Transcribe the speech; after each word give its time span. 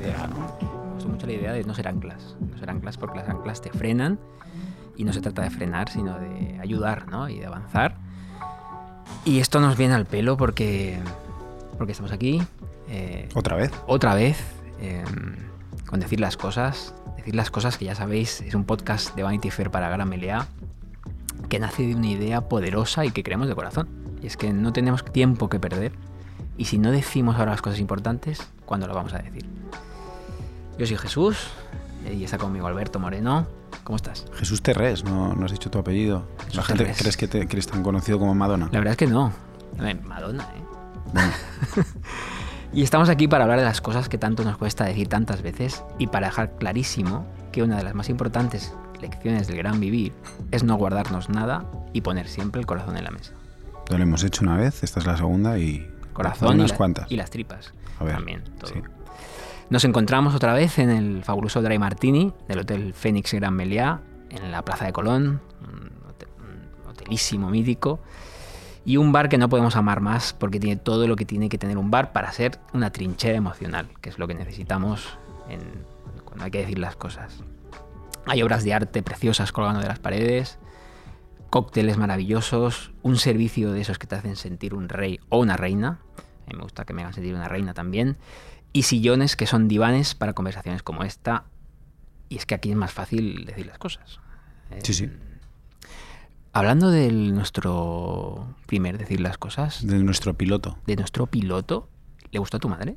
Idea, 0.00 0.26
¿no? 0.26 0.36
Me 0.60 0.94
gustó 0.94 1.08
mucho 1.08 1.26
la 1.26 1.32
idea 1.32 1.52
de 1.52 1.64
no 1.64 1.74
ser 1.74 1.88
anclas. 1.88 2.36
No 2.40 2.58
ser 2.58 2.70
anclas 2.70 2.96
porque 2.96 3.18
las 3.18 3.28
anclas 3.28 3.60
te 3.60 3.70
frenan 3.70 4.18
y 4.96 5.04
no 5.04 5.12
se 5.12 5.20
trata 5.20 5.42
de 5.42 5.50
frenar, 5.50 5.88
sino 5.88 6.18
de 6.18 6.58
ayudar, 6.60 7.08
¿no? 7.08 7.28
Y 7.28 7.38
de 7.38 7.46
avanzar. 7.46 7.96
Y 9.24 9.40
esto 9.40 9.60
nos 9.60 9.76
viene 9.76 9.94
al 9.94 10.06
pelo 10.06 10.36
porque, 10.36 10.98
porque 11.78 11.92
estamos 11.92 12.12
aquí. 12.12 12.42
eh, 12.88 13.28
Otra 13.34 13.56
vez. 13.56 13.72
otra 13.86 14.14
vez 14.14 14.38
eh, 14.80 15.04
con 15.86 16.00
decir 16.00 16.20
las 16.20 16.36
cosas. 16.36 16.94
Decir 17.16 17.34
las 17.36 17.50
cosas 17.50 17.78
que 17.78 17.84
ya 17.84 17.94
sabéis, 17.94 18.40
es 18.40 18.54
un 18.54 18.64
podcast 18.64 19.14
de 19.14 19.22
Vanity 19.22 19.50
Fair 19.50 19.70
para 19.70 19.88
Gran 19.88 20.08
Melea 20.08 20.46
que 21.48 21.58
nace 21.60 21.86
de 21.86 21.94
una 21.94 22.08
idea 22.08 22.40
poderosa 22.48 23.04
y 23.04 23.10
que 23.10 23.22
creemos 23.22 23.46
de 23.48 23.54
corazón. 23.54 23.88
Y 24.22 24.26
es 24.26 24.36
que 24.36 24.52
no 24.52 24.72
tenemos 24.72 25.04
tiempo 25.04 25.48
que 25.48 25.60
perder. 25.60 25.92
Y 26.56 26.64
si 26.66 26.78
no 26.78 26.90
decimos 26.90 27.36
ahora 27.36 27.52
las 27.52 27.62
cosas 27.62 27.78
importantes, 27.78 28.40
¿cuándo 28.64 28.86
lo 28.86 28.94
vamos 28.94 29.12
a 29.14 29.18
decir? 29.18 29.44
Yo 30.78 30.86
soy 30.86 30.96
Jesús 30.96 31.48
eh, 32.06 32.14
y 32.14 32.24
está 32.24 32.38
conmigo 32.38 32.66
Alberto 32.66 32.98
Moreno. 32.98 33.46
¿Cómo 33.84 33.96
estás? 33.96 34.26
Jesús 34.34 34.62
Terrés, 34.62 35.04
no, 35.04 35.34
no 35.34 35.44
has 35.46 35.52
dicho 35.52 35.70
tu 35.70 35.78
apellido. 35.78 36.26
Jesús 36.38 36.56
La 36.56 36.62
gente 36.62 36.84
Terrés. 36.84 36.98
crees 36.98 37.16
que, 37.16 37.28
te, 37.28 37.46
que 37.46 37.56
eres 37.56 37.66
tan 37.66 37.82
conocido 37.82 38.18
como 38.18 38.34
Madonna. 38.34 38.68
La 38.72 38.78
verdad 38.78 38.92
es 38.92 38.96
que 38.98 39.06
no. 39.06 39.32
Madonna, 40.04 40.44
¿eh? 40.44 40.62
Bueno, 41.12 41.32
Y 42.74 42.82
estamos 42.82 43.10
aquí 43.10 43.28
para 43.28 43.44
hablar 43.44 43.58
de 43.58 43.66
las 43.66 43.82
cosas 43.82 44.08
que 44.08 44.16
tanto 44.16 44.44
nos 44.44 44.56
cuesta 44.56 44.84
decir 44.84 45.06
tantas 45.08 45.42
veces 45.42 45.84
y 45.98 46.06
para 46.06 46.28
dejar 46.28 46.56
clarísimo 46.56 47.26
que 47.52 47.62
una 47.62 47.76
de 47.76 47.82
las 47.82 47.94
más 47.94 48.08
importantes 48.08 48.72
lecciones 49.00 49.46
del 49.46 49.58
gran 49.58 49.78
vivir 49.78 50.14
es 50.52 50.62
no 50.64 50.76
guardarnos 50.76 51.28
nada 51.28 51.66
y 51.92 52.00
poner 52.00 52.28
siempre 52.28 52.60
el 52.60 52.66
corazón 52.66 52.96
en 52.96 53.04
la 53.04 53.10
mesa. 53.10 53.32
lo 53.90 53.96
hemos 53.98 54.24
hecho 54.24 54.42
una 54.42 54.56
vez, 54.56 54.82
esta 54.84 55.00
es 55.00 55.06
la 55.06 55.16
segunda 55.18 55.58
y. 55.58 55.86
Corazón 56.14 56.52
y, 56.52 56.60
unas 56.60 56.70
la- 56.70 56.76
cuantas. 56.78 57.12
y 57.12 57.16
las 57.16 57.28
tripas 57.30 57.74
A 57.98 58.04
ver, 58.04 58.14
también. 58.14 58.42
todo. 58.58 58.70
sí. 58.72 58.80
Nos 59.72 59.86
encontramos 59.86 60.34
otra 60.34 60.52
vez 60.52 60.78
en 60.78 60.90
el 60.90 61.24
fabuloso 61.24 61.62
Dry 61.62 61.78
Martini 61.78 62.30
del 62.46 62.58
Hotel 62.58 62.92
Fénix 62.92 63.32
Gran 63.32 63.54
Meliá, 63.54 64.02
en 64.28 64.52
la 64.52 64.62
Plaza 64.62 64.84
de 64.84 64.92
Colón, 64.92 65.40
un, 65.62 65.90
hotel- 66.10 66.28
un 66.40 66.90
hotelísimo 66.90 67.48
mítico, 67.48 67.98
y 68.84 68.98
un 68.98 69.12
bar 69.12 69.30
que 69.30 69.38
no 69.38 69.48
podemos 69.48 69.74
amar 69.74 70.00
más 70.00 70.34
porque 70.34 70.60
tiene 70.60 70.76
todo 70.76 71.08
lo 71.08 71.16
que 71.16 71.24
tiene 71.24 71.48
que 71.48 71.56
tener 71.56 71.78
un 71.78 71.90
bar 71.90 72.12
para 72.12 72.30
ser 72.32 72.58
una 72.74 72.92
trinchera 72.92 73.34
emocional, 73.34 73.88
que 74.02 74.10
es 74.10 74.18
lo 74.18 74.28
que 74.28 74.34
necesitamos 74.34 75.16
cuando 76.26 76.44
hay 76.44 76.50
que 76.50 76.58
decir 76.58 76.78
las 76.78 76.94
cosas. 76.94 77.42
Hay 78.26 78.42
obras 78.42 78.64
de 78.64 78.74
arte 78.74 79.02
preciosas 79.02 79.52
colgando 79.52 79.80
de 79.80 79.88
las 79.88 80.00
paredes, 80.00 80.58
cócteles 81.48 81.96
maravillosos, 81.96 82.92
un 83.00 83.16
servicio 83.16 83.72
de 83.72 83.80
esos 83.80 83.98
que 83.98 84.06
te 84.06 84.16
hacen 84.16 84.36
sentir 84.36 84.74
un 84.74 84.90
rey 84.90 85.18
o 85.30 85.38
una 85.38 85.56
reina. 85.56 86.00
A 86.18 86.50
mí 86.50 86.56
me 86.58 86.62
gusta 86.62 86.84
que 86.84 86.92
me 86.92 87.00
hagan 87.00 87.14
sentir 87.14 87.34
una 87.34 87.48
reina 87.48 87.72
también. 87.72 88.18
Y 88.72 88.82
sillones 88.84 89.36
que 89.36 89.46
son 89.46 89.68
divanes 89.68 90.14
para 90.14 90.32
conversaciones 90.32 90.82
como 90.82 91.02
esta. 91.04 91.44
Y 92.28 92.36
es 92.36 92.46
que 92.46 92.54
aquí 92.54 92.70
es 92.70 92.76
más 92.76 92.92
fácil 92.92 93.44
decir 93.44 93.66
las 93.66 93.78
cosas. 93.78 94.18
Sí, 94.82 94.94
sí. 94.94 95.10
Hablando 96.54 96.90
de 96.90 97.10
nuestro 97.12 98.46
primer 98.66 98.98
decir 98.98 99.20
las 99.20 99.38
cosas, 99.38 99.86
De 99.86 99.98
nuestro 100.02 100.34
piloto. 100.34 100.78
de 100.86 100.96
nuestro 100.96 101.26
piloto, 101.26 101.88
¿le 102.30 102.38
gustó 102.38 102.58
a 102.58 102.60
tu 102.60 102.68
madre? 102.68 102.96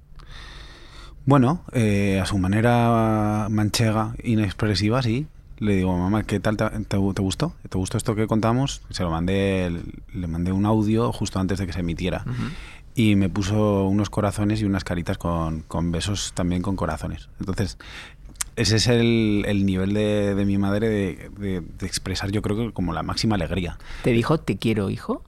Bueno, 1.26 1.64
eh, 1.72 2.20
a 2.22 2.26
su 2.26 2.38
manera 2.38 3.48
manchega, 3.50 4.14
inexpresiva, 4.24 5.02
sí. 5.02 5.28
Le 5.58 5.76
digo, 5.78 5.98
mamá, 5.98 6.24
¿qué 6.24 6.42
tal 6.42 6.58
te, 6.58 6.70
te- 6.70 6.84
te 6.84 6.98
gustó? 6.98 7.54
¿Te 7.70 7.78
gustó 7.78 7.98
esto 7.98 8.14
que 8.14 8.28
contamos? 8.28 8.82
Se 8.90 9.04
lo 9.04 9.10
mandé, 9.10 9.72
le 10.14 10.28
mandé 10.28 10.52
un 10.52 10.66
audio 10.66 11.14
justo 11.14 11.40
antes 11.40 11.58
de 11.58 11.66
que 11.66 11.72
se 11.74 11.80
emitiera. 11.80 12.26
Y 12.96 13.16
me 13.18 13.28
puso 13.30 13.86
unos 13.88 14.10
corazones 14.10 14.62
y 14.62 14.66
unas 14.66 14.84
caritas 14.86 15.18
con, 15.18 15.62
con 15.62 15.92
besos 15.92 16.32
también 16.34 16.62
con 16.62 16.76
corazones. 16.78 17.28
Entonces, 17.42 17.78
ese 18.56 18.78
es 18.78 18.88
el, 18.88 19.44
el 19.48 19.66
nivel 19.66 19.94
de, 19.94 20.34
de 20.34 20.46
mi 20.46 20.58
madre 20.58 20.88
de, 20.88 21.30
de- 21.38 21.62
de 21.62 21.86
expresar, 21.86 22.32
yo 22.32 22.42
creo 22.42 22.56
que 22.56 22.72
como 22.72 22.94
la 22.94 23.04
máxima 23.04 23.36
alegría. 23.36 23.78
¿Te 24.04 24.12
dijo 24.12 24.38
te 24.40 24.56
quiero, 24.58 24.90
hijo? 24.90 25.24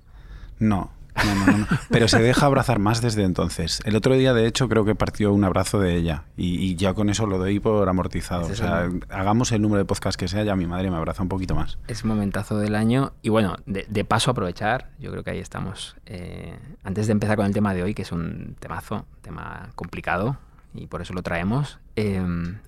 No, 0.60 0.92
no, 1.26 1.46
no, 1.52 1.58
no. 1.60 1.68
Pero 1.90 2.08
se 2.08 2.22
deja 2.22 2.46
abrazar 2.46 2.80
más 2.80 3.02
desde 3.02 3.24
entonces. 3.24 3.82
El 3.86 3.96
otro 3.96 4.16
día, 4.16 4.34
de 4.34 4.48
hecho, 4.48 4.68
creo 4.70 4.86
que 4.86 4.96
partió 4.96 5.34
un 5.34 5.44
abrazo 5.44 5.80
de 5.80 5.96
ella. 5.96 6.24
Y, 6.36 6.56
y 6.60 6.76
ya 6.76 6.94
con 6.94 7.10
eso 7.10 7.26
lo 7.28 7.38
doy 7.38 7.60
por 7.60 7.88
amortizado. 7.90 8.48
O 8.48 8.56
sea, 8.56 8.86
el- 8.86 9.04
hagamos 9.10 9.52
el 9.52 9.62
número 9.62 9.80
de 9.80 9.86
podcast 9.86 10.20
que 10.20 10.28
sea, 10.28 10.44
ya 10.44 10.56
mi 10.56 10.68
madre 10.68 10.90
me 10.92 10.98
abraza 10.98 11.24
un 11.24 11.30
poquito 11.30 11.56
más. 11.56 11.78
Es 11.88 12.06
momentazo 12.06 12.58
del 12.60 12.76
año. 12.76 13.14
Y 13.22 13.30
bueno, 13.30 13.58
de, 13.66 13.86
de 13.90 14.06
paso 14.06 14.32
aprovechar, 14.32 14.90
yo 15.00 15.12
creo 15.12 15.24
que 15.24 15.32
ahí 15.32 15.40
estamos. 15.40 15.96
eh, 16.06 16.58
antes 16.84 17.08
de 17.08 17.14
empezar 17.14 17.36
con 17.38 17.46
el 17.46 17.54
tema 17.54 17.74
de 17.74 17.84
hoy, 17.84 17.94
que 17.94 18.02
es 18.04 18.12
un 18.12 18.56
temazo, 18.60 19.06
tema 19.22 19.70
complicado, 19.76 20.38
y 20.74 20.88
por 20.88 21.02
eso 21.02 21.14
lo 21.14 21.24
traemos, 21.24 21.80
eh, 21.96 22.22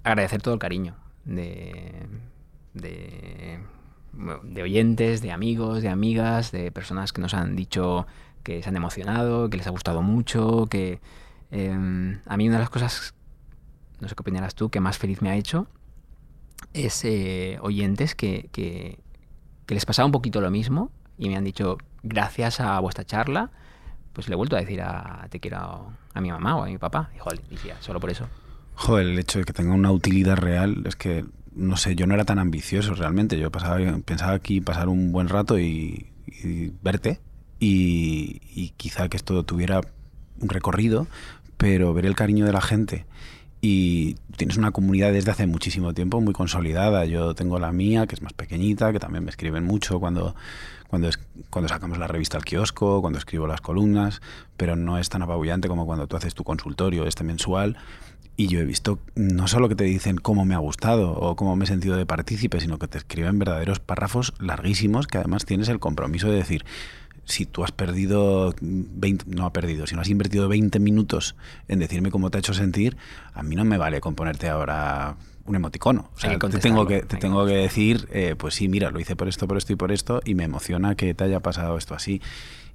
agradecer 0.04 0.42
todo 0.42 0.54
el 0.56 0.60
cariño 0.60 0.96
de, 1.26 2.08
de, 2.74 3.60
de 4.44 4.62
oyentes, 4.64 5.22
de 5.22 5.32
amigos, 5.32 5.82
de 5.82 5.90
amigas, 5.90 6.52
de 6.52 6.72
personas 6.72 7.14
que 7.14 7.22
nos 7.22 7.34
han 7.34 7.56
dicho 7.56 8.08
que 8.44 8.62
se 8.64 8.70
han 8.70 8.76
emocionado, 8.76 9.50
que 9.50 9.58
les 9.58 9.68
ha 9.68 9.72
gustado 9.72 10.02
mucho, 10.02 10.68
que 10.70 11.00
eh, 11.52 12.20
a 12.26 12.38
mí 12.38 12.48
una 12.48 12.58
de 12.58 12.64
las 12.64 12.70
cosas, 12.70 13.14
no 14.00 14.08
sé 14.08 14.16
qué 14.16 14.22
opinarás 14.22 14.56
tú, 14.56 14.70
que 14.70 14.80
más 14.80 14.98
feliz 14.98 15.22
me 15.22 15.30
ha 15.30 15.36
hecho 15.36 15.68
es 16.74 17.04
eh, 17.06 17.58
oyentes 17.62 18.16
que, 18.16 18.50
que, 18.52 19.00
que 19.66 19.74
les 19.74 19.86
pasaba 19.86 20.06
un 20.06 20.12
poquito 20.12 20.42
lo 20.42 20.52
mismo 20.52 20.92
y 21.18 21.30
me 21.30 21.36
han 21.36 21.44
dicho, 21.44 21.78
gracias 22.04 22.60
a 22.60 22.80
vuestra 22.80 23.06
charla, 23.06 23.52
pues 24.14 24.28
le 24.28 24.34
he 24.34 24.36
vuelto 24.36 24.56
a 24.56 24.60
decir 24.60 24.82
a 24.82 25.28
te 25.30 25.40
quiero 25.40 25.94
a, 26.14 26.22
mi 26.22 26.32
mamá 26.32 26.56
o 26.58 26.64
a 26.64 26.68
mi 26.68 26.78
papá. 26.78 27.12
Y 27.16 27.20
joder, 27.20 27.42
decía, 27.50 27.76
solo 27.80 28.00
por 28.00 28.10
eso. 28.10 28.28
Joder, 28.76 29.08
el 29.08 29.20
hecho 29.20 29.40
de 29.40 29.46
que 29.46 29.54
tenga 29.54 29.74
una 29.74 29.92
utilidad 29.92 30.38
real 30.38 30.84
es 30.86 30.96
que, 30.96 31.26
no 31.54 31.76
sé, 31.78 31.96
yo 31.96 32.08
no 32.08 32.14
era 32.14 32.26
tan 32.26 32.40
ambicioso 32.40 32.94
realmente. 32.94 33.38
Yo 33.38 33.52
pasaba, 33.52 33.80
pensaba 34.06 34.34
aquí 34.34 34.62
pasar 34.62 34.88
un 34.88 35.12
buen 35.12 35.28
rato 35.28 35.60
y, 35.60 36.12
y 36.26 36.72
verte 36.82 37.20
y, 37.60 38.74
quizá 38.78 39.10
que 39.10 39.18
esto 39.18 39.44
tuviera 39.44 39.82
un 40.40 40.50
recorrido, 40.50 41.08
pero 41.58 41.94
ver 41.94 42.06
el 42.06 42.16
cariño 42.16 42.46
de 42.46 42.54
la 42.54 42.62
gente 42.62 43.06
y 43.62 44.16
tienes 44.38 44.58
una 44.58 44.72
comunidad 44.72 45.12
desde 45.12 45.32
hace 45.32 45.46
muchísimo 45.46 45.94
tiempo 45.94 46.22
muy 46.22 46.34
consolidada. 46.34 47.04
Yo 47.06 47.36
tengo 47.36 47.60
la 47.60 47.72
mía, 47.72 48.08
que 48.08 48.16
es 48.16 48.22
más 48.22 48.34
pequeñita, 48.34 48.94
que 48.94 49.00
también 49.00 49.26
me 49.26 49.30
escriben 49.30 49.66
mucho 49.66 50.00
cuando, 50.00 50.34
cuando, 50.88 51.10
es, 51.10 51.20
cuando 51.50 51.68
sacamos 51.68 51.98
la 51.98 52.08
revista 52.08 52.38
al 52.38 52.46
kiosco, 52.46 53.02
cuando 53.02 53.20
escribo 53.20 53.48
las 53.48 53.60
columnas, 53.60 54.22
pero 54.56 54.78
no 54.78 54.98
es 54.98 55.10
tan 55.10 55.24
apabullante 55.24 55.68
como 55.68 55.86
cuando 55.86 56.08
tú 56.08 56.16
haces 56.16 56.36
tu 56.36 56.46
consultorio 56.46 57.06
este 57.06 57.26
mensual. 57.26 57.76
Y 58.38 58.48
yo 58.48 58.62
he 58.62 58.64
visto 58.64 59.00
no 59.16 59.50
solo 59.50 59.68
que 59.68 59.76
te 59.76 59.84
dicen 59.84 60.16
cómo 60.16 60.46
me 60.46 60.56
ha 60.56 60.60
gustado 60.60 61.12
o 61.12 61.36
cómo 61.36 61.58
me 61.58 61.66
he 61.66 61.68
sentido 61.68 61.98
de 61.98 62.06
partícipe, 62.06 62.62
sino 62.62 62.80
que 62.80 62.88
te 62.88 62.98
escriben 62.98 63.38
verdaderos 63.38 63.82
párrafos 63.82 64.34
larguísimos 64.40 65.08
que 65.08 65.18
además 65.18 65.44
tienes 65.44 65.68
el 65.68 65.80
compromiso 65.80 66.30
de 66.30 66.38
decir, 66.38 66.64
si 67.30 67.46
tú 67.46 67.64
has 67.64 67.72
perdido 67.72 68.54
20, 68.62 69.26
no 69.28 69.46
ha 69.46 69.54
perdido, 69.54 69.88
si 69.88 69.96
no 69.96 70.02
has 70.02 70.10
invertido 70.10 70.50
20 70.50 70.80
minutos 70.80 71.36
en 71.68 71.80
decirme 71.80 72.12
cómo 72.12 72.30
te 72.30 72.38
ha 72.38 72.40
hecho 72.40 72.54
sentir, 72.54 72.98
a 73.34 73.44
mí 73.44 73.56
no 73.56 73.64
me 73.64 73.78
vale 73.78 74.02
con 74.02 74.16
ponerte 74.16 74.50
ahora 74.50 75.16
un 75.46 75.56
emoticono. 75.56 76.10
O 76.16 76.20
sea, 76.20 76.38
te 76.38 76.60
tengo 76.60 76.86
que, 76.86 77.02
te 77.02 77.18
tengo 77.18 77.46
que 77.46 77.54
decir, 77.54 78.08
eh, 78.12 78.36
pues 78.38 78.56
sí, 78.56 78.68
mira, 78.68 78.92
lo 78.92 79.00
hice 79.00 79.16
por 79.16 79.28
esto, 79.28 79.48
por 79.48 79.58
esto 79.58 79.74
y 79.74 79.76
por 79.76 79.92
esto, 79.92 80.22
y 80.26 80.36
me 80.36 80.44
emociona 80.44 80.96
que 80.96 81.14
te 81.14 81.24
haya 81.24 81.40
pasado 81.40 81.78
esto 81.78 81.96
así. 81.96 82.22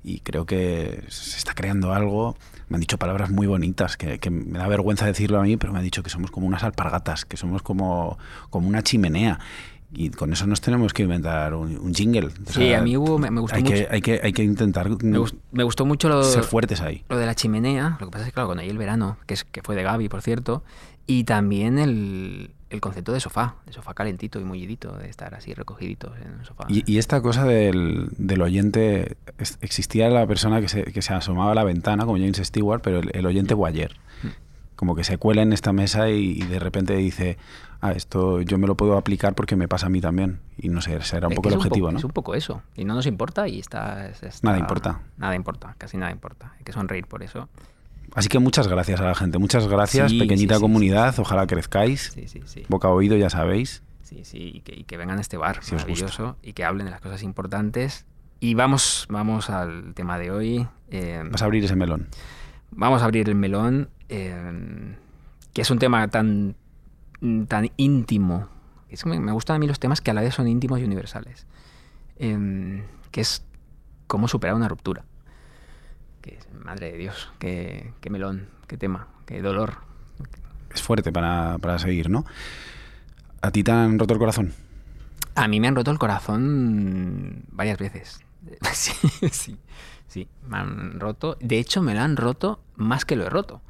Y 0.02 0.20
creo 0.20 0.44
que 0.44 1.02
se 1.08 1.38
está 1.38 1.54
creando 1.54 1.94
algo. 1.94 2.36
Me 2.68 2.76
han 2.76 2.80
dicho 2.80 2.98
palabras 2.98 3.30
muy 3.30 3.46
bonitas, 3.46 3.96
que, 3.96 4.18
que 4.18 4.28
me 4.30 4.58
da 4.58 4.68
vergüenza 4.68 5.06
decirlo 5.06 5.38
a 5.38 5.42
mí, 5.42 5.56
pero 5.56 5.72
me 5.72 5.78
han 5.78 5.84
dicho 5.84 6.02
que 6.02 6.10
somos 6.10 6.30
como 6.30 6.46
unas 6.46 6.62
alpargatas, 6.62 7.24
que 7.24 7.36
somos 7.36 7.62
como, 7.62 8.18
como 8.50 8.68
una 8.68 8.82
chimenea. 8.82 9.38
Y 9.96 10.10
con 10.10 10.32
eso 10.32 10.46
nos 10.46 10.60
tenemos 10.60 10.92
que 10.92 11.04
inventar 11.04 11.54
un, 11.54 11.78
un 11.78 11.94
jingle. 11.94 12.26
O 12.26 12.52
Sí, 12.52 12.72
a 12.74 12.82
mí 12.82 12.96
hubo, 12.96 13.18
me, 13.18 13.30
me 13.30 13.40
gustó 13.40 13.56
hay 13.56 13.62
mucho. 13.62 13.74
Que, 13.74 13.88
hay, 13.90 14.00
que, 14.02 14.20
hay 14.22 14.32
que 14.32 14.42
intentar 14.42 14.88
Me, 15.02 15.18
gust- 15.18 15.36
me 15.52 15.62
gustó 15.64 15.86
mucho 15.86 16.08
lo, 16.08 16.22
ser 16.24 16.42
fuertes 16.42 16.80
ahí. 16.80 17.04
lo 17.08 17.16
de 17.16 17.26
la 17.26 17.34
chimenea. 17.34 17.96
Lo 18.00 18.06
que 18.06 18.12
pasa 18.12 18.24
es 18.24 18.30
que, 18.30 18.32
claro, 18.34 18.48
con 18.48 18.58
ahí 18.58 18.68
el 18.68 18.78
verano, 18.78 19.16
que, 19.26 19.34
es, 19.34 19.44
que 19.44 19.62
fue 19.62 19.76
de 19.76 19.82
Gaby, 19.84 20.08
por 20.08 20.20
cierto, 20.22 20.64
y 21.06 21.24
también 21.24 21.78
el, 21.78 22.50
el 22.70 22.80
concepto 22.80 23.12
de 23.12 23.20
sofá, 23.20 23.56
de 23.66 23.72
sofá 23.72 23.94
calentito 23.94 24.40
y 24.40 24.44
mullidito, 24.44 24.92
de 24.96 25.08
estar 25.08 25.34
así 25.34 25.54
recogidito 25.54 26.12
en 26.16 26.40
el 26.40 26.44
sofá. 26.46 26.64
Y, 26.68 26.82
y 26.90 26.98
esta 26.98 27.20
cosa 27.20 27.44
del, 27.44 28.08
del 28.18 28.42
oyente, 28.42 29.16
existía 29.60 30.08
la 30.08 30.26
persona 30.26 30.60
que 30.60 30.68
se, 30.68 30.84
que 30.84 31.02
se 31.02 31.12
asomaba 31.14 31.52
a 31.52 31.54
la 31.54 31.62
ventana, 31.64 32.04
como 32.04 32.16
James 32.18 32.38
Stewart, 32.42 32.80
pero 32.82 32.98
el, 33.00 33.10
el 33.14 33.26
oyente 33.26 33.54
Guayer. 33.54 33.94
Como 34.76 34.96
que 34.96 35.04
se 35.04 35.18
cuela 35.18 35.42
en 35.42 35.52
esta 35.52 35.72
mesa 35.72 36.10
y, 36.10 36.32
y 36.32 36.42
de 36.42 36.58
repente 36.58 36.96
dice, 36.96 37.38
ah, 37.84 37.92
esto 37.92 38.40
yo 38.40 38.56
me 38.58 38.66
lo 38.66 38.76
puedo 38.76 38.96
aplicar 38.96 39.34
porque 39.34 39.56
me 39.56 39.68
pasa 39.68 39.86
a 39.86 39.88
mí 39.90 40.00
también. 40.00 40.40
Y 40.56 40.68
no 40.68 40.80
sé, 40.80 40.96
ese 40.96 41.16
era 41.18 41.26
un 41.28 41.32
Es 41.32 41.36
poco 41.36 41.48
el 41.50 41.54
objetivo, 41.56 41.92
¿no? 41.92 41.98
Es 41.98 42.04
un 42.04 42.10
poco 42.12 42.34
eso. 42.34 42.62
Y 42.76 42.84
no 42.84 42.94
nos 42.94 43.06
importa 43.06 43.46
y 43.48 43.60
está, 43.60 44.08
es- 44.08 44.22
está- 44.22 44.46
Nada 44.48 44.58
importa. 44.58 45.00
Nada 45.18 45.34
importa, 45.36 45.74
casi 45.78 45.96
nada 45.96 46.10
importa. 46.12 46.54
Hay 46.58 46.64
que 46.64 46.72
sonreír 46.72 47.06
por 47.06 47.22
eso. 47.22 47.48
Así 48.14 48.28
que 48.28 48.38
muchas 48.38 48.68
gracias 48.68 49.00
a 49.00 49.04
la 49.04 49.14
gente, 49.14 49.38
muchas 49.38 49.66
gracias, 49.66 50.10
Sí, 50.10 50.18
pequeñita 50.20 50.54
sí, 50.54 50.58
sí, 50.58 50.62
comunidad, 50.62 51.18
ojalá 51.18 51.46
crezcáis. 51.46 52.12
Sí, 52.14 52.28
sí, 52.28 52.40
sí. 52.46 52.62
Boca 52.68 52.88
a 52.88 52.90
oído, 52.92 53.16
ya 53.16 53.28
sabéis. 53.28 53.82
Sí, 54.02 54.20
sí, 54.24 54.52
y 54.54 54.60
que, 54.60 54.74
y 54.74 54.84
que 54.84 54.96
vengan 54.96 55.18
a 55.18 55.20
este 55.20 55.36
bar 55.36 55.58
Si 55.62 55.74
maravilloso 55.74 56.36
y 56.42 56.52
que 56.52 56.64
hablen 56.64 56.84
de 56.86 56.90
las 56.92 57.00
cosas 57.00 57.22
importantes. 57.22 58.06
Y 58.40 58.54
vamos, 58.54 59.06
vamos 59.08 59.50
al 59.50 59.94
tema 59.94 60.18
de 60.18 60.30
hoy. 60.30 60.66
Eh, 60.90 61.22
Vas 61.30 61.42
a 61.42 61.46
abrir 61.46 61.64
ese 61.64 61.74
melón. 61.76 62.08
vamos 62.70 63.02
a 63.02 63.06
abrir 63.06 63.28
el 63.28 63.34
melón. 63.34 63.88
eh, 64.08 64.94
que 65.52 65.62
es 65.62 65.70
un 65.70 65.78
tema 65.78 66.06
tan, 66.08 66.54
tan 67.48 67.70
íntimo. 67.76 68.48
Es 68.88 69.02
que 69.02 69.10
me, 69.10 69.18
me 69.18 69.32
gustan 69.32 69.56
a 69.56 69.58
mí 69.58 69.66
los 69.66 69.80
temas 69.80 70.00
que 70.00 70.10
a 70.10 70.14
la 70.14 70.20
vez 70.20 70.34
son 70.34 70.48
íntimos 70.48 70.80
y 70.80 70.84
universales. 70.84 71.46
Em, 72.16 72.84
que 73.10 73.20
es 73.20 73.44
cómo 74.06 74.28
superar 74.28 74.54
una 74.54 74.68
ruptura. 74.68 75.04
Que, 76.22 76.38
madre 76.64 76.92
de 76.92 76.98
Dios, 76.98 77.30
qué, 77.38 77.92
qué 78.00 78.10
melón, 78.10 78.48
qué 78.66 78.76
tema, 78.76 79.08
qué 79.26 79.42
dolor. 79.42 79.78
Es 80.72 80.82
fuerte 80.82 81.12
para, 81.12 81.58
para 81.58 81.78
seguir, 81.78 82.10
¿no? 82.10 82.24
¿A 83.42 83.50
ti 83.50 83.62
te 83.62 83.72
han 83.72 83.98
roto 83.98 84.14
el 84.14 84.18
corazón? 84.18 84.52
A 85.34 85.48
mí 85.48 85.60
me 85.60 85.68
han 85.68 85.76
roto 85.76 85.90
el 85.90 85.98
corazón 85.98 87.44
varias 87.50 87.78
veces. 87.78 88.20
Sí, 88.72 88.92
sí, 89.30 89.56
sí, 90.06 90.28
me 90.48 90.58
han 90.58 91.00
roto. 91.00 91.36
De 91.40 91.58
hecho, 91.58 91.80
me 91.80 91.94
lo 91.94 92.00
han 92.00 92.16
roto 92.16 92.60
más 92.76 93.04
que 93.04 93.16
lo 93.16 93.24
he 93.24 93.30
roto. 93.30 93.62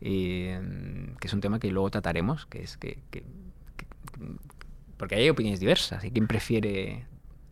Mm, 0.00 1.16
que 1.18 1.26
es 1.26 1.32
un 1.32 1.40
tema 1.40 1.58
que 1.58 1.70
luego 1.70 1.90
trataremos, 1.90 2.46
que 2.46 2.62
es 2.62 2.76
que, 2.76 2.98
que- 3.10 3.22
que- 3.76 3.86
porque 4.96 5.14
hay 5.16 5.28
opiniones 5.28 5.60
diversas. 5.60 6.02
Hay 6.04 6.10
quien 6.10 6.26
prefiere 6.26 7.04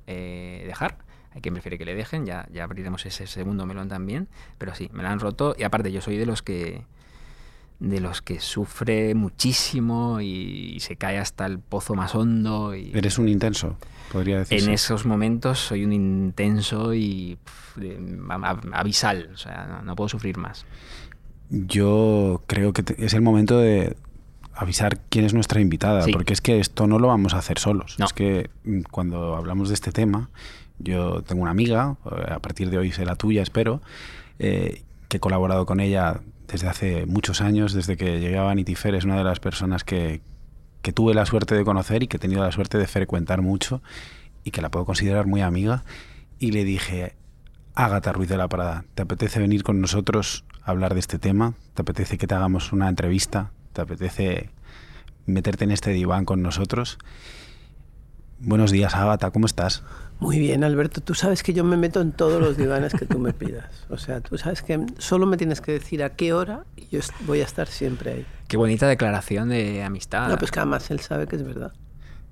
eh, 0.06 0.64
dejar, 0.66 0.98
hay 1.32 1.40
quien 1.40 1.54
prefiere 1.54 1.78
que 1.78 1.84
le 1.84 1.94
dejen, 1.94 2.26
ya, 2.26 2.46
ya 2.52 2.64
abriremos 2.64 3.04
ese 3.06 3.26
segundo 3.26 3.66
melón 3.66 3.88
también. 3.88 4.28
Pero 4.58 4.74
sí, 4.74 4.88
me 4.92 5.02
lo 5.02 5.08
han 5.08 5.20
roto. 5.20 5.54
Y 5.58 5.62
aparte, 5.62 5.90
yo 5.92 6.00
soy 6.00 6.16
de 6.16 6.26
los 6.26 6.42
que 6.42 6.84
de 7.80 8.00
los 8.00 8.22
que 8.22 8.38
sufre 8.38 9.14
muchísimo 9.16 10.20
y, 10.20 10.78
se 10.80 10.96
cae 10.96 11.18
hasta 11.18 11.44
el 11.44 11.58
pozo 11.58 11.94
más 11.94 12.14
hondo. 12.14 12.74
Y, 12.74 12.92
Eres 12.96 13.18
un 13.18 13.28
intenso, 13.28 13.76
podría 14.12 14.38
decir. 14.38 14.62
en 14.62 14.70
esos 14.70 15.04
momentos 15.04 15.58
soy 15.58 15.84
un 15.84 15.92
intenso 15.92 16.94
y 16.94 17.36
pf, 17.44 17.80
de- 17.80 18.20
a- 18.30 18.34
a- 18.50 18.78
abisal, 18.78 19.30
o 19.34 19.36
sea, 19.36 19.66
no, 19.66 19.82
no 19.82 19.96
puedo 19.96 20.08
sufrir 20.08 20.38
más. 20.38 20.64
Yo 21.50 22.42
creo 22.46 22.72
que 22.72 22.82
te- 22.82 23.04
es 23.04 23.14
el 23.14 23.20
momento 23.22 23.58
de 23.58 23.96
avisar 24.54 24.98
quién 25.08 25.24
es 25.24 25.34
nuestra 25.34 25.60
invitada, 25.60 26.02
Sí. 26.02 26.12
porque 26.12 26.32
es 26.32 26.40
que 26.40 26.58
esto 26.60 26.86
no 26.86 26.98
lo 26.98 27.08
vamos 27.08 27.34
a 27.34 27.38
hacer 27.38 27.58
solos. 27.58 27.96
No. 27.98 28.06
Es 28.06 28.12
que 28.12 28.50
mm, 28.64 28.82
cuando 28.90 29.36
hablamos 29.36 29.68
de 29.68 29.74
este 29.74 29.92
tema, 29.92 30.30
yo 30.78 31.22
tengo 31.22 31.42
una 31.42 31.50
amiga, 31.50 31.96
eh, 32.06 32.32
a 32.32 32.38
partir 32.38 32.70
de 32.70 32.78
hoy 32.78 32.92
será 32.92 33.16
tuya, 33.16 33.42
espero, 33.42 33.80
eh, 34.38 34.82
que 35.08 35.18
he 35.18 35.20
colaborado 35.20 35.66
con 35.66 35.80
ella 35.80 36.20
desde 36.48 36.68
hace 36.68 37.06
muchos 37.06 37.40
años, 37.40 37.72
desde 37.72 37.96
que 37.96 38.20
llegué 38.20 38.38
a 38.38 38.42
Vanity 38.42 38.74
Fair, 38.74 38.94
es 38.94 39.04
una 39.04 39.16
de 39.16 39.24
las 39.24 39.40
personas 39.40 39.82
que, 39.84 40.20
que 40.82 40.92
tuve 40.92 41.14
la 41.14 41.26
suerte 41.26 41.54
de 41.54 41.64
conocer 41.64 42.02
y 42.02 42.06
que 42.08 42.16
he 42.16 42.20
tenido 42.20 42.42
la 42.42 42.52
suerte 42.52 42.78
de 42.78 42.86
frecuentar 42.86 43.42
mucho 43.42 43.82
y 44.44 44.50
que 44.50 44.60
la 44.62 44.70
puedo 44.70 44.84
considerar 44.84 45.26
muy 45.26 45.40
amiga. 45.40 45.84
Y 46.38 46.50
le 46.52 46.64
dije, 46.64 47.14
Ágata 47.74 48.12
Ruiz 48.12 48.28
de 48.28 48.36
la 48.36 48.48
Parada, 48.48 48.84
¿te 48.94 49.02
apetece 49.02 49.40
venir 49.40 49.62
con 49.62 49.80
nosotros 49.80 50.44
hablar 50.64 50.94
de 50.94 51.00
este 51.00 51.18
tema? 51.18 51.54
¿Te 51.74 51.82
apetece 51.82 52.18
que 52.18 52.26
te 52.26 52.34
hagamos 52.34 52.72
una 52.72 52.88
entrevista? 52.88 53.50
¿Te 53.72 53.82
apetece 53.82 54.50
meterte 55.26 55.64
en 55.64 55.70
este 55.70 55.90
diván 55.90 56.24
con 56.24 56.42
nosotros? 56.42 56.98
Buenos 58.40 58.70
días, 58.70 58.94
Ágata, 58.94 59.30
¿cómo 59.30 59.46
estás? 59.46 59.82
Muy 60.20 60.38
bien, 60.38 60.64
Alberto. 60.64 61.00
Tú 61.00 61.14
sabes 61.14 61.42
que 61.42 61.52
yo 61.54 61.64
me 61.64 61.76
meto 61.76 62.00
en 62.00 62.12
todos 62.12 62.40
los 62.40 62.56
divanes 62.56 62.92
que 62.92 63.06
tú 63.06 63.18
me 63.18 63.32
pidas. 63.32 63.86
O 63.88 63.96
sea, 63.96 64.20
tú 64.20 64.38
sabes 64.38 64.62
que 64.62 64.84
solo 64.98 65.26
me 65.26 65.36
tienes 65.36 65.60
que 65.60 65.72
decir 65.72 66.02
a 66.02 66.10
qué 66.10 66.32
hora 66.32 66.64
y 66.76 66.86
yo 66.88 67.00
voy 67.26 67.40
a 67.40 67.44
estar 67.44 67.68
siempre 67.68 68.12
ahí. 68.12 68.26
Qué 68.48 68.56
bonita 68.56 68.86
declaración 68.86 69.48
de 69.48 69.82
amistad. 69.82 70.28
No, 70.28 70.38
pues 70.38 70.50
que 70.50 70.60
además 70.60 70.90
él 70.90 71.00
sabe 71.00 71.26
que 71.26 71.36
es 71.36 71.42
verdad. 71.42 71.72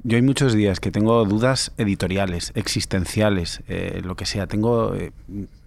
Yo 0.05 0.17
hay 0.17 0.23
muchos 0.23 0.53
días 0.53 0.81
que 0.81 0.91
tengo 0.91 1.25
dudas 1.25 1.73
editoriales, 1.77 2.53
existenciales, 2.55 3.63
eh, 3.69 4.01
lo 4.05 4.17
que 4.17 4.27
sea. 4.27 4.47
Tengo, 4.47 4.95
eh, 4.95 5.13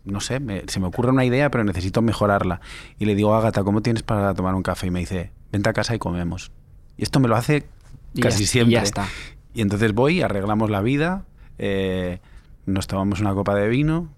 no 0.06 0.22
sé, 0.22 0.40
me- 0.40 0.64
se 0.68 0.80
me 0.80 0.88
ocurre 0.88 1.10
una 1.12 1.26
idea, 1.26 1.50
pero 1.52 1.64
necesito 1.64 2.02
mejorarla. 2.02 2.62
Y 3.00 3.06
le 3.06 3.16
digo, 3.16 3.36
Ágata, 3.36 3.64
¿cómo 3.64 3.82
tienes 3.82 4.04
para 4.04 4.34
tomar 4.34 4.56
un 4.56 4.64
café? 4.64 4.88
Y 4.88 4.92
me 4.92 5.00
dice, 5.00 5.32
vente 5.52 5.70
a 5.70 5.74
casa 5.74 5.96
y 5.96 6.00
comemos. 6.00 6.52
Y 6.98 7.04
esto 7.04 7.20
me 7.20 7.28
lo 7.28 7.36
hace 7.36 7.66
Y 8.14 8.22
casi 8.22 8.40
ya- 8.40 8.44
y 8.44 8.48
siempre. 8.48 8.74
ya 8.74 8.82
está. 8.84 9.08
Y 9.54 9.62
entonces 9.62 9.94
voy, 9.94 10.22
arreglamos 10.22 10.70
la 10.70 10.82
vida, 10.82 11.24
eh, 11.58 12.20
nos 12.66 12.88
tomamos 12.88 13.20
una 13.22 13.34
copa 13.34 13.56
de 13.56 13.68
vino, 13.68 14.10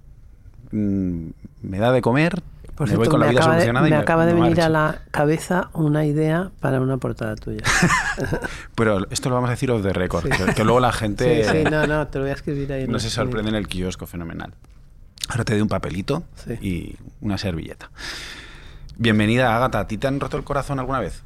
mm, 0.72 1.28
me 1.64 1.78
da 1.80 1.92
de 1.92 2.02
comer, 2.02 2.42
Por 2.76 2.88
me 2.90 2.96
voy 2.96 3.08
con 3.08 3.20
la 3.20 3.26
me 3.28 3.32
vida 3.32 3.42
acaba, 3.42 3.56
de, 3.56 3.62
solucionada 3.62 3.88
y 3.88 3.92
me 3.92 3.98
acaba 3.98 4.26
de 4.26 4.34
me 4.34 4.42
venir 4.42 4.62
a 4.62 4.70
la 4.70 5.02
cabeza 5.12 5.70
una 5.74 6.06
idea 6.06 6.52
para 6.60 6.80
una 6.82 6.98
portada 6.98 7.36
tuya. 7.36 7.64
Pero 8.76 9.10
esto 9.10 9.30
lo 9.30 9.36
vamos 9.36 9.50
a 9.50 9.52
decir 9.52 9.72
off 9.72 9.82
the 9.84 9.94
record, 9.94 10.24
Sí. 10.24 10.30
que, 10.30 10.54
que 10.54 10.64
luego 10.64 10.80
la 10.80 10.92
gente 10.92 11.44
sí, 11.44 11.64
no, 11.70 11.88
no, 11.88 12.08
te 12.08 12.20
lo 12.20 12.26
voy 12.26 12.32
a 12.32 12.36
escribir 12.36 12.72
ahí. 12.74 12.84
en 12.84 12.90
no 12.92 12.98
el- 12.98 13.02
se 13.02 13.10
sorprende 13.10 13.50
en 13.50 13.56
el 13.56 13.68
kiosco, 13.68 14.06
fenomenal. 14.06 14.54
Ahora 15.30 15.44
te 15.44 15.54
doy 15.54 15.62
un 15.62 15.68
papelito 15.68 16.24
Sí. 16.36 16.54
y 16.62 16.96
una 17.22 17.38
servilleta. 17.38 17.92
Bienvenida, 18.98 19.56
Ágata. 19.56 19.82
¿A 19.82 19.88
ti 19.88 19.98
te 19.98 20.08
han 20.08 20.20
roto 20.20 20.38
el 20.38 20.44
corazón 20.44 20.80
alguna 20.80 21.00
vez? 21.00 21.24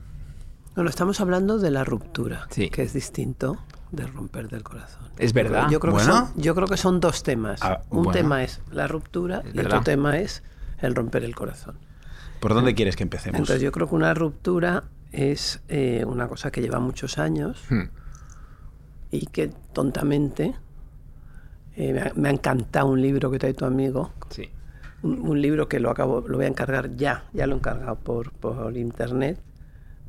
Bueno, 0.75 0.89
estamos 0.89 1.21
hablando 1.21 1.59
de 1.59 1.71
la 1.71 1.83
ruptura, 1.83 2.47
Sí. 2.49 2.69
que 2.69 2.81
es 2.83 2.93
distinto 2.93 3.57
de 3.91 4.07
romper 4.07 4.47
del 4.49 4.63
corazón. 4.63 5.03
Es 5.17 5.33
verdad. 5.33 5.69
Yo 5.69 5.79
creo, 5.79 5.95
que 5.95 6.03
son, 6.03 6.29
yo 6.35 6.55
creo 6.55 6.67
que 6.67 6.77
son 6.77 6.99
dos 6.99 7.23
temas. 7.23 7.61
Ah, 7.61 7.81
Un 7.89 8.03
bueno. 8.03 8.11
tema 8.11 8.43
es 8.43 8.61
la 8.71 8.87
ruptura 8.87 9.39
Es 9.45 9.53
y 9.53 9.57
verdad. 9.57 9.79
otro 9.79 9.83
tema 9.83 10.17
es 10.17 10.43
el 10.79 10.95
romper 10.95 11.23
el 11.23 11.35
corazón. 11.35 11.77
¿Por 12.39 12.53
dónde 12.53 12.73
quieres 12.73 12.95
que 12.95 13.03
empecemos? 13.03 13.37
Entonces 13.39 13.61
yo 13.61 13.71
creo 13.71 13.87
que 13.87 13.95
una 13.95 14.13
ruptura 14.13 14.85
es 15.11 15.61
eh, 15.67 16.05
una 16.07 16.27
cosa 16.27 16.51
que 16.51 16.61
lleva 16.61 16.79
muchos 16.79 17.17
años 17.17 17.61
Hmm. 17.69 17.89
y 19.11 19.27
que 19.27 19.49
tontamente 19.73 20.55
eh, 21.75 21.93
me, 21.93 22.01
ha, 22.01 22.11
me 22.15 22.29
ha 22.29 22.31
encantado 22.31 22.87
un 22.87 23.01
libro 23.01 23.31
que 23.31 23.39
trae 23.39 23.53
tu 23.53 23.65
amigo, 23.65 24.11
Sí. 24.29 24.49
un, 25.03 25.19
un 25.27 25.41
libro 25.41 25.67
que 25.69 25.79
lo 25.79 25.89
acabo, 25.89 26.21
lo 26.27 26.37
voy 26.37 26.45
a 26.45 26.49
encargar 26.49 26.95
ya, 26.95 27.25
ya 27.33 27.47
lo 27.47 27.55
he 27.55 27.57
encargado 27.57 27.95
por, 27.95 28.31
por 28.33 28.75
internet, 28.77 29.39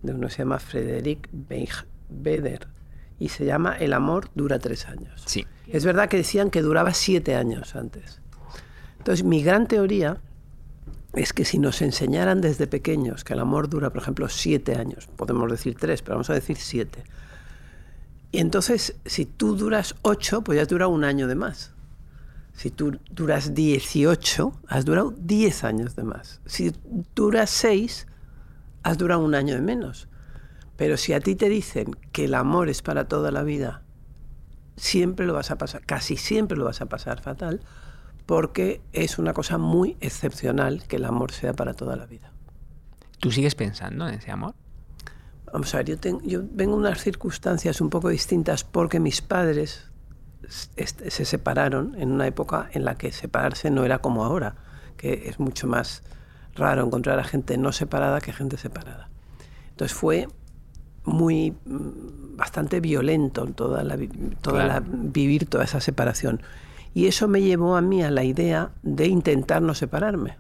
de 0.02 0.12
uno 0.14 0.26
que 0.26 0.32
se 0.34 0.38
llama 0.38 0.58
Frederick 0.58 1.28
Beder 2.08 2.66
y 3.18 3.28
se 3.28 3.44
llama 3.44 3.76
El 3.78 3.92
amor 3.92 4.28
dura 4.34 4.58
tres 4.58 4.86
años. 4.88 5.22
Sí. 5.26 5.46
Es 5.68 5.84
verdad 5.84 6.08
que 6.08 6.16
decían 6.16 6.50
que 6.50 6.60
duraba 6.62 6.92
siete 6.92 7.36
años 7.36 7.76
antes. 7.76 8.20
Entonces, 8.98 9.24
mi 9.24 9.42
gran 9.42 9.68
teoría 9.68 10.18
es 11.14 11.32
que 11.32 11.44
si 11.44 11.58
nos 11.58 11.82
enseñaran 11.82 12.40
desde 12.40 12.66
pequeños 12.66 13.22
que 13.22 13.34
el 13.34 13.38
amor 13.40 13.68
dura, 13.68 13.90
por 13.90 14.02
ejemplo, 14.02 14.28
siete 14.28 14.74
años, 14.76 15.08
podemos 15.16 15.50
decir 15.50 15.76
tres, 15.78 16.02
pero 16.02 16.14
vamos 16.16 16.30
a 16.30 16.34
decir 16.34 16.56
siete. 16.56 17.04
Y 18.32 18.38
entonces, 18.38 18.96
si 19.04 19.26
tú 19.26 19.56
duras 19.56 19.94
ocho, 20.00 20.42
pues 20.42 20.56
ya 20.56 20.64
dura 20.64 20.88
un 20.88 21.04
año 21.04 21.28
de 21.28 21.34
más. 21.34 21.72
Si 22.54 22.70
tú 22.70 22.98
duras 23.10 23.54
18, 23.54 24.60
has 24.68 24.84
durado 24.84 25.14
10 25.18 25.64
años 25.64 25.96
de 25.96 26.02
más. 26.02 26.40
Si 26.46 26.72
duras 27.14 27.50
6, 27.50 28.06
has 28.82 28.98
durado 28.98 29.22
un 29.22 29.34
año 29.34 29.54
de 29.54 29.60
menos. 29.60 30.08
Pero 30.76 30.96
si 30.96 31.12
a 31.12 31.20
ti 31.20 31.34
te 31.34 31.50
dicen 31.50 31.94
que 32.12 32.24
el 32.24 32.34
amor 32.34 32.70
es 32.70 32.80
para 32.80 33.06
toda 33.06 33.30
la 33.30 33.42
vida, 33.42 33.82
siempre 34.76 35.26
lo 35.26 35.34
vas 35.34 35.50
a 35.50 35.58
pasar, 35.58 35.84
casi 35.84 36.16
siempre 36.16 36.56
lo 36.56 36.64
vas 36.64 36.80
a 36.80 36.86
pasar 36.86 37.20
fatal, 37.20 37.60
porque 38.24 38.80
es 38.92 39.18
una 39.18 39.34
cosa 39.34 39.58
muy 39.58 39.96
excepcional 40.00 40.84
que 40.88 40.96
el 40.96 41.04
amor 41.04 41.32
sea 41.32 41.52
para 41.52 41.74
toda 41.74 41.96
la 41.96 42.06
vida. 42.06 42.32
¿Tú 43.20 43.30
sigues 43.30 43.54
pensando 43.54 44.08
en 44.08 44.14
ese 44.14 44.30
amor? 44.30 44.54
Vamos 45.52 45.74
a 45.74 45.78
ver, 45.78 45.86
yo, 45.86 45.98
ten- 45.98 46.20
yo 46.22 46.40
vengo 46.52 46.72
de 46.76 46.80
unas 46.88 47.00
circunstancias 47.02 47.80
un 47.80 47.90
poco 47.90 48.08
distintas 48.08 48.64
porque 48.64 48.98
mis 49.00 49.20
padres 49.20 49.88
se 50.48 51.24
separaron 51.24 51.94
en 51.98 52.10
una 52.10 52.26
época 52.26 52.68
en 52.72 52.84
la 52.84 52.96
que 52.96 53.12
separarse 53.12 53.70
no 53.70 53.84
era 53.84 53.98
como 54.00 54.24
ahora, 54.24 54.56
que 54.96 55.24
es 55.28 55.38
mucho 55.38 55.66
más 55.66 56.02
raro 56.54 56.84
encontrar 56.84 57.18
a 57.18 57.24
gente 57.24 57.56
no 57.58 57.72
separada 57.72 58.20
que 58.20 58.32
gente 58.32 58.56
separada. 58.56 59.08
Entonces 59.70 59.96
fue 59.96 60.28
muy 61.04 61.52
mm, 61.64 62.36
bastante 62.36 62.80
violento 62.80 63.44
toda 63.46 63.82
la, 63.84 63.96
toda 64.40 64.64
Claro. 64.64 64.68
la- 64.68 64.82
vivir 64.86 65.46
toda 65.46 65.64
esa 65.64 65.80
separación. 65.80 66.40
Y 66.94 67.06
eso 67.06 67.28
me 67.28 67.40
llevó 67.40 67.76
a 67.76 67.80
mí 67.80 68.02
a 68.02 68.10
la 68.10 68.24
idea 68.24 68.70
de 68.82 69.06
intentar 69.06 69.62
no 69.62 69.74
separarme. 69.74 70.36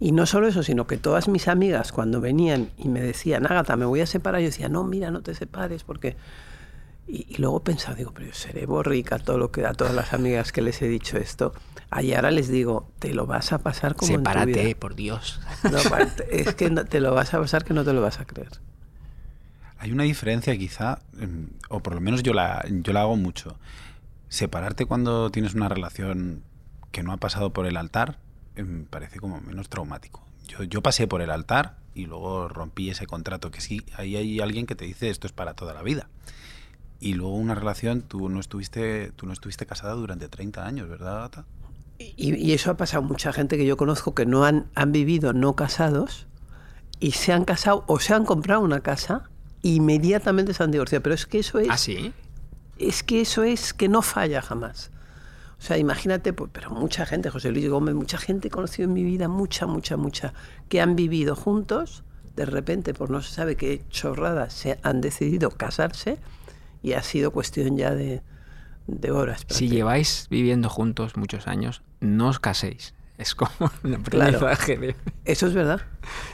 Y 0.00 0.12
no 0.12 0.24
solo 0.26 0.48
eso, 0.48 0.62
sino 0.62 0.86
que 0.86 0.96
todas 0.96 1.28
mis 1.28 1.46
amigas 1.46 1.92
cuando 1.92 2.20
venían 2.22 2.70
y 2.78 2.88
me 2.88 3.00
decían, 3.02 3.44
Ágata, 3.44 3.76
me 3.76 3.84
voy 3.84 4.00
a 4.00 4.06
separar, 4.06 4.40
yo 4.40 4.46
decía, 4.46 4.68
no, 4.70 4.82
mira, 4.84 5.10
no 5.10 5.20
te 5.22 5.34
separes, 5.34 5.84
porque... 5.84 6.16
Y, 7.06 7.26
y 7.28 7.36
luego 7.38 7.62
pensaba, 7.62 7.96
digo, 7.96 8.12
pero 8.14 8.26
yo 8.28 8.32
seré 8.34 8.66
borrica 8.66 9.18
todo 9.18 9.36
lo 9.36 9.50
que 9.50 9.66
a 9.66 9.74
todas 9.74 9.94
las 9.94 10.12
amigas 10.14 10.52
que 10.52 10.62
les 10.62 10.80
he 10.80 10.88
dicho 10.88 11.18
esto. 11.18 11.52
Y 12.00 12.12
ahora 12.14 12.30
les 12.30 12.48
digo, 12.48 12.88
te 13.00 13.12
lo 13.12 13.26
vas 13.26 13.52
a 13.52 13.58
pasar 13.58 13.94
como 13.96 14.12
en 14.12 14.22
tu 14.22 14.30
Sepárate, 14.30 14.64
vida. 14.64 14.76
por 14.78 14.94
Dios. 14.94 15.40
No, 15.70 15.78
es 16.30 16.54
que 16.54 16.70
no- 16.70 16.84
te 16.84 17.00
lo 17.00 17.12
vas 17.12 17.34
a 17.34 17.40
pasar 17.40 17.64
que 17.64 17.74
no 17.74 17.84
te 17.84 17.92
lo 17.92 18.00
vas 18.00 18.20
a 18.20 18.24
creer. 18.26 18.50
Hay 19.78 19.92
una 19.92 20.04
diferencia 20.04 20.56
quizá, 20.56 21.00
em, 21.20 21.48
o 21.68 21.80
por 21.80 21.94
lo 21.94 22.00
menos 22.00 22.22
yo 22.22 22.32
la, 22.32 22.64
yo 22.70 22.92
la 22.92 23.00
hago 23.02 23.16
mucho. 23.16 23.58
Separarte 24.28 24.86
cuando 24.86 25.30
tienes 25.30 25.54
una 25.54 25.68
relación 25.68 26.42
que 26.92 27.02
no 27.02 27.12
ha 27.12 27.16
pasado 27.16 27.52
por 27.52 27.66
el 27.66 27.76
altar 27.76 28.18
em, 28.60 28.84
parece 28.84 29.18
como 29.18 29.40
menos 29.40 29.68
traumático. 29.68 30.22
Yo, 30.46 30.64
yo 30.64 30.82
pasé 30.82 31.06
por 31.06 31.22
el 31.22 31.30
altar 31.30 31.76
y 31.94 32.06
luego 32.06 32.48
rompí 32.48 32.90
ese 32.90 33.06
contrato, 33.06 33.50
que 33.50 33.60
sí, 33.60 33.82
ahí 33.96 34.16
hay 34.16 34.40
alguien 34.40 34.66
que 34.66 34.74
te 34.74 34.84
dice 34.84 35.10
esto 35.10 35.26
es 35.26 35.32
para 35.32 35.54
toda 35.54 35.74
la 35.74 35.82
vida. 35.82 36.08
Y 37.00 37.14
luego 37.14 37.34
una 37.34 37.54
relación, 37.54 38.02
tú 38.02 38.28
no 38.28 38.40
estuviste, 38.40 39.12
tú 39.16 39.26
no 39.26 39.32
estuviste 39.32 39.66
casada 39.66 39.94
durante 39.94 40.28
30 40.28 40.66
años, 40.66 40.88
¿verdad, 40.88 41.20
Gata? 41.20 41.44
Y, 41.98 42.34
y 42.34 42.52
eso 42.52 42.70
ha 42.70 42.76
pasado 42.76 43.04
a 43.04 43.06
mucha 43.06 43.32
gente 43.32 43.56
que 43.56 43.66
yo 43.66 43.76
conozco 43.76 44.14
que 44.14 44.26
no 44.26 44.44
han, 44.44 44.66
han 44.74 44.92
vivido 44.92 45.32
no 45.32 45.54
casados 45.54 46.26
y 46.98 47.12
se 47.12 47.32
han 47.32 47.44
casado 47.44 47.84
o 47.86 47.98
se 47.98 48.14
han 48.14 48.24
comprado 48.24 48.60
una 48.60 48.80
casa, 48.80 49.24
inmediatamente 49.62 50.54
se 50.54 50.62
han 50.62 50.70
divorciado. 50.70 51.02
Pero 51.02 51.14
es 51.14 51.26
que 51.26 51.38
eso 51.40 51.58
es. 51.58 51.68
¿Ah, 51.70 51.78
sí? 51.78 52.12
Es 52.78 53.02
que 53.02 53.22
eso 53.22 53.42
es 53.42 53.74
que 53.74 53.88
no 53.88 54.02
falla 54.02 54.42
jamás. 54.42 54.90
O 55.60 55.62
sea, 55.62 55.76
imagínate, 55.76 56.32
pues, 56.32 56.50
pero 56.54 56.70
mucha 56.70 57.04
gente, 57.04 57.28
José 57.28 57.50
Luis 57.52 57.68
Gómez, 57.68 57.94
mucha 57.94 58.16
gente 58.16 58.48
he 58.48 58.50
conocido 58.50 58.88
en 58.88 58.94
mi 58.94 59.04
vida, 59.04 59.28
mucha, 59.28 59.66
mucha, 59.66 59.98
mucha, 59.98 60.32
que 60.70 60.80
han 60.80 60.96
vivido 60.96 61.36
juntos, 61.36 62.02
de 62.34 62.46
repente, 62.46 62.94
por 62.94 63.10
no 63.10 63.20
se 63.20 63.34
sabe 63.34 63.56
qué 63.56 63.82
chorrada, 63.90 64.48
se 64.48 64.78
han 64.82 65.02
decidido 65.02 65.50
casarse 65.50 66.18
y 66.82 66.94
ha 66.94 67.02
sido 67.02 67.30
cuestión 67.30 67.76
ya 67.76 67.94
de, 67.94 68.22
de 68.86 69.10
horas. 69.10 69.44
Si 69.50 69.68
lleváis 69.68 70.28
viviendo 70.30 70.70
juntos 70.70 71.16
muchos 71.18 71.46
años, 71.46 71.82
no 72.00 72.28
os 72.28 72.38
caséis. 72.40 72.94
Es 73.18 73.34
como 73.34 73.50
un 73.84 74.02
Claro. 74.02 74.38
aprendizaje 74.38 74.78
de... 74.78 74.96
Eso 75.26 75.46
es 75.46 75.52
verdad. 75.52 75.82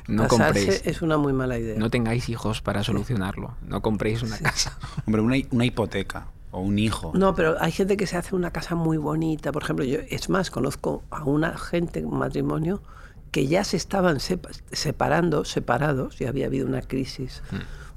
No 0.06 0.28
Casarse 0.28 0.60
compréis. 0.66 0.82
es 0.86 1.02
una 1.02 1.18
muy 1.18 1.32
mala 1.32 1.58
idea. 1.58 1.76
No 1.76 1.90
tengáis 1.90 2.28
hijos 2.28 2.62
para 2.62 2.84
solucionarlo. 2.84 3.56
No 3.66 3.82
compréis 3.82 4.22
una 4.22 4.38
casa. 4.38 4.78
Hombre, 5.04 5.20
una, 5.22 5.34
una 5.50 5.64
hipoteca 5.64 6.28
o 6.56 6.60
un 6.60 6.78
hijo. 6.78 7.12
No, 7.14 7.34
pero 7.34 7.56
hay 7.60 7.70
gente 7.72 7.96
que 7.96 8.06
se 8.06 8.16
hace 8.16 8.34
una 8.34 8.50
casa 8.50 8.74
muy 8.74 8.96
bonita. 8.96 9.52
Por 9.52 9.62
ejemplo, 9.62 9.84
yo, 9.84 9.98
es 10.08 10.28
más, 10.28 10.50
conozco 10.50 11.02
a 11.10 11.24
una 11.24 11.56
gente, 11.58 12.04
un 12.04 12.18
matrimonio, 12.18 12.82
que 13.30 13.46
ya 13.46 13.62
se 13.64 13.76
estaban 13.76 14.16
sepa- 14.18 14.50
separando, 14.72 15.44
separados, 15.44 16.20
y 16.20 16.24
había 16.24 16.46
habido 16.46 16.66
una 16.66 16.80
crisis 16.82 17.42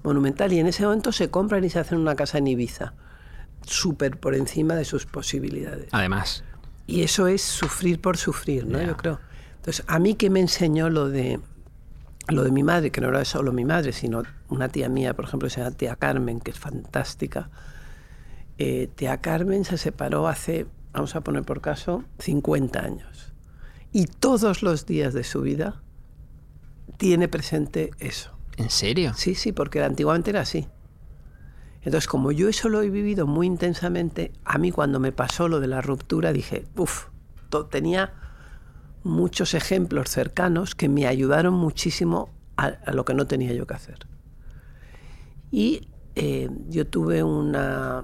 monumental, 0.04 0.52
y 0.54 0.60
en 0.60 0.68
ese 0.68 0.84
momento 0.84 1.12
se 1.12 1.30
compran 1.30 1.64
y 1.64 1.70
se 1.70 1.80
hacen 1.80 1.98
una 2.00 2.16
casa 2.16 2.38
en 2.38 2.48
Ibiza, 2.48 2.94
súper 3.66 4.18
por 4.20 4.36
encima 4.36 4.76
de 4.76 4.86
sus 4.86 5.06
posibilidades. 5.06 5.88
Además, 5.92 6.44
Y 6.88 7.04
eso 7.04 7.28
es 7.28 7.42
sufrir 7.44 8.02
por 8.02 8.18
sufrir, 8.18 8.66
¿no? 8.66 8.80
Ya. 8.80 8.88
Yo 8.88 8.98
creo. 8.98 9.20
Entonces, 9.58 9.86
a 9.88 10.00
mí 10.00 10.16
que 10.16 10.30
me 10.30 10.40
enseñó 10.40 10.90
lo 10.90 11.08
de 11.10 11.40
lo 12.30 12.44
de 12.44 12.52
mi 12.52 12.64
madre, 12.64 12.92
que 12.92 13.02
no 13.02 13.10
era 13.10 13.26
solo 13.26 13.52
mi 13.52 13.66
madre, 13.66 13.92
sino 13.92 14.22
una 14.50 14.70
tía 14.70 14.88
mía, 14.88 15.16
por 15.16 15.26
ejemplo, 15.26 15.50
se 15.50 15.62
llama 15.62 15.76
tía 15.76 15.96
Carmen, 15.96 16.40
que 16.40 16.52
es 16.52 16.60
fantástica. 16.60 17.50
Eh, 18.60 18.90
tía 18.94 19.22
Carmen 19.22 19.66
se 19.66 19.78
separó 19.78 20.28
hace, 20.28 20.68
vamos 20.92 21.16
a 21.16 21.22
poner 21.22 21.44
por 21.44 21.62
caso, 21.62 22.04
50 22.20 22.80
años. 22.80 23.34
Y 23.92 24.06
todos 24.06 24.62
los 24.62 24.86
días 24.86 25.14
de 25.14 25.24
su 25.24 25.42
vida 25.42 25.82
tiene 26.98 27.28
presente 27.28 27.92
eso. 28.00 28.38
¿en 28.58 28.70
serio? 28.70 29.14
Sí, 29.16 29.36
sí, 29.36 29.54
porque 29.54 29.82
antiguamente 29.82 30.30
era 30.32 30.42
así. 30.42 30.68
Entonces, 31.82 32.08
como 32.08 32.34
yo 32.34 32.50
eso 32.50 32.68
lo 32.68 32.82
he 32.82 32.90
vivido 32.90 33.26
muy 33.26 33.48
intensamente, 33.48 34.34
a 34.44 34.58
mí 34.58 34.72
cuando 34.72 35.00
me 35.00 35.14
pasó 35.14 35.48
lo 35.48 35.62
de 35.62 35.68
la 35.68 35.82
ruptura 35.82 36.34
dije, 36.34 36.66
uff, 36.76 37.06
tenía 37.72 38.14
muchos 39.04 39.54
ejemplos 39.54 40.10
cercanos 40.10 40.76
que 40.76 40.90
me 40.90 41.08
ayudaron 41.08 41.54
muchísimo 41.54 42.30
a, 42.58 42.66
a 42.66 42.92
lo 42.92 43.06
que 43.06 43.14
no 43.14 43.28
tenía 43.28 43.54
yo 43.54 43.66
que 43.66 43.74
hacer. 43.76 44.00
Y 45.52 45.88
eh, 46.16 46.50
yo 46.68 46.86
tuve 46.86 47.24
una, 47.24 48.04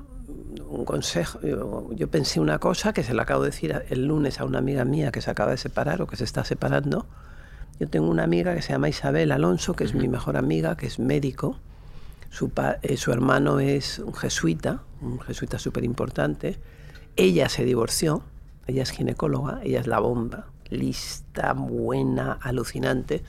un 0.67 0.85
consejo, 0.85 1.39
yo, 1.41 1.89
yo 1.93 2.07
pensé 2.09 2.39
una 2.39 2.59
cosa 2.59 2.93
que 2.93 3.03
se 3.03 3.13
la 3.13 3.23
acabo 3.23 3.43
de 3.43 3.49
decir 3.51 3.83
el 3.89 4.05
lunes 4.07 4.39
a 4.39 4.45
una 4.45 4.59
amiga 4.59 4.85
mía 4.85 5.11
que 5.11 5.21
se 5.21 5.31
acaba 5.31 5.51
de 5.51 5.57
separar 5.57 6.01
o 6.01 6.07
que 6.07 6.15
se 6.15 6.23
está 6.23 6.43
separando. 6.43 7.05
Yo 7.79 7.87
tengo 7.87 8.09
una 8.09 8.23
amiga 8.23 8.55
que 8.55 8.61
se 8.61 8.71
llama 8.73 8.89
Isabel 8.89 9.31
Alonso, 9.31 9.73
que 9.73 9.83
es 9.83 9.93
mi 9.93 10.07
mejor 10.07 10.37
amiga, 10.37 10.75
que 10.77 10.87
es 10.87 10.99
médico. 10.99 11.59
Su, 12.29 12.49
pa- 12.49 12.77
eh, 12.81 12.97
su 12.97 13.11
hermano 13.11 13.59
es 13.59 13.99
un 13.99 14.13
jesuita, 14.13 14.81
un 15.01 15.19
jesuita 15.19 15.59
súper 15.59 15.83
importante. 15.83 16.57
Ella 17.15 17.49
se 17.49 17.63
divorció, 17.65 18.23
ella 18.67 18.83
es 18.83 18.91
ginecóloga, 18.91 19.59
ella 19.63 19.79
es 19.81 19.87
la 19.87 19.99
bomba, 19.99 20.47
lista, 20.69 21.53
buena, 21.53 22.33
alucinante. 22.41 23.23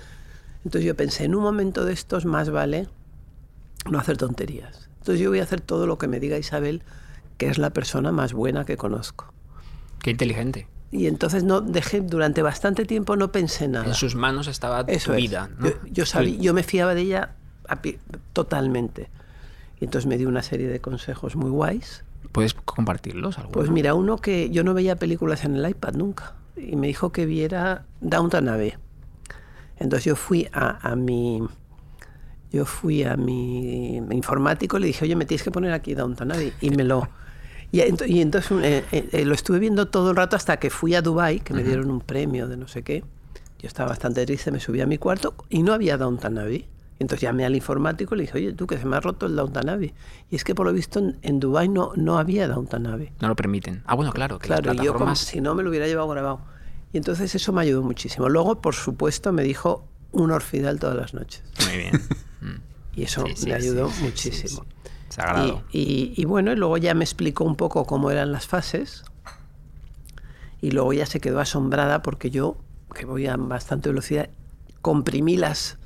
Entonces 0.65 0.85
yo 0.87 0.97
pensé, 0.97 1.25
en 1.25 1.35
un 1.35 1.43
momento 1.43 1.85
de 1.85 1.93
estos 1.93 2.25
más 2.25 2.51
vale 2.51 2.89
no 3.91 3.99
hacer 3.99 4.17
tonterías. 4.17 4.86
Entonces 5.07 5.23
yo 5.23 5.31
voy 5.31 5.39
a 5.39 5.45
hacer 5.45 5.61
todo 5.61 5.87
lo 5.87 5.99
que 5.99 6.09
me 6.09 6.19
diga 6.19 6.37
Isabel, 6.37 6.83
que 7.39 7.47
es 7.49 7.59
la 7.59 7.71
persona 7.71 8.11
más 8.11 8.33
buena 8.33 8.65
que 8.65 8.77
conozco. 8.77 9.33
Qué 10.03 10.11
inteligente. 10.11 10.67
Y 10.91 11.07
entonces 11.07 11.45
no 11.45 11.61
dejé 11.61 12.01
durante 12.01 12.43
bastante 12.43 12.85
tiempo 12.87 13.15
no 13.15 13.31
pensé 13.31 13.69
nada. 13.69 13.87
En 13.87 13.95
sus 13.95 14.17
manos 14.17 14.49
estaba 14.49 14.81
Eso 14.89 15.13
tu 15.13 15.17
vida. 15.19 15.49
¿no? 15.61 15.69
Yo, 15.69 15.75
yo 15.93 16.05
sabí- 16.07 16.39
yo 16.41 16.53
me 16.55 16.65
fiaba 16.65 16.97
de 16.97 17.03
ella 17.03 17.37
a 17.69 17.79
totalmente. 18.33 19.09
Y 19.81 19.85
entonces 19.85 20.09
me 20.09 20.19
dio 20.19 20.29
una 20.29 20.43
serie 20.43 20.67
de 20.67 20.81
consejos 20.81 21.37
muy 21.37 21.51
guays. 21.51 22.03
¿Puedes 22.33 22.55
compartirlos? 22.55 23.39
alguno? 23.39 23.53
Pues 23.53 23.71
mira, 23.71 23.95
uno 23.95 24.17
que 24.19 24.51
yo 24.51 24.65
no 24.65 24.75
veía 24.75 24.97
películas 24.97 25.45
en 25.45 25.55
el 25.55 25.69
iPad 25.71 25.93
nunca. 25.95 26.35
Y 26.57 26.75
me 26.75 26.89
dijo 26.89 27.13
que 27.13 27.27
viera 27.27 27.85
Downton 28.01 28.49
Abbey. 28.49 28.75
Entonces 29.79 30.05
yo 30.07 30.17
fui 30.17 30.49
a, 30.53 30.91
a 30.91 30.97
mi... 30.97 31.43
Yo 32.57 32.65
fui 32.65 33.05
a 33.05 33.17
mi 33.17 33.97
informático 34.11 34.79
y 34.79 34.81
le 34.81 34.87
dije, 34.87 35.05
oye, 35.05 35.15
me 35.17 35.27
tienes 35.27 35.43
que 35.43 35.51
poner 35.51 35.73
aquí 35.73 35.95
Downton 35.95 36.33
Abbey. 36.33 36.53
Y 36.61 36.71
me 36.71 36.85
lo... 36.85 37.09
Y, 37.71 37.81
ent- 37.81 38.09
y 38.09 38.21
entonces 38.23 38.51
eh, 38.63 38.85
eh, 38.93 39.09
eh, 39.13 39.25
lo 39.25 39.35
estuve 39.35 39.59
viendo 39.59 39.87
todo 39.89 40.11
el 40.11 40.17
rato 40.17 40.37
hasta 40.37 40.57
que 40.59 40.71
fui 40.71 40.95
a 40.95 41.03
Dubai 41.03 41.41
que 41.41 41.53
me 41.53 41.63
dieron 41.63 41.91
un 41.91 42.01
premio 42.01 42.49
de 42.49 42.57
no 42.57 42.67
sé 42.69 42.83
qué. 42.83 43.05
Yo 43.59 43.67
estaba 43.69 43.91
bastante 43.91 44.25
triste, 44.25 44.51
me 44.53 44.61
subí 44.61 44.81
a 44.81 44.87
mi 44.87 44.97
cuarto 44.99 45.35
y 45.51 45.63
no 45.63 45.73
había 45.75 45.97
Downton 45.99 46.39
Abbey. 46.39 46.67
Entonces 46.99 47.21
llamé 47.23 47.45
al 47.45 47.55
informático 47.55 48.15
y 48.15 48.19
le 48.19 48.23
dije, 48.23 48.39
oye, 48.39 48.53
tú 48.55 48.67
que 48.67 48.79
se 48.79 48.87
me 48.87 48.97
ha 48.97 49.01
roto 49.01 49.27
el 49.27 49.37
Downton 49.37 49.69
Abbey. 49.69 49.93
Y 50.31 50.37
es 50.37 50.45
que 50.45 50.55
por 50.55 50.65
lo 50.67 50.73
visto 50.73 50.99
en, 50.99 51.19
en 51.23 51.41
Dubái 51.41 51.69
no, 51.69 51.93
no 51.97 52.19
había 52.19 52.49
Downton 52.49 52.87
Abbey. 52.87 53.11
No 53.21 53.29
lo 53.29 53.37
permiten. 53.37 53.83
Ah, 53.85 53.95
bueno, 53.95 54.13
claro. 54.13 54.39
Que 54.39 54.47
Claro, 54.47 54.73
las 54.73 54.77
y 54.77 54.87
yo 54.87 54.93
como, 54.95 55.05
plataformas... 55.05 55.19
si 55.19 55.41
no 55.43 55.55
me 55.55 55.63
lo 55.63 55.69
hubiera 55.69 55.87
llevado 55.87 56.09
grabado. 56.09 56.41
Y 56.95 56.97
entonces 56.97 57.35
eso 57.35 57.53
me 57.53 57.61
ayudó 57.63 57.83
muchísimo. 57.83 58.29
Luego, 58.31 58.63
por 58.63 58.75
supuesto, 58.75 59.31
me 59.33 59.43
dijo 59.43 59.85
un 60.13 60.31
orfidal 60.31 60.79
todas 60.79 60.97
las 60.97 61.13
noches. 61.13 61.43
Muy 61.69 61.77
bien. 61.77 61.93
Mm. 62.97 63.01
Y 63.01 63.03
eso 63.05 63.27
Sí, 63.27 63.33
sí, 63.37 63.47
me 63.49 63.55
ayudó 63.55 63.89
sí, 63.91 64.03
muchísimo. 64.05 64.65
Sagrado. 65.09 65.63
Y, 65.71 65.79
y- 65.81 66.15
y 66.17 66.25
bueno, 66.25 66.53
y 66.53 66.57
luego 66.57 66.77
ya 66.79 66.95
me 66.95 67.05
explicó 67.05 67.45
un 67.45 67.57
poco 67.57 67.85
cómo 67.87 68.11
eran 68.11 68.33
las 68.33 68.47
fases. 68.47 69.05
Y 70.61 70.71
luego 70.71 70.93
ya 70.93 71.07
se 71.07 71.21
quedó 71.21 71.41
asombrada 71.41 72.03
porque 72.03 72.31
yo, 72.31 72.57
que 72.95 73.05
voy 73.05 73.27
a 73.27 73.37
bastante 73.37 73.89
velocidad, 73.91 74.31
comprimí 74.83 75.37
las, 75.37 75.79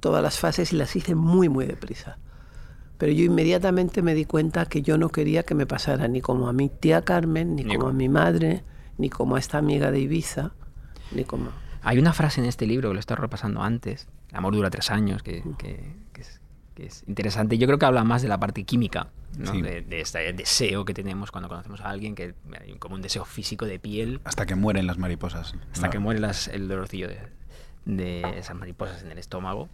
todas 0.00 0.22
las 0.22 0.38
fases 0.38 0.72
y 0.72 0.76
las 0.76 0.96
hice 0.96 1.14
muy, 1.14 1.48
muy 1.48 1.66
deprisa. 1.66 2.18
Pero 2.98 3.12
yo 3.12 3.24
inmediatamente 3.24 4.00
me 4.00 4.14
di 4.14 4.24
cuenta 4.24 4.64
que 4.66 4.80
yo 4.80 4.96
no 4.96 5.10
quería 5.10 5.42
que 5.42 5.54
me 5.54 5.66
pasara 5.66 6.08
ni 6.08 6.22
como 6.22 6.48
a 6.48 6.52
mi 6.54 6.70
tía 6.70 7.02
Carmen, 7.02 7.54
ni, 7.54 7.64
Ni 7.64 7.74
como 7.76 7.88
a 7.88 7.92
mi 7.92 8.08
madre, 8.08 8.64
ni 8.96 9.10
como 9.10 9.36
a 9.36 9.38
esta 9.38 9.58
amiga 9.58 9.90
de 9.90 10.00
Ibiza, 10.00 10.52
ni 11.12 11.24
como... 11.24 11.50
Hay 11.82 11.98
una 11.98 12.14
frase 12.14 12.40
en 12.40 12.46
este 12.46 12.66
libro 12.66 12.88
que 12.88 12.94
lo 12.94 13.00
estaba 13.00 13.20
repasando 13.20 13.62
antes, 13.62 14.08
El 14.30 14.36
amor 14.38 14.54
dura 14.54 14.70
tres 14.70 14.90
años, 14.90 15.22
que, 15.22 15.44
que- 15.58 15.94
que 16.14 16.20
es, 16.22 16.35
que 16.76 16.86
es 16.86 17.02
interesante. 17.08 17.58
Yo 17.58 17.66
creo 17.66 17.78
que 17.78 17.86
habla 17.86 18.04
más 18.04 18.22
de 18.22 18.28
la 18.28 18.38
parte 18.38 18.62
química, 18.64 19.08
¿no? 19.38 19.50
Sí. 19.52 19.62
de, 19.62 19.80
de 19.82 20.00
este 20.00 20.32
deseo 20.32 20.84
que 20.84 20.94
tenemos 20.94 21.32
cuando 21.32 21.48
conocemos 21.48 21.80
a 21.80 21.88
alguien, 21.90 22.14
que 22.14 22.34
hay 22.60 22.74
como 22.78 22.94
un 22.94 23.02
deseo 23.02 23.24
físico 23.24 23.64
de 23.64 23.78
piel, 23.80 24.20
Hasta 24.24 24.46
que 24.46 24.54
mueren 24.54 24.86
las 24.86 24.98
mariposas. 24.98 25.54
hasta 25.72 25.86
No. 25.86 25.90
que 25.90 25.98
muere 25.98 26.20
las- 26.20 26.46
el 26.48 26.68
dolorcillo 26.68 27.08
de, 27.08 27.18
de 27.86 28.38
esas 28.38 28.54
mariposas 28.56 29.02
en 29.02 29.10
el 29.10 29.18
estómago. 29.18 29.68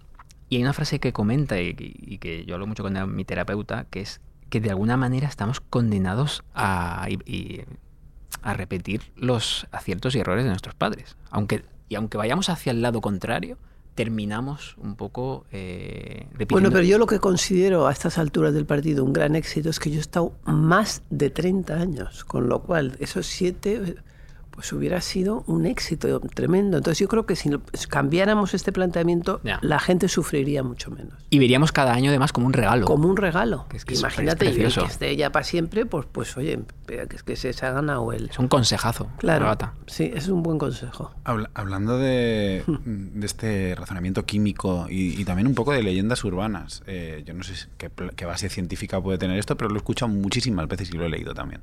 Y 0.48 0.56
hay 0.56 0.62
una 0.62 0.72
frase 0.72 1.00
que 1.00 1.12
comenta 1.12 1.60
y, 1.60 1.74
y 1.78 2.18
que 2.18 2.44
yo 2.46 2.54
hablo 2.54 2.66
mucho 2.66 2.82
con 2.82 3.14
mi 3.14 3.24
terapeuta, 3.24 3.84
que 3.90 4.00
es 4.00 4.20
que 4.48 4.60
de 4.60 4.70
alguna 4.70 4.96
manera 4.96 5.26
estamos 5.28 5.60
condenados 5.60 6.44
a, 6.54 7.06
y- 7.08 7.18
y 7.30 7.62
a 8.42 8.54
repetir 8.54 9.02
los 9.16 9.66
aciertos 9.72 10.14
y 10.14 10.20
errores 10.20 10.44
de 10.44 10.50
nuestros 10.50 10.74
padres. 10.74 11.16
Aunque, 11.30 11.64
y 11.88 11.94
aunque 11.94 12.16
vayamos 12.18 12.48
hacia 12.48 12.70
el 12.72 12.82
lado 12.82 13.00
contrario, 13.00 13.56
terminamos 13.94 14.76
un 14.78 14.96
poco 14.96 15.44
eh. 15.52 16.26
Bueno, 16.48 16.70
pero 16.70 16.84
yo 16.84 16.98
lo 16.98 17.06
que 17.06 17.18
considero 17.18 17.86
a 17.86 17.92
estas 17.92 18.18
alturas 18.18 18.54
del 18.54 18.66
partido 18.66 19.04
un 19.04 19.12
gran 19.12 19.36
éxito 19.36 19.70
es 19.70 19.78
que 19.78 19.90
yo 19.90 19.98
he 19.98 20.00
estado 20.00 20.32
más 20.44 21.02
de 21.10 21.30
30 21.30 21.74
años, 21.74 22.24
con 22.24 22.48
lo 22.48 22.62
cual 22.62 22.96
esos 23.00 23.26
siete 23.26 23.96
pues 24.52 24.72
hubiera 24.72 25.00
sido 25.00 25.42
un 25.46 25.66
éxito 25.66 26.20
tremendo. 26.20 26.76
Entonces 26.76 26.98
yo 27.00 27.08
creo 27.08 27.26
que 27.26 27.36
si 27.36 27.48
lo- 27.48 27.62
cambiáramos 27.88 28.54
este 28.54 28.70
planteamiento, 28.70 29.40
la 29.62 29.78
gente 29.80 30.08
sufriría 30.08 30.62
mucho 30.62 30.90
menos. 30.90 31.14
Y 31.30 31.38
veríamos 31.38 31.72
cada 31.72 31.92
año 31.94 32.10
además 32.10 32.32
como 32.32 32.46
un 32.46 32.52
regalo. 32.52 32.84
Como 32.86 33.08
un 33.08 33.16
regalo. 33.16 33.66
Que 33.68 33.78
es 33.78 33.84
que 33.84 33.94
es- 33.94 34.00
Imagínate, 34.00 34.48
es 34.48 34.56
y 34.58 34.62
el 34.62 34.72
que 34.72 34.84
esté 34.84 35.16
ya 35.16 35.32
para 35.32 35.44
siempre, 35.44 35.86
pues, 35.86 36.06
pues 36.12 36.36
oye, 36.36 36.60
que 36.86 37.06
es 37.16 37.22
que 37.22 37.36
se, 37.36 37.52
se 37.54 37.64
ha 37.66 37.72
ganado 37.72 38.12
el... 38.12 38.28
Es 38.30 38.38
un 38.38 38.48
consejazo. 38.48 39.08
Claro, 39.18 39.44
Rabata. 39.44 39.72
sí, 39.86 40.10
es 40.14 40.28
un 40.28 40.42
buen 40.42 40.58
consejo. 40.58 41.10
Habla- 41.24 41.50
hablando 41.54 41.98
de, 41.98 42.62
de 42.84 43.26
este 43.26 43.74
razonamiento 43.74 44.26
químico 44.26 44.86
y, 44.90 45.18
y 45.20 45.24
también 45.24 45.46
un 45.46 45.54
poco 45.54 45.72
de 45.72 45.82
leyendas 45.82 46.22
urbanas, 46.24 46.82
eh, 46.86 47.22
yo 47.26 47.32
no 47.34 47.42
sé 47.42 47.54
qué, 47.78 47.90
qué 48.14 48.24
base 48.26 48.48
científica 48.50 49.00
puede 49.00 49.16
tener 49.18 49.38
esto, 49.38 49.56
pero 49.56 49.70
lo 49.70 49.76
he 49.76 49.78
escuchado 49.78 50.12
muchísimas 50.12 50.68
veces 50.68 50.90
y 50.90 50.92
lo 50.98 51.06
he 51.06 51.08
leído 51.08 51.32
también. 51.34 51.62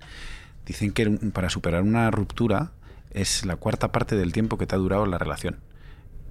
Dicen 0.65 0.91
que 0.91 1.09
para 1.33 1.49
superar 1.49 1.81
una 1.81 2.11
ruptura 2.11 2.71
es 3.11 3.45
la 3.45 3.55
cuarta 3.55 3.91
parte 3.91 4.15
del 4.15 4.31
tiempo 4.33 4.57
que 4.57 4.67
te 4.67 4.75
ha 4.75 4.77
durado 4.77 5.05
la 5.05 5.17
relación. 5.17 5.57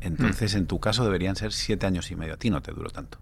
Entonces, 0.01 0.55
en 0.55 0.67
tu 0.67 0.79
caso, 0.79 1.05
deberían 1.05 1.35
ser 1.37 1.53
siete 1.53 1.87
años 1.87 2.11
y 2.11 2.17
medio. 2.17 2.35
A 2.35 2.37
ti 2.37 2.51
no 2.51 2.63
te 2.63 2.73
duró 2.73 2.89
tanto. 2.91 3.19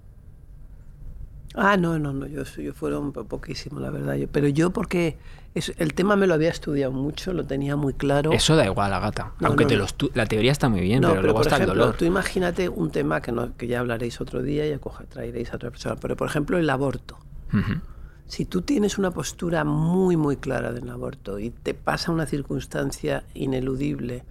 Ah, 1.55 1.79
no, 1.79 1.99
no, 1.99 2.13
no, 2.13 2.27
yo, 2.27 2.43
yo 2.45 2.75
fueron 2.75 3.13
po- 3.13 3.25
poquísimo, 3.25 3.81
la 3.81 3.89
verdad. 3.89 4.15
Yo, 4.17 4.29
pero 4.29 4.47
yo 4.49 4.71
porque 4.71 5.17
es- 5.55 5.73
el 5.79 5.95
tema 5.95 6.15
me 6.15 6.27
lo 6.27 6.35
había 6.35 6.51
estudiado 6.51 6.93
mucho, 6.93 7.33
lo 7.33 7.47
tenía 7.47 7.77
muy 7.77 7.95
claro. 7.95 8.33
Eso 8.33 8.57
da 8.57 8.67
igual, 8.67 8.93
Agata. 8.93 9.33
No, 9.41 9.49
Aunque 9.49 9.65
no, 9.65 9.69
te 9.69 9.75
no. 9.77 9.81
lo 9.83 9.87
estu- 9.87 10.11
la 10.13 10.27
teoría 10.27 10.53
está 10.53 10.69
muy 10.69 10.81
bien, 10.83 11.01
no, 11.01 11.09
pero, 11.11 11.23
luego 11.23 11.39
por 11.39 11.47
está 11.47 11.57
ejemplo, 11.57 11.73
el 11.73 11.79
dolor. 11.79 11.97
tú 11.97 12.05
imagínate 12.05 12.69
un 12.69 12.91
tema 12.91 13.23
que, 13.23 13.33
no, 13.33 13.57
que 13.57 13.69
ya 13.69 13.81
hablaréis 13.81 14.21
otro 14.21 14.43
día 14.43 14.67
y 14.67 14.79
traeréis 15.09 15.51
a 15.53 15.57
otra 15.57 15.71
persona. 15.71 15.97
Pero, 15.97 16.15
por 16.15 16.29
ejemplo, 16.29 16.59
el 16.59 16.69
aborto. 16.69 17.17
Ujú. 17.55 17.81
Si 18.29 18.45
tú 18.45 18.63
tienes 18.63 18.99
una 18.99 19.11
postura 19.13 19.65
muy, 19.65 20.17
muy 20.17 20.37
clara 20.37 20.73
del 20.73 20.89
aborto 20.91 21.39
y 21.39 21.51
te 21.51 21.75
pasa 21.75 22.11
una 22.13 22.27
circunstancia 22.27 23.23
ineludible 23.35 24.25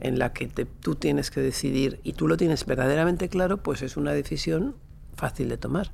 en 0.00 0.18
la 0.18 0.32
que 0.32 0.46
te- 0.48 0.64
tú 0.64 0.94
tienes 0.94 1.30
que 1.30 1.40
decidir 1.40 2.00
y 2.02 2.14
tú 2.14 2.26
lo 2.26 2.36
tienes 2.36 2.64
verdaderamente 2.66 3.28
claro, 3.28 3.58
pues 3.58 3.82
es 3.82 3.96
una 3.96 4.12
decisión 4.12 4.74
fácil 5.14 5.48
de 5.50 5.58
tomar. 5.58 5.90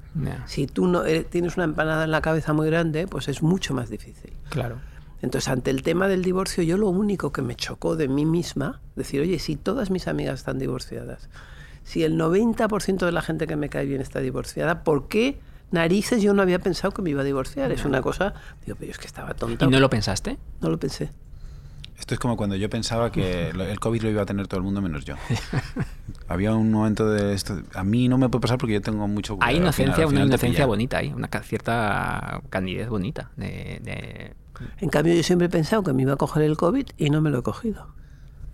Si 0.46 0.66
tú 0.66 0.86
no 0.86 1.04
eres- 1.04 1.28
tienes 1.28 1.56
una 1.56 1.64
empanada 1.64 2.04
en 2.04 2.10
la 2.12 2.22
cabeza 2.22 2.52
muy 2.52 2.66
grande, 2.68 3.06
pues 3.08 3.28
es 3.28 3.42
mucho 3.42 3.74
más 3.74 3.90
difícil. 3.90 4.32
Claro. 4.48 4.76
Entonces, 5.22 5.48
ante 5.48 5.70
el 5.70 5.82
tema 5.82 6.06
del 6.08 6.22
divorcio, 6.22 6.62
yo 6.62 6.76
lo 6.78 6.88
único 6.88 7.32
que 7.32 7.42
me 7.42 7.56
chocó 7.56 7.96
de 7.96 8.06
mí 8.06 8.24
misma, 8.24 8.80
decir, 8.94 9.20
oye, 9.20 9.38
si 9.40 9.56
todas 9.56 9.90
mis 9.90 10.06
amigas 10.08 10.40
están 10.40 10.58
divorciadas, 10.58 11.28
si 11.84 12.04
el 12.04 12.16
90% 12.16 13.06
de 13.06 13.12
la 13.12 13.22
gente 13.22 13.46
que 13.46 13.56
me 13.56 13.68
cae 13.68 13.86
bien 13.86 14.00
está 14.00 14.20
divorciada, 14.20 14.84
¿por 14.84 15.08
qué 15.08 15.38
narices 15.70 16.23
yo 16.23 16.35
no 16.35 16.42
había 16.42 16.58
pensado 16.58 16.92
que 16.92 17.02
me 17.02 17.11
iba 17.11 17.20
a 17.23 17.25
divorciar? 17.25 17.73
Es 17.73 17.85
una 17.85 18.00
cosa, 18.02 18.35
digo, 18.64 18.76
pero 18.78 18.90
es 18.92 18.99
que 18.99 19.06
estaba 19.06 19.35
tonta. 19.35 19.66
¿Y 19.66 19.68
no 19.68 19.80
lo 19.80 19.90
pensaste? 19.90 20.38
No 20.61 20.70
lo 20.70 20.78
pensé. 20.78 21.11
Esto 21.99 22.12
es 22.12 22.20
como 22.20 22.37
cuando 22.37 22.56
yo 22.56 22.68
pensaba 22.68 23.11
que 23.11 23.49
el 23.49 23.80
COVID 23.80 24.02
lo 24.02 24.11
iba 24.11 24.23
a 24.23 24.26
tener 24.26 24.46
todo 24.49 24.58
el 24.58 24.64
mundo 24.64 24.82
menos 24.82 25.04
yo. 25.06 25.14
Había 26.28 26.54
un 26.54 26.70
momento 26.70 27.08
de 27.08 27.32
esto. 27.32 27.62
A 27.75 27.85
mí 27.85 28.06
no 28.08 28.18
me 28.18 28.28
puede 28.28 28.42
pasar 28.42 28.58
porque 28.58 28.75
yo 28.75 28.82
tengo 28.82 29.06
mucho 29.08 29.37
cuidado. 29.37 29.50
Hay 29.50 29.56
inocencia, 29.56 29.94
final- 30.06 30.08
una 30.12 30.25
inocencia 30.26 30.66
bonita 30.66 30.99
ahí, 30.99 31.12
una 31.12 31.28
cierta 31.42 32.42
candidez 32.50 32.88
bonita. 32.88 33.30
De, 33.37 33.80
de- 33.82 34.35
En 34.80 34.90
cambio, 34.90 35.14
yo 35.14 35.23
siempre 35.23 35.46
he 35.46 35.50
pensado 35.50 35.82
que 35.82 35.92
me 35.94 36.02
iba 36.02 36.12
a 36.12 36.16
coger 36.16 36.42
el 36.42 36.56
COVID 36.56 36.87
y 36.99 37.11
no 37.11 37.20
me 37.23 37.30
lo 37.30 37.38
he 37.38 37.42
cogido. 37.42 37.87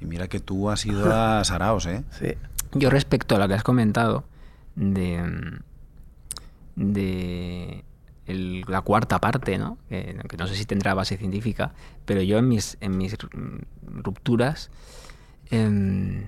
Y 0.01 0.05
mira 0.07 0.29
que 0.29 0.39
tú 0.41 0.71
has 0.71 0.85
ido 0.87 1.13
a 1.13 1.43
Saraos, 1.45 1.87
¿eh? 1.87 2.05
Sí. 2.19 2.35
Yo 2.75 2.91
respecto 2.91 3.35
a 3.37 3.39
lo 3.39 3.49
que 3.49 3.55
has 3.55 3.63
comentado 3.65 4.25
de, 4.77 5.59
de 6.77 7.85
la 8.27 8.81
cuarta 8.83 9.19
parte, 9.21 9.59
¿no? 9.59 9.79
Que, 9.89 10.17
no 10.39 10.47
sé 10.47 10.55
si 10.55 10.65
tendrá 10.65 10.95
base 10.95 11.17
científica, 11.17 11.73
pero 12.05 12.23
yo 12.23 12.39
en 12.39 12.49
mis, 12.49 12.79
en 12.81 12.97
mis 12.97 13.17
rupturas, 13.85 14.71
em, 15.51 16.25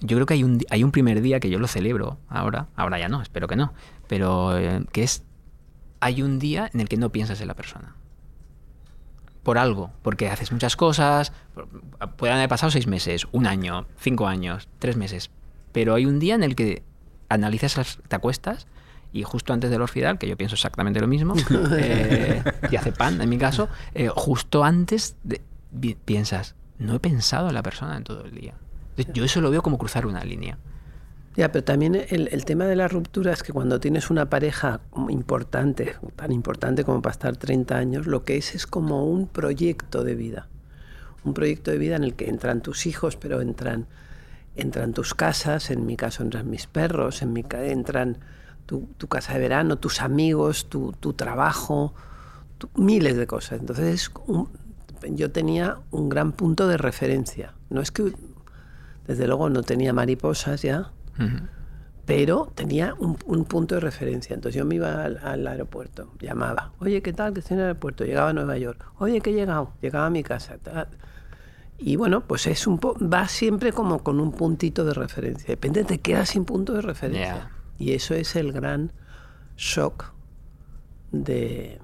yo 0.00 0.16
creo 0.16 0.26
que 0.26 0.34
hay 0.34 0.44
un, 0.44 0.60
hay 0.70 0.84
un 0.84 0.92
primer 0.92 1.20
día 1.20 1.40
que 1.40 1.50
yo 1.50 1.58
lo 1.58 1.66
celebro 1.66 2.18
ahora, 2.28 2.68
ahora 2.76 2.98
ya 2.98 3.08
no, 3.08 3.20
espero 3.22 3.48
que 3.48 3.56
no, 3.56 3.72
pero 4.06 4.56
eh, 4.56 4.84
que 4.92 5.02
es, 5.02 5.24
hay 6.00 6.22
un 6.22 6.38
día 6.38 6.70
en 6.72 6.80
el 6.80 6.88
que 6.88 6.96
no 6.96 7.10
piensas 7.10 7.40
en 7.40 7.48
la 7.48 7.54
persona. 7.54 7.96
Por 9.42 9.58
algo, 9.58 9.90
porque 10.02 10.28
haces 10.30 10.52
muchas 10.52 10.76
cosas, 10.76 11.32
por- 11.54 11.68
pueden 12.16 12.36
haber 12.36 12.48
pasado 12.48 12.70
seis 12.70 12.86
meses, 12.86 13.26
un 13.32 13.46
año, 13.46 13.86
cinco 13.98 14.28
años, 14.28 14.68
tres 14.78 14.96
meses, 14.96 15.30
pero 15.72 15.94
hay 15.94 16.06
un 16.06 16.20
día 16.20 16.36
en 16.36 16.44
el 16.44 16.54
que 16.54 16.82
analizas, 17.28 17.76
las- 17.76 17.98
te 18.06 18.14
acuestas 18.16 18.66
y 19.12 19.22
justo 19.24 19.52
antes 19.52 19.70
del 19.70 19.82
orfidal, 19.82 20.18
que 20.18 20.26
yo 20.28 20.36
pienso 20.36 20.54
exactamente 20.54 21.00
lo 21.00 21.06
mismo, 21.06 21.34
eh, 21.76 22.42
y 22.70 22.76
hace 22.76 22.92
pan 22.92 23.20
en 23.20 23.28
mi 23.28 23.38
caso, 23.38 23.68
eh, 23.94 24.08
justo 24.14 24.64
antes 24.64 25.16
de- 25.22 25.40
pi- 25.80 25.96
piensas, 26.04 26.54
no 26.78 26.94
he 26.94 27.00
pensado 27.00 27.48
en 27.48 27.54
la 27.54 27.62
persona 27.62 27.96
en 27.96 28.04
todo 28.04 28.24
el 28.24 28.32
día. 28.34 28.54
Entonces, 28.90 29.14
Yo 29.14 29.24
eso 29.24 29.40
lo 29.40 29.50
veo 29.50 29.62
como 29.62 29.78
cruzar 29.78 30.06
una 30.06 30.24
línea. 30.24 30.58
Ya, 31.34 31.50
pero 31.50 31.64
también 31.64 31.94
el, 31.94 32.28
el 32.30 32.44
tema 32.44 32.66
de 32.66 32.76
la 32.76 32.88
ruptura 32.88 33.32
es 33.32 33.42
que 33.42 33.54
cuando 33.54 33.80
tienes 33.80 34.10
una 34.10 34.28
pareja 34.28 34.80
importante, 35.08 35.96
tan 36.14 36.30
importante 36.30 36.84
como 36.84 37.00
para 37.00 37.12
estar 37.12 37.36
30 37.38 37.76
años, 37.78 38.06
lo 38.06 38.22
que 38.24 38.36
es 38.36 38.54
es 38.54 38.66
como 38.66 39.06
un 39.06 39.28
proyecto 39.28 40.04
de 40.04 40.14
vida. 40.14 40.48
Un 41.24 41.32
proyecto 41.32 41.70
de 41.70 41.78
vida 41.78 41.96
en 41.96 42.04
el 42.04 42.14
que 42.14 42.28
entran 42.28 42.60
tus 42.60 42.84
hijos, 42.86 43.16
pero 43.16 43.40
entran, 43.40 43.86
entran 44.56 44.92
tus 44.92 45.14
casas, 45.14 45.70
en 45.70 45.86
mi 45.86 45.96
caso 45.96 46.22
entran 46.22 46.50
mis 46.50 46.66
perros, 46.66 47.22
en 47.22 47.32
mi 47.32 47.44
entran 47.50 48.18
tu, 48.66 48.88
tu 48.98 49.08
casa 49.08 49.34
de 49.34 49.38
verano, 49.40 49.76
tus 49.76 50.00
amigos, 50.00 50.68
tu, 50.68 50.92
tu 50.98 51.12
trabajo, 51.12 51.94
tu- 52.58 52.70
miles 52.76 53.16
de 53.16 53.26
cosas. 53.26 53.60
Entonces 53.60 54.10
un- 54.26 54.48
yo 55.10 55.30
tenía 55.32 55.78
un 55.90 56.08
gran 56.08 56.32
punto 56.32 56.68
de 56.68 56.76
referencia. 56.76 57.54
No 57.70 57.80
es 57.80 57.90
que, 57.90 58.12
desde 59.06 59.26
luego, 59.26 59.50
no 59.50 59.62
tenía 59.62 59.92
mariposas 59.92 60.62
ya, 60.62 60.92
pero 62.06 62.50
tenía 62.54 62.94
un, 62.98 63.16
un 63.26 63.44
punto 63.44 63.74
de 63.76 63.80
referencia. 63.80 64.34
Entonces 64.34 64.58
yo 64.58 64.64
me 64.64 64.76
iba 64.76 65.04
al, 65.04 65.18
al 65.18 65.46
aeropuerto, 65.46 66.12
llamaba, 66.20 66.72
oye, 66.80 67.00
¿qué 67.02 67.12
tal? 67.12 67.32
Que 67.32 67.40
estoy 67.40 67.54
en 67.54 67.60
el 67.60 67.66
aeropuerto. 67.66 68.04
Llegaba 68.04 68.30
a 68.30 68.32
Nueva 68.32 68.56
York, 68.58 68.84
oye, 68.98 69.20
que 69.20 69.30
he 69.30 69.34
llegado. 69.34 69.72
Llegaba 69.80 70.06
a 70.06 70.10
mi 70.10 70.22
casa. 70.22 70.56
tal. 70.62 70.88
Y 71.78 71.96
bueno, 71.96 72.20
pues 72.22 72.46
es 72.46 72.66
un 72.68 72.78
po- 72.78 72.96
va 73.00 73.26
siempre 73.28 73.72
como 73.72 74.02
con 74.04 74.20
un 74.20 74.30
puntito 74.32 74.84
de 74.84 74.94
referencia. 74.94 75.46
Depende, 75.48 75.84
te 75.84 75.98
quedas 75.98 76.28
sin 76.30 76.44
punto 76.44 76.72
de 76.74 76.82
referencia. 76.82 77.50
Y 77.78 77.92
eso 77.92 78.14
es 78.14 78.36
el 78.36 78.52
gran 78.52 78.92
shock 79.56 80.12
de... 81.10 81.78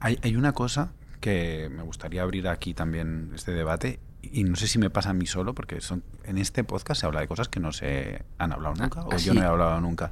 Hay, 0.00 0.18
hay 0.22 0.36
una 0.36 0.52
cosa 0.52 0.92
que 1.20 1.68
me 1.70 1.82
gustaría 1.82 2.22
abrir 2.22 2.46
aquí 2.48 2.74
también 2.74 3.32
este 3.34 3.52
debate 3.52 3.98
y 4.22 4.44
no 4.44 4.56
sé 4.56 4.66
si 4.68 4.78
me 4.78 4.90
pasa 4.90 5.10
a 5.10 5.14
mí 5.14 5.26
solo 5.26 5.54
porque 5.54 5.80
son 5.80 6.02
en 6.24 6.38
este 6.38 6.64
podcast 6.64 7.00
se 7.00 7.06
habla 7.06 7.20
de 7.20 7.28
cosas 7.28 7.48
que 7.48 7.60
no 7.60 7.72
se 7.72 8.22
han 8.38 8.52
hablado 8.52 8.74
nunca 8.76 9.02
o 9.02 9.12
¿ah, 9.12 9.16
yo 9.16 9.34
no 9.34 9.42
he 9.42 9.44
hablado 9.46 9.80
nunca. 9.80 10.10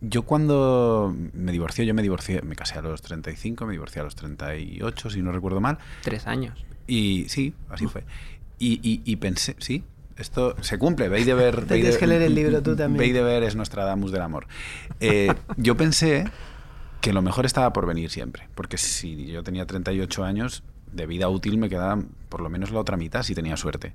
Yo 0.00 0.22
cuando 0.22 1.12
me 1.32 1.50
divorcié, 1.50 1.84
yo 1.86 1.94
me 1.94 2.02
divorcié, 2.02 2.42
me 2.42 2.54
casé 2.54 2.78
a 2.78 2.82
los 2.82 3.02
35, 3.02 3.66
me 3.66 3.72
divorcié 3.72 4.00
a 4.00 4.04
los 4.04 4.14
38, 4.14 5.10
si 5.10 5.22
no 5.22 5.32
recuerdo 5.32 5.60
mal. 5.60 5.78
Tres 6.02 6.26
años. 6.28 6.64
Y 6.86 7.26
sí, 7.28 7.54
así 7.68 7.86
fue. 7.88 8.04
Y, 8.60 8.74
y- 8.88 9.02
y 9.04 9.16
pensé, 9.16 9.56
sí, 9.58 9.82
esto 10.18 10.54
se 10.62 10.78
cumple. 10.78 11.08
Veis 11.08 11.26
de 11.26 11.34
ver. 11.34 11.60
Te 11.66 11.74
tienes 11.76 11.98
que 11.98 12.06
leer 12.06 12.22
el 12.22 12.34
libro 12.34 12.62
tú 12.62 12.76
también. 12.76 12.98
Veis 12.98 13.14
de 13.14 13.22
ver 13.22 13.42
es 13.42 13.56
Nostradamus 13.56 14.12
del 14.12 14.22
amor. 14.22 14.46
Eh, 15.00 15.32
yo 15.56 15.76
pensé 15.76 16.28
que 17.00 17.12
lo 17.12 17.22
mejor 17.22 17.46
estaba 17.46 17.72
por 17.72 17.86
venir 17.86 18.10
siempre. 18.10 18.48
Porque 18.54 18.76
si 18.78 19.26
yo 19.26 19.42
tenía 19.42 19.66
38 19.66 20.24
años, 20.24 20.62
de 20.92 21.06
vida 21.06 21.28
útil 21.28 21.58
me 21.58 21.68
quedaba 21.68 22.02
por 22.28 22.40
lo 22.40 22.48
menos 22.50 22.70
la 22.70 22.80
otra 22.80 22.96
mitad 22.96 23.22
si 23.22 23.34
tenía 23.34 23.56
suerte. 23.56 23.94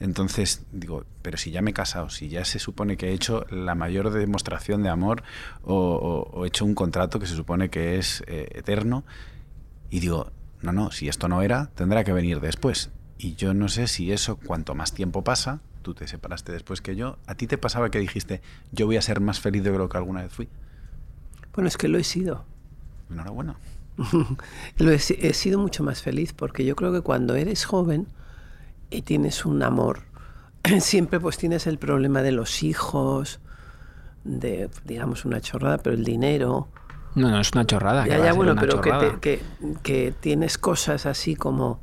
Entonces 0.00 0.64
digo, 0.70 1.04
pero 1.22 1.36
si 1.36 1.50
ya 1.50 1.60
me 1.60 1.70
he 1.72 1.74
casado, 1.74 2.08
si 2.08 2.28
ya 2.28 2.44
se 2.44 2.60
supone 2.60 2.96
que 2.96 3.08
he 3.08 3.12
hecho 3.12 3.44
la 3.50 3.74
mayor 3.74 4.10
demostración 4.10 4.84
de 4.84 4.88
amor 4.90 5.24
o, 5.64 5.74
o- 5.74 6.38
o 6.38 6.44
he 6.44 6.48
hecho 6.48 6.64
un 6.64 6.76
contrato 6.76 7.18
que 7.18 7.26
se 7.26 7.34
supone 7.34 7.68
que 7.68 7.98
es 7.98 8.22
eh, 8.28 8.48
eterno, 8.54 9.02
y 9.90 9.98
digo, 9.98 10.30
no, 10.62 10.72
no, 10.72 10.92
si 10.92 11.08
esto 11.08 11.26
no 11.28 11.42
era, 11.42 11.70
tendrá 11.74 12.04
que 12.04 12.12
venir 12.12 12.40
después. 12.40 12.90
Y 13.18 13.34
yo 13.34 13.52
no 13.54 13.68
sé 13.68 13.88
si 13.88 14.12
eso, 14.12 14.36
cuanto 14.36 14.74
más 14.74 14.92
tiempo 14.92 15.22
pasa, 15.24 15.60
tú 15.82 15.94
te 15.94 16.06
separaste 16.06 16.52
después 16.52 16.80
que 16.80 16.94
yo, 16.96 17.16
¿a 17.26 17.34
ti 17.34 17.46
te 17.46 17.58
pasaba 17.58 17.90
que 17.90 17.98
dijiste, 17.98 18.40
yo 18.72 18.86
voy 18.86 18.96
a 18.96 19.02
ser 19.02 19.20
más 19.20 19.40
feliz 19.40 19.64
de 19.64 19.70
lo 19.76 19.88
que 19.88 19.96
alguna 19.96 20.22
vez 20.22 20.32
fui? 20.32 20.48
Bueno, 21.54 21.66
es 21.68 21.76
que 21.76 21.88
lo 21.88 21.98
he 21.98 22.04
sido. 22.04 22.44
Enhorabuena. 23.10 23.56
Lo 24.78 24.92
he, 24.92 24.94
he 24.96 25.32
sido 25.34 25.58
mucho 25.58 25.82
más 25.82 26.02
feliz 26.02 26.32
porque 26.32 26.64
yo 26.64 26.76
creo 26.76 26.92
que 26.92 27.00
cuando 27.00 27.34
eres 27.34 27.64
joven 27.64 28.06
y 28.90 29.02
tienes 29.02 29.44
un 29.44 29.60
amor, 29.64 30.02
siempre 30.80 31.18
pues 31.18 31.36
tienes 31.36 31.66
el 31.66 31.78
problema 31.78 32.22
de 32.22 32.30
los 32.30 32.62
hijos, 32.62 33.40
de, 34.22 34.70
digamos, 34.84 35.24
una 35.24 35.40
chorrada, 35.40 35.78
pero 35.78 35.96
el 35.96 36.04
dinero. 36.04 36.68
No, 37.16 37.28
no, 37.28 37.40
es 37.40 37.50
una 37.52 37.64
chorrada. 37.66 38.06
Ya, 38.06 38.18
ya, 38.24 38.32
bueno, 38.34 38.54
pero 38.54 38.80
que, 38.80 38.90
chorrada. 38.90 39.18
te- 39.18 39.20
que, 39.20 39.42
que 39.82 40.12
tienes 40.20 40.58
cosas 40.58 41.04
así 41.06 41.34
como... 41.34 41.80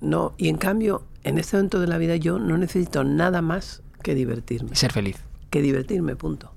No, 0.00 0.34
y 0.36 0.48
en 0.48 0.56
cambio, 0.58 1.04
en 1.24 1.38
este 1.38 1.56
momento 1.56 1.80
de 1.80 1.86
la 1.86 1.98
vida 1.98 2.16
yo 2.16 2.38
no 2.38 2.58
necesito 2.58 3.02
nada 3.04 3.40
más 3.42 3.82
que 4.02 4.14
divertirme. 4.14 4.76
Ser 4.76 4.92
feliz. 4.92 5.16
Que 5.50 5.62
divertirme, 5.62 6.16
punto. 6.16 6.52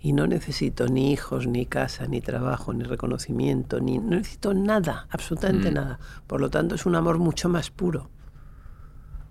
Y 0.00 0.12
no 0.12 0.26
necesito 0.26 0.86
ni 0.88 1.12
hijos, 1.12 1.46
ni 1.46 1.64
casa, 1.66 2.06
ni 2.06 2.20
trabajo, 2.20 2.72
ni 2.72 2.84
reconocimiento, 2.84 3.80
ni 3.80 3.98
no 3.98 4.16
necesito 4.16 4.52
nada, 4.54 5.06
absolutamente 5.10 5.70
Mm. 5.70 5.74
nada. 5.74 5.98
Por 6.26 6.40
lo 6.40 6.50
tanto, 6.50 6.74
es 6.74 6.86
un 6.86 6.94
amor 6.96 7.18
mucho 7.18 7.48
más 7.48 7.70
puro. 7.70 8.10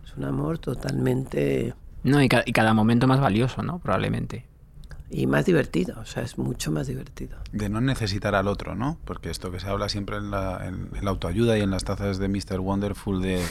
Es 0.05 0.15
un 0.17 0.23
amor 0.25 0.59
totalmente 0.59 1.73
No, 2.03 2.21
y, 2.21 2.27
ca- 2.29 2.43
y 2.45 2.51
cada 2.53 2.73
momento 2.73 3.05
más 3.07 3.19
valioso, 3.19 3.61
¿no? 3.63 3.79
Probablemente. 3.79 4.45
Y 5.13 5.27
más 5.27 5.45
divertido, 5.45 5.99
o 5.99 6.05
sea, 6.05 6.23
es 6.23 6.37
mucho 6.37 6.71
más 6.71 6.87
divertido. 6.87 7.37
De 7.51 7.67
no 7.69 7.81
necesitar 7.81 8.33
al 8.33 8.47
otro, 8.47 8.75
¿no? 8.75 8.97
Porque 9.05 9.29
esto 9.29 9.51
que 9.51 9.59
se 9.59 9.67
habla 9.67 9.89
siempre 9.89 10.15
en 10.17 10.31
la, 10.31 10.65
en- 10.65 10.89
la 11.01 11.09
autoayuda 11.11 11.57
y 11.57 11.61
en 11.61 11.69
las 11.71 11.83
tazas 11.83 12.17
de 12.17 12.29
Mr. 12.29 12.59
Wonderful 12.61 13.21
de 13.21 13.43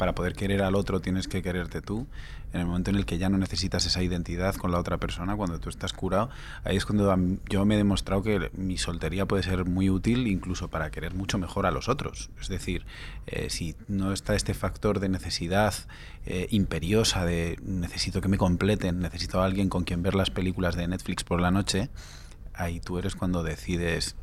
para 0.00 0.14
poder 0.14 0.32
querer 0.32 0.62
al 0.62 0.76
otro 0.76 1.00
tienes 1.00 1.28
que 1.28 1.42
quererte 1.42 1.82
tú. 1.82 2.06
En 2.54 2.60
el 2.60 2.66
momento 2.66 2.88
en 2.88 2.96
el 2.96 3.04
que 3.04 3.18
ya 3.18 3.28
no 3.28 3.36
necesitas 3.36 3.84
esa 3.84 4.02
identidad 4.02 4.54
con 4.54 4.72
la 4.72 4.78
otra 4.78 4.96
persona, 4.96 5.36
cuando 5.36 5.60
tú 5.60 5.68
estás 5.68 5.92
curado, 5.92 6.30
ahí 6.64 6.78
es 6.78 6.86
cuando 6.86 7.14
yo 7.50 7.66
me 7.66 7.74
he 7.74 7.76
demostrado 7.76 8.22
que 8.22 8.50
mi 8.56 8.78
soltería 8.78 9.26
puede 9.26 9.42
ser 9.42 9.66
muy 9.66 9.90
útil 9.90 10.26
incluso 10.26 10.68
para 10.68 10.90
querer 10.90 11.12
mucho 11.12 11.36
mejor 11.36 11.66
a 11.66 11.70
los 11.70 11.90
otros. 11.90 12.30
Es 12.40 12.48
decir, 12.48 12.86
eh, 13.26 13.50
si 13.50 13.76
no 13.88 14.14
está 14.14 14.34
este 14.34 14.54
factor 14.54 15.00
de 15.00 15.10
necesidad 15.10 15.74
eh, 16.24 16.46
imperiosa, 16.48 17.26
de 17.26 17.58
necesito 17.62 18.22
que 18.22 18.28
me 18.28 18.38
completen, 18.38 19.00
necesito 19.00 19.42
a 19.42 19.44
alguien 19.44 19.68
con 19.68 19.84
quien 19.84 20.02
ver 20.02 20.14
las 20.14 20.30
películas 20.30 20.76
de 20.76 20.88
Netflix 20.88 21.24
por 21.24 21.42
la 21.42 21.50
noche, 21.50 21.90
ahí 22.54 22.80
tú 22.80 22.98
eres 22.98 23.16
cuando 23.16 23.42
decides 23.42 24.16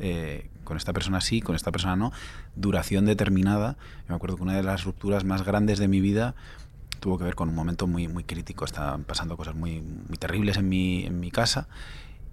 eh, 0.00 0.50
con 0.64 0.76
esta 0.76 0.92
persona 0.92 1.20
sí, 1.20 1.40
con 1.40 1.54
esta 1.54 1.70
persona 1.72 1.96
no, 1.96 2.12
duración 2.56 3.04
determinada. 3.04 3.76
me 4.08 4.14
acuerdo 4.14 4.36
que 4.36 4.42
una 4.42 4.56
de 4.56 4.62
las 4.62 4.84
rupturas 4.84 5.24
más 5.24 5.44
grandes 5.44 5.78
de 5.78 5.88
mi 5.88 6.00
vida 6.00 6.34
tuvo 7.00 7.18
que 7.18 7.24
ver 7.24 7.34
con 7.34 7.48
un 7.48 7.54
momento 7.54 7.86
muy, 7.86 8.08
muy 8.08 8.24
crítico. 8.24 8.64
Estaban 8.64 9.04
pasando 9.04 9.36
cosas 9.36 9.54
muy, 9.54 9.80
muy 9.80 10.16
terribles 10.18 10.56
en 10.56 10.68
mi, 10.68 11.04
en 11.06 11.18
mi 11.18 11.30
casa 11.30 11.68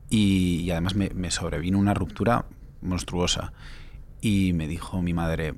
y, 0.10 0.70
además 0.72 0.96
me, 0.96 1.32
sobrevino 1.32 1.80
una 1.80 1.94
ruptura 1.94 2.46
monstruosa. 2.82 3.54
Y 4.22 4.54
me 4.54 4.68
dijo 4.68 5.02
mi 5.02 5.14
madre, 5.14 5.56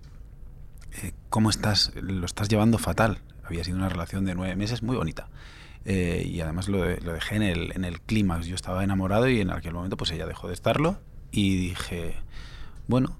eh, 1.04 1.14
¿cómo 1.30 1.50
estás? 1.50 1.92
Lo 1.96 2.26
estás 2.26 2.50
llevando 2.50 2.78
fatal. 2.78 3.20
Había 3.44 3.64
sido 3.64 3.78
una 3.78 3.90
relación 3.90 4.26
de 4.26 4.36
nueve 4.36 4.56
meses 4.56 4.84
muy 4.84 4.96
bonita. 4.96 5.28
Eh, 5.86 6.24
y 6.26 6.42
además 6.42 6.68
lo, 6.68 6.78
lo, 6.78 7.14
dejé 7.14 7.36
en 7.36 7.44
el, 7.44 7.72
en 7.74 7.86
el 7.86 8.02
clímax. 8.02 8.48
Yo 8.48 8.56
estaba 8.56 8.84
enamorado 8.84 9.28
y 9.28 9.42
en 9.42 9.52
aquel 9.52 9.74
momento 9.74 9.98
pues 9.98 10.12
ella 10.12 10.26
dejó 10.26 10.48
de 10.48 10.54
estarlo 10.54 11.00
y 11.32 11.58
dije, 11.58 12.16
bueno, 12.88 13.18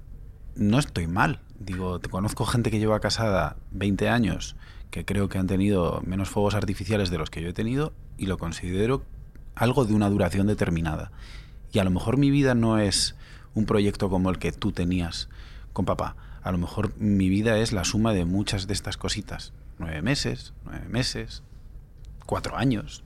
no 0.56 0.80
estoy 0.80 1.08
mal. 1.08 1.42
Digo, 1.60 2.00
te 2.00 2.10
conozco 2.10 2.46
gente 2.46 2.72
que 2.72 2.80
lleva 2.80 3.00
casada 3.00 3.58
20 3.72 4.10
años, 4.10 4.56
que 4.92 5.06
creo 5.06 5.30
que 5.30 5.38
han 5.38 5.48
tenido 5.48 6.02
menos 6.06 6.30
fuegos 6.30 6.56
artificiales 6.56 7.10
de 7.10 7.18
los 7.18 7.30
que 7.30 7.42
yo 7.42 7.50
he 7.50 7.54
tenido 7.54 7.94
y 8.18 8.26
lo 8.26 8.38
considero 8.38 9.04
algo 9.56 9.86
de 9.86 9.94
una 9.94 10.10
duración 10.10 10.48
determinada. 10.48 11.12
Y 11.72 11.80
a 11.80 11.84
lo 11.84 11.92
mejor 11.92 12.18
mi 12.18 12.32
vida 12.32 12.56
no 12.56 12.80
es 12.80 13.16
un 13.54 13.66
proyecto 13.66 14.10
como 14.10 14.30
el 14.30 14.40
que 14.40 14.52
tú 14.52 14.72
tenías 14.72 15.30
con 15.74 15.86
papá. 15.86 16.16
A 16.42 16.52
lo 16.52 16.58
mejor 16.58 16.96
mi 16.98 17.30
vida 17.30 17.58
es 17.58 17.74
la 17.74 17.84
suma 17.84 18.14
de 18.14 18.26
muchas 18.26 18.68
de 18.68 18.74
estas 18.74 18.98
cositas. 18.98 19.54
Nueve 19.78 20.02
meses, 20.02 20.54
nueve 20.66 20.88
meses, 20.90 21.44
cuatro 22.26 22.58
años. 22.58 23.04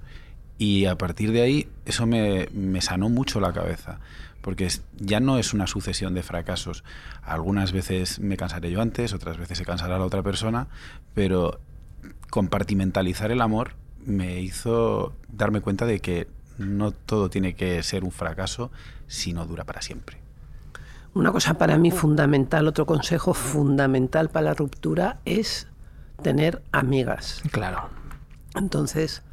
Y 0.58 0.86
a 0.86 0.98
partir 0.98 1.32
de 1.32 1.42
ahí 1.42 1.70
eso 1.86 2.06
me, 2.06 2.48
me 2.54 2.82
sanó 2.82 3.10
mucho 3.10 3.39
la 3.39 3.52
cabeza 3.52 4.00
porque 4.44 4.68
ya 5.00 5.22
no 5.22 5.40
es 5.40 5.54
una 5.54 5.68
sucesión 5.68 6.14
de 6.14 6.22
fracasos. 6.22 6.84
Algunas 7.24 7.72
veces 7.72 8.20
me 8.20 8.36
cansaré 8.36 8.70
yo 8.70 8.82
antes, 8.82 9.14
otras 9.14 9.38
veces 9.38 9.58
se 9.58 9.66
cansará 9.66 9.98
la 9.98 10.06
otra 10.06 10.22
persona, 10.22 10.68
pero 11.14 11.62
compartimentalizar 12.30 13.32
el 13.32 13.42
amor 13.42 13.72
me 14.06 14.42
hizo 14.42 15.14
darme 15.30 15.62
cuenta 15.62 15.86
de 15.86 16.02
que 16.02 16.28
no 16.58 16.92
todo 16.92 17.30
tiene 17.30 17.56
que 17.56 17.82
ser 17.84 18.04
un 18.04 18.12
fracaso 18.12 18.70
si 19.08 19.32
no 19.32 19.46
dura 19.46 19.64
para 19.64 19.82
siempre. 19.82 20.18
Una 21.14 21.32
cosa 21.32 21.54
para 21.54 21.78
mí 21.78 21.90
fundamental, 21.92 22.68
otro 22.68 22.86
consejo 22.86 23.34
fundamental 23.34 24.30
para 24.30 24.48
la 24.48 24.54
ruptura 24.56 25.20
es 25.24 25.68
tener 26.22 26.62
amigas. 26.74 27.42
Claro. 27.52 27.90
Entonces, 28.56 29.24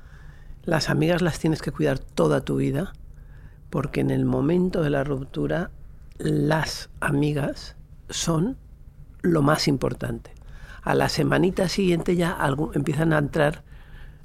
las 0.62 0.88
amigas 0.88 1.20
las 1.20 1.40
tienes 1.40 1.62
que 1.62 1.72
cuidar 1.72 1.98
toda 1.98 2.42
tu 2.42 2.56
vida 2.56 2.92
porque 3.70 4.00
en 4.00 4.10
el 4.10 4.24
momento 4.24 4.82
de 4.82 4.90
la 4.90 5.04
ruptura 5.04 5.70
las 6.18 6.90
amigas 7.00 7.76
son 8.08 8.58
lo 9.22 9.42
más 9.42 9.68
importante. 9.68 10.32
A 10.82 10.94
la 10.94 11.08
semanita 11.08 11.68
siguiente 11.68 12.16
ya 12.16 12.38
empiezan 12.74 13.12
a 13.12 13.18
entrar 13.18 13.62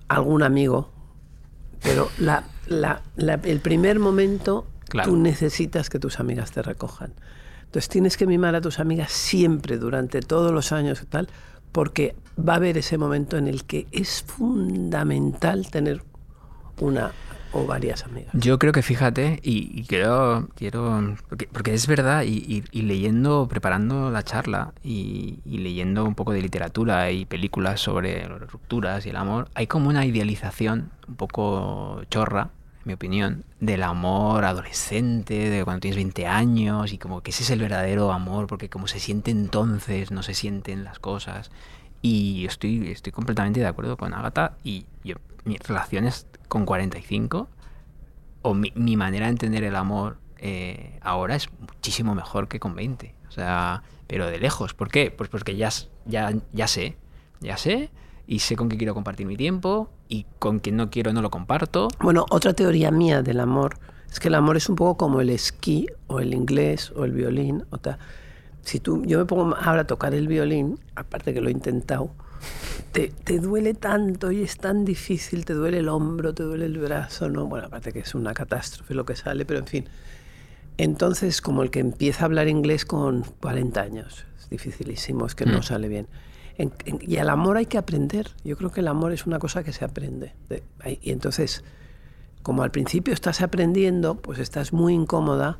algún 0.08 0.42
amigo, 0.44 0.92
pero 1.82 2.10
el 2.18 3.60
primer 3.60 4.00
momento 4.00 4.66
tú 5.04 5.16
necesitas 5.16 5.90
que 5.90 6.00
tus 6.00 6.20
amigas 6.20 6.52
te 6.52 6.62
recojan. 6.62 7.14
Entonces 7.66 7.90
tienes 7.90 8.16
que 8.18 8.26
mimar 8.26 8.56
a 8.56 8.62
tus 8.62 8.80
amigas 8.80 9.12
siempre, 9.12 9.78
durante 9.78 10.22
todos 10.22 10.52
los 10.52 10.72
años 10.72 11.02
y 11.02 11.06
tal, 11.06 11.28
porque 11.72 12.16
va 12.38 12.54
a 12.54 12.56
haber 12.56 12.78
ese 12.78 12.98
momento 12.98 13.38
en 13.38 13.48
el 13.48 13.66
que 13.66 13.88
es 13.92 14.24
fundamental 14.24 15.70
tener 15.70 16.04
una 16.80 17.12
o 17.56 17.66
varias 17.66 18.04
amigas. 18.04 18.30
Yo 18.34 18.60
creo 18.60 18.74
que 18.74 18.82
fíjate, 18.82 19.40
y, 19.42 19.84
quiero, 19.84 20.50
quiero 20.56 21.16
porque, 21.54 21.74
es 21.74 21.88
verdad, 21.88 22.24
y, 22.24 22.64
leyendo, 22.74 23.48
preparando 23.48 24.12
la 24.12 24.24
charla 24.24 24.74
y, 24.84 25.40
leyendo 25.46 26.04
un 26.04 26.16
poco 26.16 26.34
de 26.34 26.42
literatura 26.42 27.12
y 27.12 27.26
películas 27.26 27.80
sobre 27.80 28.28
rupturas 28.28 29.06
y 29.06 29.10
el 29.10 29.16
amor, 29.16 29.48
hay 29.54 29.68
como 29.68 29.88
una 29.88 30.06
idealización 30.06 30.92
un 31.08 31.16
poco 31.16 32.02
chorra, 32.10 32.50
en 32.84 32.90
mi 32.90 32.94
opinión, 32.94 33.46
del 33.62 33.84
amor 33.84 34.44
adolescente, 34.44 35.50
de 35.50 35.64
cuando 35.64 35.80
tienes 35.80 35.96
20 35.96 36.28
años, 36.28 36.92
y 36.92 36.98
como 36.98 37.22
que 37.22 37.32
ese 37.32 37.44
es 37.44 37.50
el 37.52 37.60
verdadero 37.60 38.12
amor, 38.12 38.48
porque 38.48 38.70
como 38.70 38.88
se 38.88 39.00
siente 39.00 39.32
entonces, 39.32 40.12
no 40.12 40.24
se 40.24 40.34
sienten 40.34 40.84
las 40.84 41.00
cosas. 41.00 41.52
Y 42.02 42.46
estoy, 42.46 42.92
estoy 42.92 43.14
completamente 43.14 43.62
de 43.62 43.66
acuerdo 43.66 43.98
con 43.98 44.14
Agatha 44.14 44.58
y 44.64 44.86
yo, 45.04 45.16
mis 45.46 45.60
relaciones 45.60 46.28
con 46.48 46.66
45 46.66 47.50
o 48.42 48.54
mi, 48.54 48.96
manera 48.96 49.26
de 49.26 49.32
entender 49.32 49.64
el 49.64 49.76
amor 49.76 50.18
eh, 50.38 51.00
ahora 51.02 51.36
es 51.36 51.50
muchísimo 51.60 52.14
mejor 52.14 52.48
que 52.48 52.60
con 52.60 52.76
20. 52.76 53.16
O 53.28 53.32
sea, 53.32 53.84
pero 54.08 54.28
de 54.28 54.40
lejos. 54.40 54.74
¿Por 54.74 54.90
qué? 54.90 55.12
Pues 55.12 55.30
porque 55.30 55.56
ya, 55.56 55.70
ya, 56.06 56.34
ya 56.54 56.68
sé, 56.68 56.98
ya 57.42 57.58
sé 57.58 57.90
y 58.28 58.40
sé 58.40 58.56
con 58.56 58.70
qué 58.70 58.78
quiero 58.78 58.94
compartir 58.94 59.26
mi 59.26 59.38
tiempo 59.38 59.90
y 60.08 60.26
con 60.40 60.60
quien 60.60 60.78
no 60.78 60.90
quiero 60.90 61.14
no 61.14 61.22
lo 61.22 61.32
comparto. 61.32 61.88
Bueno, 62.00 62.26
otra 62.30 62.54
teoría 62.54 62.92
mía 62.92 63.22
del 63.22 63.40
amor 63.40 63.78
es 64.12 64.20
que 64.20 64.28
el 64.28 64.36
amor 64.36 64.58
es 64.58 64.70
un 64.70 64.76
poco 64.76 64.98
como 64.98 65.22
el 65.22 65.30
esquí 65.30 65.88
o 66.08 66.20
el 66.20 66.34
inglés 66.34 66.92
o 66.96 67.06
el 67.06 67.12
violín. 67.12 67.66
O 67.72 67.80
si 68.62 68.80
tú, 68.80 69.04
yo 69.06 69.20
me 69.20 69.26
pongo 69.26 69.56
ahora 69.56 69.82
a 69.82 69.88
tocar 69.88 70.14
el 70.14 70.28
violín, 70.28 70.80
aparte 70.96 71.34
que 71.34 71.42
lo 71.42 71.50
he 71.50 71.52
intentado, 71.52 72.12
te, 72.92 73.10
te, 73.24 73.40
duele 73.40 73.74
tanto 73.74 74.32
y 74.32 74.42
es 74.42 74.58
tan 74.58 74.86
difícil, 74.86 75.46
te 75.46 75.54
duele 75.54 75.80
el 75.80 75.90
hombro, 75.90 76.34
te 76.34 76.44
duele 76.44 76.66
el 76.66 76.78
brazo, 76.78 77.30
¿no? 77.30 77.46
Bueno, 77.46 77.68
aparte 77.68 77.92
que 77.92 78.00
es 78.00 78.16
una 78.16 78.34
catástrofe 78.34 78.94
lo 78.94 79.06
que 79.06 79.16
sale, 79.16 79.46
pero 79.46 79.60
en 79.60 79.68
fin. 79.68 79.86
Entonces, 80.78 81.42
como 81.42 81.64
el 81.64 81.72
que 81.72 81.80
empieza 81.80 82.24
a 82.24 82.26
hablar 82.26 82.48
inglés 82.48 82.86
con 82.86 83.24
40 83.40 83.82
años, 83.82 84.26
es 84.40 84.50
dificilísimo, 84.50 85.26
es 85.26 85.36
que 85.36 85.46
no 85.46 85.60
mm. 85.60 85.64
sale 85.64 85.88
bien. 85.88 86.08
y 87.02 87.18
al 87.18 87.30
amor 87.30 87.58
hay 87.58 87.66
que 87.66 87.78
aprender. 87.78 88.32
Yo 88.44 88.58
creo 88.58 88.72
que 88.72 88.82
el 88.82 88.88
amor 88.88 89.14
es 89.14 89.26
una 89.26 89.40
cosa 89.40 89.64
que 89.64 89.74
se 89.74 89.86
aprende. 89.86 90.34
y 91.02 91.12
entonces, 91.12 91.64
como 92.44 92.64
al 92.64 92.72
principio 92.72 93.14
estás 93.14 93.42
aprendiendo, 93.42 94.16
pues 94.16 94.40
estás 94.40 94.74
muy 94.74 94.94
incómoda 94.94 95.60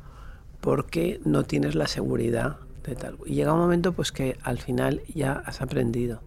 porque 0.60 1.20
no 1.24 1.44
tienes 1.44 1.74
la 1.74 1.86
seguridad 1.86 2.58
de 2.84 2.94
tal. 2.94 3.16
Y 3.24 3.34
llega 3.34 3.52
un 3.52 3.60
momento 3.60 3.92
pues 3.92 4.12
que 4.12 4.36
al 4.42 4.58
final 4.58 5.02
ya 5.14 5.32
has 5.32 5.60
aprendido. 5.60 6.20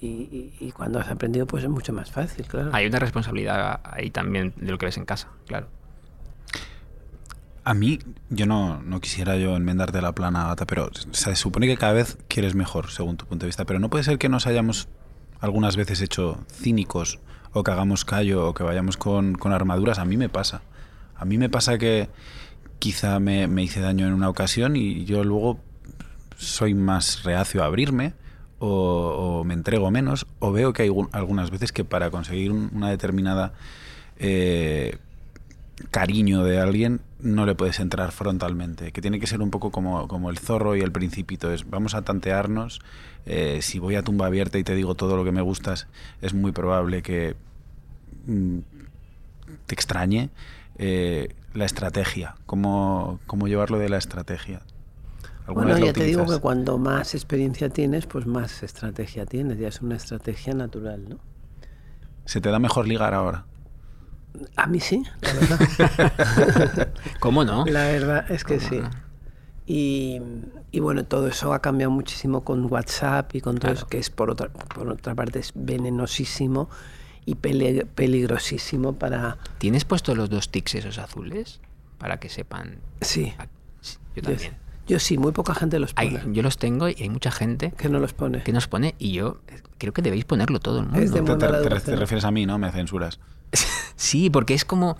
Y, 0.00 0.72
cuando 0.72 0.98
has 0.98 1.08
aprendido, 1.08 1.46
pues 1.46 1.64
es 1.64 1.70
mucho 1.70 1.92
más 1.92 2.10
fácil, 2.10 2.46
claro. 2.46 2.70
Hay 2.72 2.86
una 2.86 2.98
responsabilidad 2.98 3.80
ahí 3.84 4.10
también 4.10 4.52
de 4.56 4.70
lo 4.70 4.78
que 4.78 4.86
ves 4.86 4.96
en 4.96 5.04
casa, 5.04 5.28
claro. 5.46 5.68
A 7.64 7.72
mí, 7.72 7.98
yo 8.28 8.44
no, 8.46 8.82
no 8.82 9.00
quisiera 9.00 9.36
yo 9.36 9.56
enmendarte 9.56 10.02
la 10.02 10.12
plana, 10.12 10.48
Gata, 10.48 10.66
pero 10.66 10.90
se 11.12 11.34
supone 11.34 11.66
que 11.66 11.78
cada 11.78 11.94
vez 11.94 12.18
quieres 12.28 12.54
mejor, 12.54 12.90
según 12.90 13.16
tu 13.16 13.26
punto 13.26 13.44
de 13.44 13.48
vista. 13.48 13.64
Pero 13.64 13.78
no 13.78 13.88
puede 13.88 14.04
ser 14.04 14.18
que 14.18 14.28
nos 14.28 14.46
hayamos 14.46 14.88
algunas 15.40 15.76
veces 15.76 16.02
hecho 16.02 16.44
cínicos 16.52 17.20
o 17.52 17.64
que 17.64 17.70
hagamos 17.70 18.04
callo 18.04 18.48
o 18.48 18.54
que 18.54 18.64
vayamos 18.64 18.98
con, 18.98 19.34
con 19.34 19.52
armaduras. 19.52 19.98
A 19.98 20.04
mí 20.04 20.18
me 20.18 20.28
pasa. 20.28 20.60
A 21.16 21.24
mí 21.24 21.38
me 21.38 21.48
pasa 21.48 21.78
que 21.78 22.10
quizá 22.80 23.18
me, 23.18 23.46
me 23.46 23.62
hice 23.62 23.80
daño 23.80 24.06
en 24.06 24.12
una 24.12 24.28
ocasión 24.28 24.76
y 24.76 25.06
yo 25.06 25.24
luego 25.24 25.58
soy 26.36 26.74
más 26.74 27.22
reacio 27.22 27.62
a 27.62 27.66
abrirme 27.66 28.12
o, 28.66 29.44
me 29.44 29.54
entrego 29.54 29.90
menos, 29.90 30.26
o 30.38 30.52
veo 30.52 30.72
que 30.72 30.84
hay 30.84 30.90
algunas 31.12 31.50
veces 31.50 31.72
que 31.72 31.84
para 31.84 32.10
conseguir 32.10 32.52
una 32.52 32.90
determinada 32.90 33.52
eh, 34.18 34.98
cariño 35.90 36.44
de 36.44 36.60
alguien 36.60 37.00
no 37.20 37.46
le 37.46 37.54
puedes 37.54 37.80
entrar 37.80 38.12
frontalmente, 38.12 38.92
que 38.92 39.00
tiene 39.00 39.20
que 39.20 39.26
ser 39.26 39.42
un 39.42 39.50
poco 39.50 39.70
como, 39.70 40.08
como 40.08 40.30
el 40.30 40.38
zorro 40.38 40.76
y 40.76 40.80
el 40.80 40.92
principito, 40.92 41.52
es 41.52 41.68
vamos 41.68 41.94
a 41.94 42.02
tantearnos, 42.02 42.80
eh, 43.26 43.60
si 43.62 43.78
voy 43.78 43.96
a 43.96 44.02
tumba 44.02 44.26
abierta 44.26 44.58
y 44.58 44.64
te 44.64 44.74
digo 44.74 44.94
todo 44.94 45.16
lo 45.16 45.24
que 45.24 45.32
me 45.32 45.42
gustas, 45.42 45.86
es 46.22 46.34
muy 46.34 46.52
probable 46.52 47.02
que 47.02 47.36
mm, 48.26 48.58
te 49.66 49.74
extrañe. 49.74 50.30
Eh, 50.76 51.34
la 51.54 51.64
estrategia, 51.64 52.34
cómo, 52.46 53.20
cómo 53.26 53.46
llevarlo 53.46 53.78
de 53.78 53.88
la 53.88 53.96
estrategia. 53.96 54.60
Bueno, 55.46 55.78
ya 55.78 55.92
te 55.92 56.04
digo 56.04 56.26
que 56.26 56.38
cuando 56.38 56.78
más 56.78 57.14
experiencia 57.14 57.68
tienes, 57.68 58.06
pues 58.06 58.26
más 58.26 58.62
estrategia 58.62 59.26
tienes. 59.26 59.58
Ya 59.58 59.68
es 59.68 59.80
una 59.82 59.96
estrategia 59.96 60.54
natural, 60.54 61.08
¿no? 61.08 61.18
¿Se 62.24 62.40
te 62.40 62.50
da 62.50 62.58
mejor 62.58 62.88
ligar 62.88 63.12
ahora? 63.12 63.44
A 64.56 64.66
mí 64.66 64.80
sí, 64.80 65.04
la 65.20 65.32
verdad. 65.34 66.88
¿Cómo 67.20 67.44
no? 67.44 67.66
La 67.66 67.84
verdad 67.86 68.30
es 68.30 68.44
que 68.44 68.58
sí. 68.60 68.80
Y, 69.66 70.20
y 70.72 70.80
bueno, 70.80 71.04
todo 71.04 71.28
eso 71.28 71.52
ha 71.54 71.60
cambiado 71.60 71.90
muchísimo 71.90 72.42
con 72.44 72.70
WhatsApp 72.70 73.34
y 73.34 73.40
con 73.40 73.56
todo 73.56 73.70
Claro. 73.70 73.76
eso, 73.76 73.86
que 73.86 73.98
es 73.98 74.10
por 74.10 74.30
otra, 74.30 74.48
por 74.50 74.88
otra 74.88 75.14
parte 75.14 75.38
es 75.38 75.52
venenosísimo 75.54 76.68
y 77.24 77.36
pele- 77.36 77.86
peligrosísimo 77.86 78.94
para... 78.94 79.38
¿Tienes 79.58 79.84
puesto 79.84 80.14
los 80.14 80.28
dos 80.28 80.50
tics 80.50 80.74
esos 80.74 80.98
azules? 80.98 81.60
Para 81.98 82.18
que 82.18 82.28
sepan. 82.28 82.76
Sí, 83.00 83.32
yo, 84.16 84.22
también. 84.22 84.56
Yo 84.86 84.98
sí, 84.98 85.18
muy 85.18 85.32
poca 85.32 85.54
gente 85.54 85.78
los 85.78 85.92
Hay- 85.96 86.10
pone. 86.10 86.34
yo 86.34 86.42
los 86.42 86.58
tengo 86.58 86.88
y 86.88 86.96
hay 87.00 87.08
mucha 87.10 87.30
gente 87.30 87.72
que 87.76 87.88
no 87.88 87.98
los 87.98 88.12
pone. 88.12 88.42
que 88.42 88.52
nos 88.52 88.68
pone 88.68 88.94
y 88.98 89.12
yo 89.12 89.38
creo 89.78 89.92
que 89.92 90.02
debéis 90.02 90.24
ponerlo 90.24 90.60
todo 90.60 90.80
el 90.80 90.86
mundo. 90.86 91.00
Es 91.00 91.12
de 91.12 91.20
Te, 91.80 91.96
refieres 91.96 92.24
a 92.24 92.30
mí, 92.30 92.46
¿no? 92.46 92.58
Me 92.58 92.70
censuras. 92.72 93.18
Sí, 93.96 94.28
porque 94.28 94.54
es 94.54 94.64
como 94.64 94.96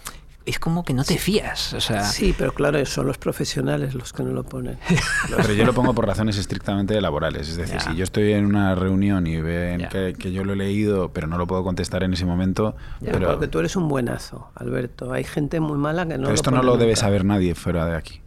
es 0.47 0.59
como 0.59 0.85
que 0.85 0.92
no 0.92 1.05
te 1.05 1.16
fías, 1.16 1.73
o 1.73 1.81
sea, 1.81 2.05
Sí, 2.05 2.35
pero 2.37 2.53
claro, 2.53 2.85
son 2.85 3.07
los 3.07 3.16
profesionales 3.16 3.94
los 3.94 4.12
que 4.12 4.23
no 4.23 4.31
lo 4.33 4.44
ponen. 4.44 4.77
Pero 5.37 5.55
yo 5.55 5.64
lo 5.64 5.73
pongo 5.73 5.94
por 5.94 6.07
razones 6.07 6.37
estrictamente 6.37 7.01
laborales. 7.01 7.49
Es 7.49 7.57
decir, 7.57 7.77
Ya. 7.77 7.81
si 7.81 7.97
yo 7.97 8.05
estoy 8.05 8.33
en 8.35 8.44
una 8.44 8.75
reunión 8.75 9.27
y 9.27 9.40
ven 9.40 9.88
que, 9.90 10.12
que 10.18 10.33
yo 10.33 10.44
lo 10.44 10.53
he 10.53 10.57
leído, 10.57 11.12
pero 11.14 11.27
no 11.29 11.38
lo 11.38 11.47
puedo 11.47 11.64
contestar 11.64 12.03
en 12.03 12.12
ese 12.12 12.27
momento, 12.27 12.77
Ya, 13.01 13.12
pero, 13.12 13.29
porque 13.31 13.49
tú 13.49 13.59
eres 13.61 13.75
un 13.75 13.88
buenazo, 13.88 14.51
Alberto. 14.55 15.14
Hay 15.14 15.25
gente 15.25 15.61
muy 15.61 15.79
mala 15.79 16.03
que 16.07 16.18
no 16.18 16.25
pero 16.25 16.29
lo 16.29 16.35
esto 16.35 16.51
no 16.51 16.62
lo 16.62 16.77
debe 16.77 16.94
saber 16.94 17.25
nadie 17.25 17.55
fuera 17.55 17.87
de 17.87 17.97
aquí. 17.97 18.20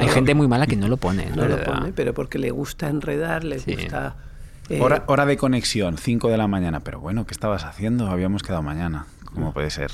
Hay 0.00 0.08
gente 0.08 0.34
muy 0.34 0.48
mala 0.48 0.66
que 0.66 0.76
no 0.76 0.88
lo 0.88 0.96
pone, 0.96 1.26
No 1.26 1.44
es 1.44 1.50
lo 1.50 1.56
verdad. 1.56 1.74
pone, 1.80 1.92
pero 1.92 2.14
porque 2.14 2.38
le 2.38 2.50
gusta 2.50 2.88
enredar, 2.88 3.44
le 3.44 3.58
Sí. 3.58 3.74
gusta... 3.74 4.16
eh, 4.68 4.80
Hora, 4.80 5.04
hora 5.06 5.26
de 5.26 5.36
conexión, 5.36 5.96
5 5.98 6.28
de 6.28 6.36
la 6.36 6.46
mañana. 6.48 6.80
Pero 6.80 7.00
bueno, 7.00 7.26
¿qué 7.26 7.32
estabas 7.32 7.64
haciendo? 7.64 8.08
Habíamos 8.08 8.42
quedado 8.42 8.62
mañana. 8.62 9.06
¿Cómo 9.34 9.52
puede 9.52 9.70
ser? 9.70 9.90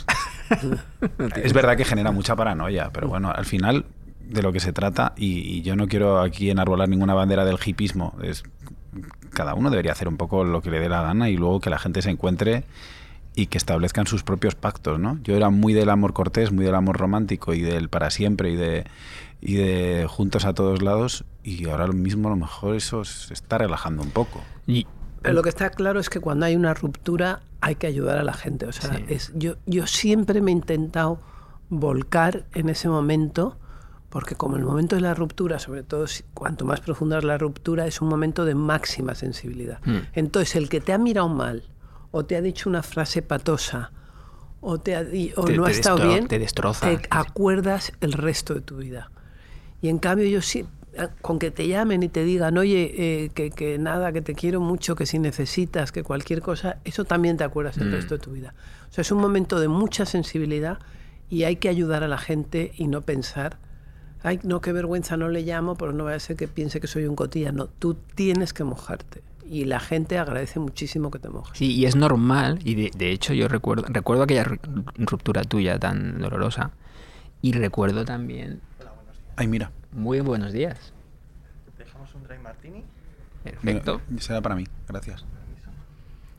es 1.42 1.52
verdad 1.52 1.76
que 1.76 1.84
genera 1.84 2.12
mucha 2.12 2.36
paranoia, 2.36 2.90
pero 2.92 3.08
bueno, 3.08 3.30
al 3.34 3.44
final 3.44 3.86
de 4.20 4.42
lo 4.42 4.52
que 4.52 4.60
se 4.60 4.72
trata, 4.72 5.12
y, 5.16 5.40
y 5.40 5.62
yo 5.62 5.76
no 5.76 5.88
quiero 5.88 6.20
aquí 6.20 6.48
enarbolar 6.50 6.88
ninguna 6.88 7.12
bandera 7.14 7.44
del 7.44 7.58
hipismo, 7.64 8.14
es 8.22 8.44
cada 9.32 9.54
uno 9.54 9.70
debería 9.70 9.92
hacer 9.92 10.08
un 10.08 10.16
poco 10.16 10.44
lo 10.44 10.62
que 10.62 10.70
le 10.70 10.78
dé 10.78 10.88
la 10.88 11.02
gana 11.02 11.28
y 11.28 11.36
luego 11.36 11.60
que 11.60 11.70
la 11.70 11.78
gente 11.78 12.02
se 12.02 12.10
encuentre 12.10 12.64
y 13.34 13.46
que 13.46 13.56
establezcan 13.58 14.06
sus 14.06 14.22
propios 14.22 14.54
pactos, 14.54 14.98
¿no? 15.00 15.18
Yo 15.22 15.34
era 15.34 15.48
muy 15.50 15.72
del 15.72 15.88
amor 15.90 16.12
cortés, 16.12 16.52
muy 16.52 16.64
del 16.64 16.74
amor 16.74 16.98
romántico 16.98 17.54
y 17.54 17.62
del 17.62 17.88
para 17.88 18.10
siempre 18.10 18.50
y 18.50 18.56
de 18.56 18.84
y 19.42 19.54
de 19.56 20.06
juntos 20.08 20.44
a 20.46 20.54
todos 20.54 20.80
lados 20.82 21.24
y 21.42 21.68
ahora 21.68 21.88
mismo 21.88 22.28
a 22.28 22.30
lo 22.30 22.36
mejor 22.36 22.76
eso 22.76 23.04
se 23.04 23.34
está 23.34 23.58
relajando 23.58 24.02
un 24.02 24.10
poco. 24.10 24.40
Y 24.66 24.86
Pero 25.20 25.34
lo 25.34 25.42
que 25.42 25.48
está 25.50 25.68
claro 25.70 25.98
es 26.00 26.08
que 26.08 26.20
cuando 26.20 26.46
hay 26.46 26.54
una 26.56 26.72
ruptura 26.74 27.40
hay 27.60 27.74
que 27.74 27.86
ayudar 27.88 28.18
a 28.18 28.22
la 28.24 28.32
gente. 28.34 28.66
O 28.66 28.72
sea, 28.72 28.94
Sí. 28.96 29.04
es, 29.08 29.32
yo, 29.34 29.54
yo 29.66 29.86
siempre 29.86 30.40
me 30.40 30.50
he 30.52 30.54
intentado 30.54 31.20
volcar 31.70 32.44
en 32.54 32.68
ese 32.68 32.88
momento, 32.88 33.56
porque 34.10 34.34
como 34.34 34.56
el 34.56 34.64
momento 34.64 34.94
de 34.96 35.02
la 35.02 35.14
ruptura, 35.14 35.58
sobre 35.58 35.82
todo 35.82 36.06
si- 36.06 36.22
cuanto 36.34 36.64
más 36.64 36.80
profunda 36.80 37.18
es 37.18 37.24
la 37.24 37.38
ruptura, 37.38 37.86
es 37.86 38.00
un 38.00 38.08
momento 38.08 38.44
de 38.44 38.54
máxima 38.54 39.14
sensibilidad. 39.14 39.80
Mm. 39.84 39.96
Entonces, 40.14 40.54
el 40.56 40.68
que 40.68 40.80
te 40.80 40.92
ha 40.92 40.98
mirado 40.98 41.28
mal, 41.28 41.64
o 42.10 42.24
te 42.24 42.36
ha 42.36 42.42
dicho 42.42 42.68
una 42.68 42.82
frase 42.82 43.22
patosa, 43.22 43.90
o, 44.60 44.78
te 44.78 44.94
ha 44.94 45.00
o 45.36 45.44
Te- 45.44 45.56
no 45.56 45.64
ha 45.64 45.68
te 45.68 45.72
estado 45.72 45.98
destro- 45.98 46.08
bien, 46.08 46.28
te 46.28 46.38
destroza. 46.38 46.88
te 46.90 47.00
acuerdas 47.10 47.92
el 48.00 48.12
resto 48.12 48.54
de 48.54 48.60
tu 48.60 48.76
vida. 48.76 49.10
Y 49.82 49.88
en 49.88 49.98
cambio 49.98 50.26
yo 50.28 50.40
sí, 50.40 50.64
eh, 50.94 51.08
con 51.20 51.38
que 51.38 51.50
te 51.50 51.66
llamen 51.68 52.02
y 52.02 52.08
te 52.08 52.24
digan, 52.24 52.56
oye, 52.56 52.94
eh, 52.96 53.30
que, 53.34 53.50
que 53.50 53.76
nada, 53.78 54.12
que 54.12 54.22
te 54.22 54.34
quiero 54.34 54.60
mucho, 54.60 54.94
que 54.94 55.04
si 55.06 55.18
necesitas, 55.18 55.90
que 55.92 56.02
cualquier 56.02 56.40
cosa, 56.40 56.78
eso 56.84 57.04
también 57.04 57.36
te 57.36 57.44
acuerdas 57.44 57.76
el 57.78 57.88
Mm. 57.88 57.92
resto 57.92 58.14
de 58.16 58.20
tu 58.24 58.30
vida. 58.32 58.54
O 58.88 58.92
sea, 58.94 59.02
es 59.02 59.10
un 59.12 59.18
momento 59.20 59.58
de 59.60 59.68
mucha 59.68 60.06
sensibilidad 60.06 60.78
y 61.28 61.42
hay 61.44 61.56
que 61.56 61.68
ayudar 61.68 62.02
a 62.04 62.08
la 62.08 62.18
gente 62.18 62.72
y 62.76 62.86
no 62.86 63.02
pensar, 63.02 63.58
ay, 64.22 64.38
no, 64.44 64.60
qué 64.60 64.72
vergüenza, 64.72 65.16
no 65.16 65.28
le 65.28 65.42
llamo, 65.42 65.74
pero 65.74 65.92
no 65.92 66.04
vaya 66.04 66.16
a 66.16 66.20
ser 66.20 66.36
que 66.36 66.46
piense 66.46 66.80
que 66.80 66.86
soy 66.86 67.06
un 67.06 67.16
cotilla. 67.16 67.50
No, 67.50 67.66
tú 67.66 67.96
tienes 68.14 68.52
que 68.52 68.62
mojarte. 68.64 69.22
Y 69.44 69.64
la 69.64 69.80
gente 69.80 70.16
agradece 70.18 70.60
muchísimo 70.60 71.10
que 71.10 71.18
te 71.18 71.28
mojes. 71.28 71.58
Sí, 71.58 71.72
y 71.74 71.86
es 71.86 71.96
normal, 71.96 72.60
y 72.64 72.74
de, 72.76 72.90
de 72.96 73.10
hecho 73.10 73.34
yo 73.34 73.48
recuerdo, 73.48 73.84
recuerdo 73.88 74.22
aquella 74.22 74.44
ru- 74.44 74.60
ruptura 74.96 75.42
tuya 75.42 75.78
tan 75.78 76.20
dolorosa, 76.20 76.70
y 77.42 77.52
recuerdo 77.52 78.04
también, 78.04 78.60
Ay, 79.36 79.46
mira. 79.46 79.70
muy 79.92 80.20
buenos 80.20 80.52
días, 80.52 80.92
Dejamos 81.78 82.14
un 82.14 82.22
dry 82.24 82.38
martini. 82.38 82.84
perfecto. 83.42 84.00
Mira, 84.08 84.22
será 84.22 84.40
para 84.40 84.54
mí, 84.54 84.64
gracias. 84.88 85.24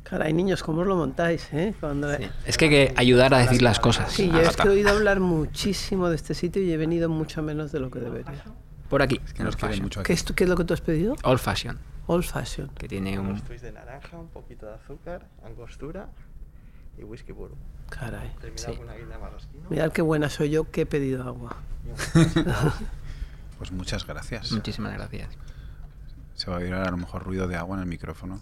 Caray, 0.03 0.34
niños, 0.34 0.62
¿cómo 0.63 0.82
os 0.82 0.88
lo 0.88 0.95
montáis? 0.95 1.47
Eh? 1.53 1.73
Cuando- 1.79 2.13
Sí. 2.15 2.23
Es 2.45 2.58
que 2.58 2.65
hay 2.65 2.71
que 2.71 2.93
ayudar 2.97 3.34
a 3.34 3.39
decir 3.39 3.62
las 3.62 3.79
cosas. 3.79 4.12
Sí, 4.12 4.29
yo 4.29 4.39
es 4.39 4.56
que 4.56 4.67
he 4.67 4.71
oído 4.71 4.89
hablar 4.91 5.19
muchísimo 5.19 6.10
de 6.10 6.15
este 6.17 6.34
sitio 6.34 6.62
y 6.62 6.71
he 6.71 6.77
venido 6.77 7.10
mucho 7.10 7.41
menos 7.41 7.71
de 7.71 7.79
lo 7.79 7.89
que 7.89 7.99
debería. 7.99 8.43
Por 8.89 9.01
aquí, 9.01 9.17
Que 9.36 9.43
nos 9.43 9.56
mucho 9.82 10.01
aquí. 10.01 10.08
¿Qué 10.08 10.13
es, 10.13 10.23
tu- 10.25 10.36
qué 10.36 10.43
es 10.43 10.49
lo 10.49 10.56
que 10.56 10.65
tú 10.65 10.73
has 10.73 10.82
pedido? 10.82 11.15
Old 11.23 11.39
fashion, 11.39 11.79
Old 12.08 12.25
fashion. 12.25 12.69
que 12.77 12.88
tiene 12.88 13.17
un... 13.17 13.41
De 13.47 13.71
naranja, 13.71 14.17
un 14.19 14.27
poquito 14.27 14.65
de 14.67 14.73
azúcar, 14.75 15.25
angostura 15.43 16.10
y 16.97 17.03
whisky 17.03 17.34
puro. 17.34 17.56
Caray. 17.89 18.32
Sí. 18.56 18.65
con 18.75 18.86
una 18.86 18.93
guinda 18.95 19.17
marrasquino. 19.19 19.69
Mirad 19.69 19.91
qué 19.91 20.01
buena 20.01 20.29
soy 20.29 20.49
yo 20.49 20.69
que 20.71 20.82
he 20.82 20.86
pedido 20.86 21.23
agua. 21.23 21.58
Pues 23.58 23.71
muchas 23.71 24.06
gracias. 24.06 24.51
Muchísimas 24.51 24.93
gracias. 24.93 25.29
Se 26.36 26.49
va 26.49 26.58
a 26.58 26.60
oír 26.60 26.73
a 26.73 26.89
lo 26.89 26.97
mejor 26.97 27.23
ruido 27.23 27.47
de 27.47 27.56
agua 27.56 27.75
en 27.77 27.84
el 27.84 27.88
micrófono. 27.89 28.41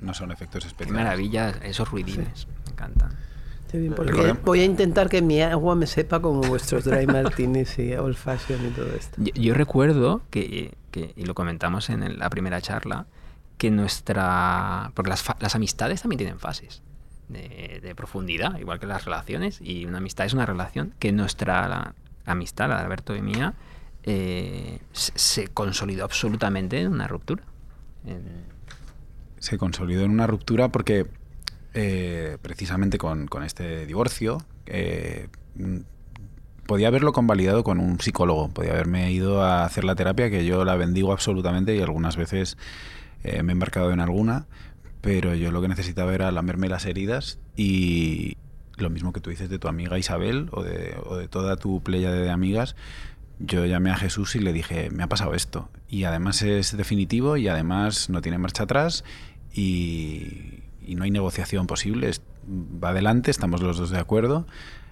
No 0.00 0.12
son 0.12 0.30
efectos 0.32 0.64
Qué 0.64 0.68
especiales. 0.68 1.02
maravilla 1.04 1.50
esos 1.62 1.90
ruidines, 1.90 2.46
me 2.66 2.72
encantan. 2.72 3.16
Qué 3.70 3.78
bien, 3.78 3.94
porque 3.94 4.32
voy 4.44 4.60
a 4.60 4.64
intentar 4.64 5.08
que 5.08 5.22
mi 5.22 5.40
agua 5.40 5.74
me 5.74 5.86
sepa 5.86 6.20
como 6.20 6.40
vuestros 6.42 6.84
dry 6.84 7.06
martinis 7.06 7.78
y 7.78 7.94
old 7.94 8.16
fashion 8.16 8.64
y 8.66 8.70
todo 8.70 8.86
esto. 8.92 9.16
Yo, 9.20 9.32
yo 9.34 9.54
recuerdo 9.54 10.22
que, 10.30 10.76
que- 10.90 11.12
y 11.16 11.24
lo 11.24 11.34
comentamos 11.34 11.88
en 11.90 12.02
el- 12.02 12.18
la 12.18 12.28
primera 12.30 12.60
charla, 12.60 13.06
que 13.58 13.70
nuestra... 13.70 14.92
Porque 14.94 15.08
las, 15.10 15.22
fa- 15.22 15.36
las 15.40 15.54
amistades 15.54 16.02
también 16.02 16.18
tienen 16.18 16.38
fases 16.38 16.82
de, 17.28 17.80
de 17.82 17.94
profundidad, 17.94 18.58
igual 18.58 18.78
que 18.78 18.86
las 18.86 19.04
relaciones, 19.04 19.60
y 19.60 19.84
una 19.84 19.98
amistad 19.98 20.26
es 20.26 20.34
una 20.34 20.46
relación, 20.46 20.94
que 20.98 21.12
nuestra 21.12 21.68
la- 21.68 21.94
amistad, 22.24 22.68
la 22.68 22.78
de 22.78 22.84
Alberto 22.84 23.14
y 23.16 23.22
mía, 23.22 23.54
eh, 24.04 24.78
se, 24.92 25.48
consolidó 25.48 26.04
absolutamente 26.04 26.80
en 26.80 26.88
una 26.92 27.08
ruptura. 27.08 27.42
Se 29.38 29.58
consolidó 29.58 30.02
en 30.04 30.10
una 30.10 30.26
ruptura 30.26 30.68
porque 30.68 31.06
eh, 31.74 32.38
precisamente 32.40 32.98
con, 32.98 33.26
con 33.26 33.42
este 33.42 33.84
divorcio 33.86 34.38
eh, 34.66 35.28
podía 36.66 36.88
haberlo 36.88 37.12
convalidado 37.12 37.62
con 37.64 37.78
un 37.80 38.00
psicólogo, 38.00 38.48
podía 38.48 38.72
haberme 38.72 39.10
ido 39.12 39.42
a 39.42 39.64
hacer 39.64 39.84
la 39.84 39.94
terapia 39.94 40.30
que 40.30 40.44
yo 40.46 40.64
la 40.64 40.76
bendigo 40.76 41.12
absolutamente 41.12 41.76
y 41.76 41.80
algunas 41.80 42.16
veces 42.16 42.56
me 43.24 43.30
he 43.32 43.52
embarcado 43.52 43.90
en 43.90 43.98
alguna, 43.98 44.46
pero 45.06 45.36
yo 45.36 45.52
lo 45.52 45.62
que 45.62 45.68
necesitaba 45.68 46.12
era 46.16 46.32
lamerme 46.32 46.68
las 46.68 46.84
heridas 46.84 47.38
y 47.56 48.36
lo 48.76 48.90
mismo 48.90 49.12
que 49.12 49.20
tú 49.20 49.30
dices 49.30 49.48
de 49.48 49.60
tu 49.60 49.68
amiga 49.68 49.96
Isabel 50.00 50.48
o 50.50 50.64
de, 50.64 50.96
toda 51.30 51.56
tu 51.56 51.80
playa 51.80 52.10
de 52.10 52.28
amigas, 52.28 52.74
yo 53.38 53.64
llamé 53.66 53.92
a 53.92 53.96
Jesús 53.96 54.34
y 54.34 54.40
le 54.40 54.52
dije, 54.52 54.90
me 54.90 55.04
ha 55.04 55.06
pasado 55.06 55.34
esto. 55.34 55.68
Y 55.88 56.02
además 56.02 56.42
es 56.42 56.76
definitivo 56.76 57.36
y 57.36 57.46
además 57.46 58.10
no 58.10 58.20
tiene 58.20 58.38
marcha 58.38 58.64
atrás 58.64 59.04
y, 59.54 60.64
y 60.84 60.96
no 60.96 61.04
hay 61.04 61.12
negociación 61.12 61.68
posible. 61.68 62.10
Va 62.48 62.88
adelante, 62.88 63.30
estamos 63.30 63.62
los 63.62 63.78
dos 63.78 63.90
de 63.90 64.00
acuerdo, 64.00 64.44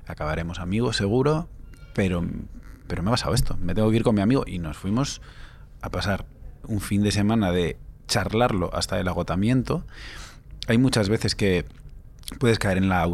acabaremos 0.06 0.60
amigos 0.60 0.96
seguro, 0.96 1.48
pero, 1.92 2.24
pero 2.86 3.02
me 3.02 3.10
ha 3.10 3.14
pasado 3.14 3.34
esto. 3.34 3.56
Me 3.56 3.74
tengo 3.74 3.90
que 3.90 3.96
ir 3.96 4.04
con 4.04 4.14
mi 4.14 4.20
amigo 4.20 4.44
y 4.46 4.60
nos 4.60 4.76
fuimos 4.76 5.20
a 5.82 5.90
pasar 5.90 6.24
un 6.68 6.80
fin 6.80 7.02
de 7.02 7.10
semana 7.10 7.50
de 7.50 7.78
charlarlo 8.06 8.74
hasta 8.74 8.98
el 9.00 9.08
agotamiento. 9.08 9.84
Hay 10.66 10.78
muchas 10.78 11.08
veces 11.08 11.34
que 11.34 11.64
puedes 12.38 12.58
caer 12.58 12.78
en 12.78 12.88
la 12.88 13.04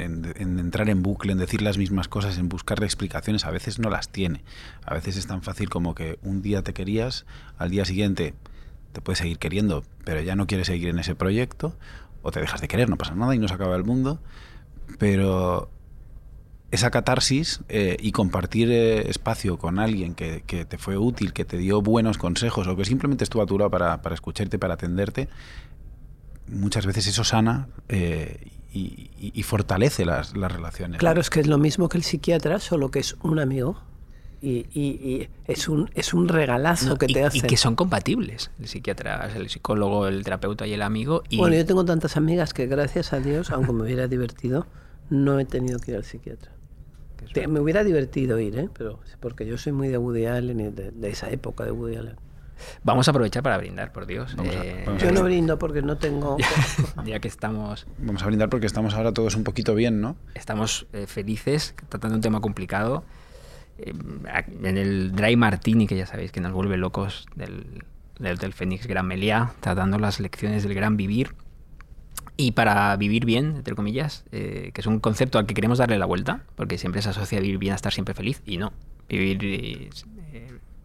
en- 0.00 0.32
en 0.36 0.58
entrar 0.58 0.88
en 0.88 1.02
bucle, 1.02 1.32
en 1.32 1.38
decir 1.38 1.60
las 1.62 1.76
mismas 1.78 2.08
cosas, 2.08 2.38
en 2.38 2.48
buscarle 2.48 2.86
explicaciones. 2.86 3.44
A 3.44 3.50
veces 3.50 3.78
no 3.78 3.90
las 3.90 4.08
tiene. 4.08 4.42
A 4.84 4.94
veces 4.94 5.16
es 5.16 5.26
tan 5.26 5.42
fácil 5.42 5.68
como 5.68 5.94
que 5.94 6.18
un 6.22 6.40
día 6.42 6.62
te 6.62 6.72
querías, 6.72 7.26
al 7.58 7.70
día 7.70 7.84
siguiente 7.84 8.34
te 8.92 9.00
puedes 9.02 9.18
seguir 9.18 9.38
queriendo, 9.38 9.84
pero 10.04 10.20
ya 10.22 10.34
no 10.34 10.46
quieres 10.46 10.66
seguir 10.68 10.88
en 10.88 10.98
ese 10.98 11.14
proyecto, 11.14 11.76
o 12.22 12.30
te 12.32 12.40
dejas 12.40 12.60
de 12.62 12.68
querer, 12.68 12.88
no 12.88 12.96
pasa 12.96 13.14
nada 13.14 13.34
y 13.34 13.38
no 13.38 13.46
se 13.48 13.54
acaba 13.54 13.76
el 13.76 13.84
mundo. 13.84 14.18
Pero 14.98 15.70
esa 16.70 16.90
catarsis 16.90 17.60
eh, 17.68 17.96
y 17.98 18.12
compartir 18.12 18.70
eh, 18.70 19.08
espacio 19.10 19.56
con 19.58 19.78
alguien 19.78 20.14
que, 20.14 20.42
que 20.46 20.64
te 20.64 20.76
fue 20.78 20.98
útil, 20.98 21.32
que 21.32 21.44
te 21.44 21.56
dio 21.56 21.80
buenos 21.80 22.18
consejos 22.18 22.66
o 22.66 22.76
que 22.76 22.84
simplemente 22.84 23.24
estuvo 23.24 23.42
a 23.42 23.46
tu 23.46 23.58
lado 23.58 23.70
para, 23.70 24.02
para 24.02 24.14
escucharte, 24.14 24.58
para 24.58 24.74
atenderte, 24.74 25.28
muchas 26.46 26.86
veces 26.86 27.06
eso 27.06 27.24
sana 27.24 27.68
eh, 27.88 28.38
y, 28.72 29.10
y- 29.18 29.32
y 29.34 29.42
fortalece 29.44 30.04
las, 30.04 30.36
las 30.36 30.52
relaciones. 30.52 30.98
Claro, 30.98 31.20
es 31.20 31.30
que 31.30 31.40
es 31.40 31.46
lo 31.46 31.58
mismo 31.58 31.88
que 31.88 31.98
el 31.98 32.04
psiquiatra, 32.04 32.58
solo 32.60 32.90
que 32.90 32.98
es 33.00 33.16
un 33.22 33.38
amigo. 33.38 33.80
Y, 34.40 34.66
y- 34.72 34.80
y 35.02 35.28
es, 35.46 35.68
un, 35.68 35.90
es 35.94 36.14
un 36.14 36.28
regalazo 36.28 36.90
No, 36.90 36.96
que 36.96 37.06
y, 37.06 37.12
te 37.14 37.20
y 37.20 37.22
hace. 37.24 37.46
que 37.46 37.56
son 37.56 37.74
compatibles, 37.74 38.50
el 38.60 38.68
psiquiatra, 38.68 39.30
el 39.34 39.48
psicólogo, 39.48 40.06
el 40.06 40.22
terapeuta 40.22 40.64
y 40.66 40.74
el 40.74 40.82
amigo. 40.82 41.24
Y 41.28 41.38
Bueno, 41.38 41.56
yo 41.56 41.66
tengo 41.66 41.84
tantas 41.84 42.16
amigas 42.16 42.54
que 42.54 42.66
gracias 42.66 43.12
a 43.12 43.18
Dios, 43.20 43.50
aunque 43.50 43.72
me 43.72 43.82
hubiera 43.82 44.06
divertido, 44.06 44.66
no 45.10 45.40
he 45.40 45.44
tenido 45.44 45.80
que 45.80 45.90
ir 45.92 45.96
al 45.96 46.04
psiquiatra. 46.04 46.52
Te- 47.32 47.46
me 47.48 47.60
hubiera 47.60 47.84
divertido 47.84 48.38
ir, 48.38 48.58
¿eh? 48.58 48.68
Pero 48.76 49.00
porque 49.20 49.46
yo 49.46 49.58
soy 49.58 49.72
muy 49.72 49.88
de 49.88 49.98
Woody 49.98 50.26
Allen 50.26 50.60
y 50.60 50.70
de, 50.70 50.90
de 50.90 51.08
esa 51.10 51.30
época 51.30 51.64
de 51.64 51.70
Woody 51.72 51.96
Allen. 51.96 52.16
Vamos 52.82 53.06
a 53.06 53.12
aprovechar 53.12 53.42
para 53.44 53.56
brindar, 53.56 53.92
por 53.92 54.06
Dios. 54.06 54.34
Vamos 54.34 54.56
a- 54.56 54.64
Eh, 54.64 54.82
vamos 54.84 55.02
Yo 55.02 55.12
no 55.12 55.22
brindo 55.22 55.58
porque 55.58 55.80
no 55.82 55.96
tengo... 55.96 56.36
ya 57.04 57.20
que 57.20 57.28
estamos, 57.28 57.86
Vamos 57.98 58.22
a 58.22 58.26
brindar 58.26 58.48
porque 58.48 58.66
estamos 58.66 58.94
ahora 58.94 59.12
todos 59.12 59.36
un 59.36 59.44
poquito 59.44 59.74
bien, 59.74 60.00
¿no? 60.00 60.16
estamos 60.34 60.86
eh, 60.92 61.06
felices 61.06 61.74
tratando 61.88 62.16
un 62.16 62.20
tema 62.22 62.40
complicado. 62.40 63.04
Eh, 63.78 63.92
en 64.64 64.76
el 64.76 65.12
Dry 65.12 65.36
Martini, 65.36 65.86
que 65.86 65.96
ya 65.96 66.06
sabéis 66.06 66.32
que 66.32 66.40
nos 66.40 66.52
vuelve 66.52 66.76
locos 66.76 67.26
del, 67.36 67.84
del 68.18 68.34
Hotel 68.34 68.52
Fénix 68.52 68.88
Gran 68.88 69.06
Meliá, 69.06 69.52
tratando 69.60 69.98
las 70.00 70.18
lecciones 70.18 70.64
del 70.64 70.74
gran 70.74 70.96
vivir. 70.96 71.34
Y 72.40 72.52
para 72.52 72.96
vivir 72.96 73.24
bien, 73.24 73.56
entre 73.56 73.74
comillas, 73.74 74.24
eh, 74.30 74.70
que 74.72 74.80
es 74.80 74.86
un 74.86 75.00
concepto 75.00 75.38
al 75.40 75.46
que 75.46 75.54
queremos 75.54 75.78
darle 75.78 75.98
la 75.98 76.06
vuelta, 76.06 76.44
porque 76.54 76.78
siempre 76.78 77.02
se 77.02 77.08
asocia 77.10 77.38
a 77.38 77.40
vivir 77.40 77.58
bien 77.58 77.72
a 77.72 77.76
estar 77.76 77.92
siempre 77.92 78.14
feliz, 78.14 78.42
y 78.46 78.58
no. 78.58 78.72
Vivir, 79.08 79.40
eh, 79.42 79.90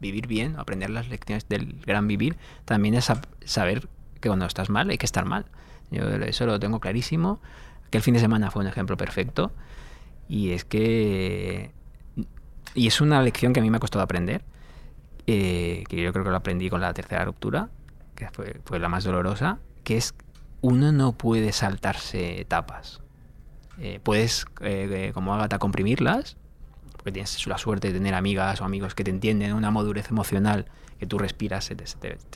vivir 0.01 0.25
bien, 0.25 0.55
aprender 0.57 0.89
las 0.89 1.09
lecciones 1.09 1.47
del 1.47 1.75
gran 1.85 2.07
vivir, 2.07 2.37
también 2.65 2.95
es 2.95 3.07
sab- 3.07 3.27
saber 3.45 3.87
que 4.19 4.29
cuando 4.29 4.47
estás 4.47 4.71
mal 4.71 4.89
hay 4.89 4.97
que 4.97 5.05
estar 5.05 5.25
mal. 5.25 5.45
Yo 5.91 6.09
eso 6.09 6.47
lo 6.47 6.59
tengo 6.59 6.79
clarísimo. 6.79 7.39
Que 7.91 7.97
el 7.99 8.03
fin 8.03 8.15
de 8.15 8.19
semana 8.19 8.49
fue 8.49 8.63
un 8.63 8.67
ejemplo 8.67 8.97
perfecto. 8.97 9.51
Y 10.27 10.51
es 10.53 10.65
que. 10.65 11.69
Y 12.73 12.87
es 12.87 12.99
una 12.99 13.21
lección 13.21 13.53
que 13.53 13.59
a 13.59 13.63
mí 13.63 13.69
me 13.69 13.77
ha 13.77 13.79
costado 13.79 14.01
aprender. 14.03 14.41
eh, 15.27 15.83
que 15.87 16.01
yo 16.01 16.11
creo 16.13 16.25
que 16.25 16.31
lo 16.31 16.35
aprendí 16.37 16.69
con 16.69 16.81
la 16.81 16.93
tercera 16.93 17.23
ruptura, 17.25 17.69
que 18.15 18.27
fue, 18.31 18.59
fue 18.65 18.79
la 18.79 18.89
más 18.89 19.03
dolorosa, 19.03 19.59
que 19.83 19.97
es 19.97 20.15
uno 20.63 20.91
no 20.93 21.11
puede 21.11 21.51
saltarse 21.51 22.39
etapas. 22.39 23.01
Eh, 23.77 23.99
puedes, 24.01 24.45
eh, 24.61 25.11
como 25.13 25.33
Agatha, 25.33 25.59
comprimirlas, 25.59 26.37
porque 26.95 27.11
tienes 27.11 27.45
la 27.47 27.57
suerte 27.57 27.89
de 27.89 27.95
tener 27.95 28.13
amigas 28.15 28.61
o 28.61 28.65
amigos 28.65 28.95
que 28.95 29.03
te 29.03 29.11
entienden, 29.11 29.53
una 29.53 29.71
madurez 29.71 30.09
emocional 30.09 30.65
que 30.99 31.05
tú 31.05 31.17
respiras, 31.19 31.65
se 31.65 31.75
te, 31.75 31.85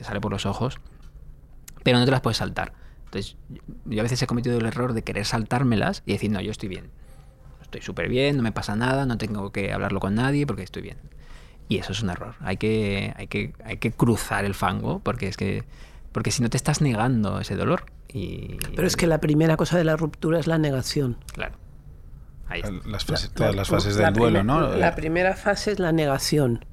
sale 0.04 0.20
por 0.20 0.30
los 0.30 0.44
ojos, 0.44 0.78
pero 1.82 1.98
no 1.98 2.04
te 2.04 2.10
las 2.10 2.20
puedes 2.20 2.36
saltar. 2.36 2.74
Entonces, 3.06 3.36
yo- 3.48 3.62
yo 3.86 4.00
a 4.00 4.02
veces 4.02 4.20
he 4.20 4.26
cometido 4.26 4.58
el 4.58 4.66
error 4.66 4.92
de 4.92 5.02
querer 5.02 5.24
saltármelas 5.24 6.02
y 6.04 6.12
decir, 6.12 6.30
no, 6.30 6.42
yo 6.42 6.50
estoy 6.50 6.68
bien. 6.68 6.90
Estoy 7.62 7.80
súper 7.80 8.10
bien, 8.10 8.36
no 8.36 8.42
me 8.42 8.52
pasa 8.52 8.76
nada, 8.76 9.06
no 9.06 9.16
tengo 9.16 9.52
que 9.52 9.72
hablarlo 9.72 10.00
con 10.00 10.14
nadie 10.14 10.46
porque 10.46 10.64
estoy 10.64 10.82
bien. 10.82 10.98
Y 11.70 11.78
eso 11.78 11.92
es 11.92 12.02
un 12.02 12.10
error. 12.10 12.34
Hay 12.40 12.58
que, 12.58 13.14
hay 13.16 13.26
que, 13.28 13.54
hay 13.64 13.78
que 13.78 13.90
cruzar 13.90 14.44
el 14.44 14.54
fango 14.54 14.98
porque 15.00 15.28
es 15.28 15.36
que 15.38 15.64
porque 16.18 16.32
si 16.32 16.42
no 16.42 16.50
te 16.50 16.56
estás 16.56 16.80
negando 16.80 17.38
ese 17.38 17.54
dolor 17.54 17.84
y 18.12 18.56
Pero 18.74 18.88
es 18.88 18.96
que 18.96 19.06
la 19.06 19.20
primera 19.20 19.56
cosa 19.56 19.78
de 19.78 19.84
la 19.84 19.94
ruptura 19.96 20.40
es 20.40 20.48
la 20.48 20.58
negación. 20.58 21.16
claro. 21.32 21.54
Ahí 22.48 22.60
está. 22.60 22.72
Las 22.88 23.06
fases- 23.06 23.28
La- 23.28 23.34
todas 23.34 23.54
la- 23.54 23.60
las 23.60 23.68
fases 23.68 23.96
la 23.98 24.06
del 24.06 24.14
duelo, 24.14 24.42
¿no? 24.42 24.60
La 24.74 24.96
primera 24.96 25.36
fase 25.36 25.70
es 25.70 25.78
la 25.78 25.92
negación. 25.92 26.64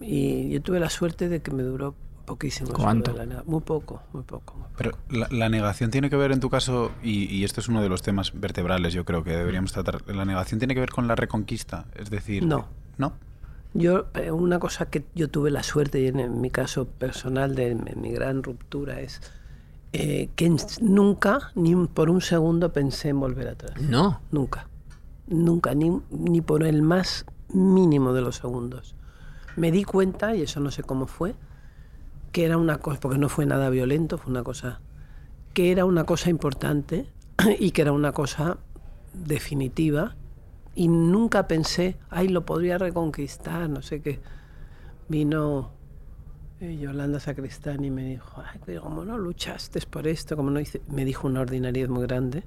Y 0.00 0.50
yo 0.50 0.62
tuve 0.62 0.78
la 0.78 0.88
suerte 0.90 1.28
de 1.28 1.42
que 1.42 1.50
me 1.50 1.64
duró 1.64 1.96
poquísimo. 2.26 2.70
¿Cuánto? 2.72 3.12
Muy 3.46 3.60
poco, 3.62 4.02
muy 4.12 4.22
poco. 4.22 4.54
muy 4.54 4.62
poco. 4.64 4.68
Pero 4.76 4.92
la, 5.10 5.26
la 5.30 5.48
negación 5.48 5.90
tiene 5.90 6.10
que 6.10 6.16
ver 6.16 6.30
en 6.30 6.38
tu 6.40 6.48
caso, 6.50 6.92
y, 7.02 7.24
y 7.34 7.42
esto 7.42 7.60
es 7.60 7.68
uno 7.68 7.82
de 7.82 7.88
los 7.88 8.02
temas 8.02 8.30
vertebrales, 8.38 8.92
yo 8.92 9.04
creo 9.04 9.24
que 9.24 9.30
deberíamos 9.30 9.72
tratar. 9.72 10.02
La 10.14 10.24
negación 10.24 10.60
tiene 10.60 10.74
que 10.74 10.80
ver 10.80 10.90
con 10.90 11.08
la 11.08 11.16
reconquista, 11.16 11.86
es 11.96 12.10
decir, 12.10 12.44
No. 12.44 12.68
¿no? 12.98 13.14
Yo, 13.74 14.06
eh, 14.14 14.30
una 14.30 14.58
cosa 14.58 14.86
que 14.86 15.04
yo 15.14 15.28
tuve 15.28 15.50
la 15.50 15.62
suerte, 15.62 16.00
y 16.00 16.06
en, 16.06 16.20
en 16.20 16.40
mi 16.40 16.50
caso 16.50 16.86
personal, 16.86 17.54
de 17.54 17.70
en 17.70 18.00
mi 18.00 18.10
gran 18.10 18.42
ruptura, 18.42 19.00
es 19.00 19.20
eh, 19.92 20.28
que 20.36 20.54
nunca, 20.80 21.50
ni 21.54 21.74
por 21.86 22.10
un 22.10 22.20
segundo, 22.20 22.72
pensé 22.72 23.08
en 23.08 23.20
volver 23.20 23.48
atrás. 23.48 23.80
No. 23.80 24.20
Nunca. 24.30 24.68
Nunca, 25.26 25.74
ni, 25.74 26.00
ni 26.10 26.40
por 26.40 26.64
el 26.64 26.82
más 26.82 27.24
mínimo 27.52 28.12
de 28.12 28.20
los 28.20 28.36
segundos. 28.36 28.94
Me 29.56 29.72
di 29.72 29.84
cuenta, 29.84 30.34
y 30.36 30.42
eso 30.42 30.60
no 30.60 30.70
sé 30.70 30.82
cómo 30.82 31.06
fue, 31.06 31.34
que 32.32 32.44
era 32.44 32.58
una 32.58 32.78
cosa, 32.78 33.00
porque 33.00 33.18
no 33.18 33.28
fue 33.28 33.46
nada 33.46 33.70
violento, 33.70 34.18
fue 34.18 34.30
una 34.30 34.42
cosa, 34.42 34.80
que 35.54 35.72
era 35.72 35.84
una 35.84 36.04
cosa 36.04 36.30
importante 36.30 37.10
y 37.58 37.70
que 37.70 37.82
era 37.82 37.92
una 37.92 38.12
cosa 38.12 38.58
definitiva. 39.14 40.16
Y 40.78 40.86
nunca 40.86 41.48
pensé, 41.48 41.96
ay, 42.08 42.28
lo 42.28 42.46
podría 42.46 42.78
reconquistar, 42.78 43.68
no 43.68 43.82
sé 43.82 44.00
qué. 44.00 44.20
Vino 45.08 45.72
eh, 46.60 46.78
Yolanda 46.78 47.18
Sacristán 47.18 47.84
y 47.84 47.90
me 47.90 48.04
dijo, 48.04 48.40
ay, 48.46 48.60
pero 48.64 48.82
como 48.82 49.04
no 49.04 49.18
luchaste 49.18 49.80
por 49.90 50.06
esto, 50.06 50.36
como 50.36 50.50
no 50.50 50.60
hice, 50.60 50.80
me 50.86 51.04
dijo 51.04 51.26
una 51.26 51.40
ordinariedad 51.40 51.88
muy 51.88 52.06
grande. 52.06 52.44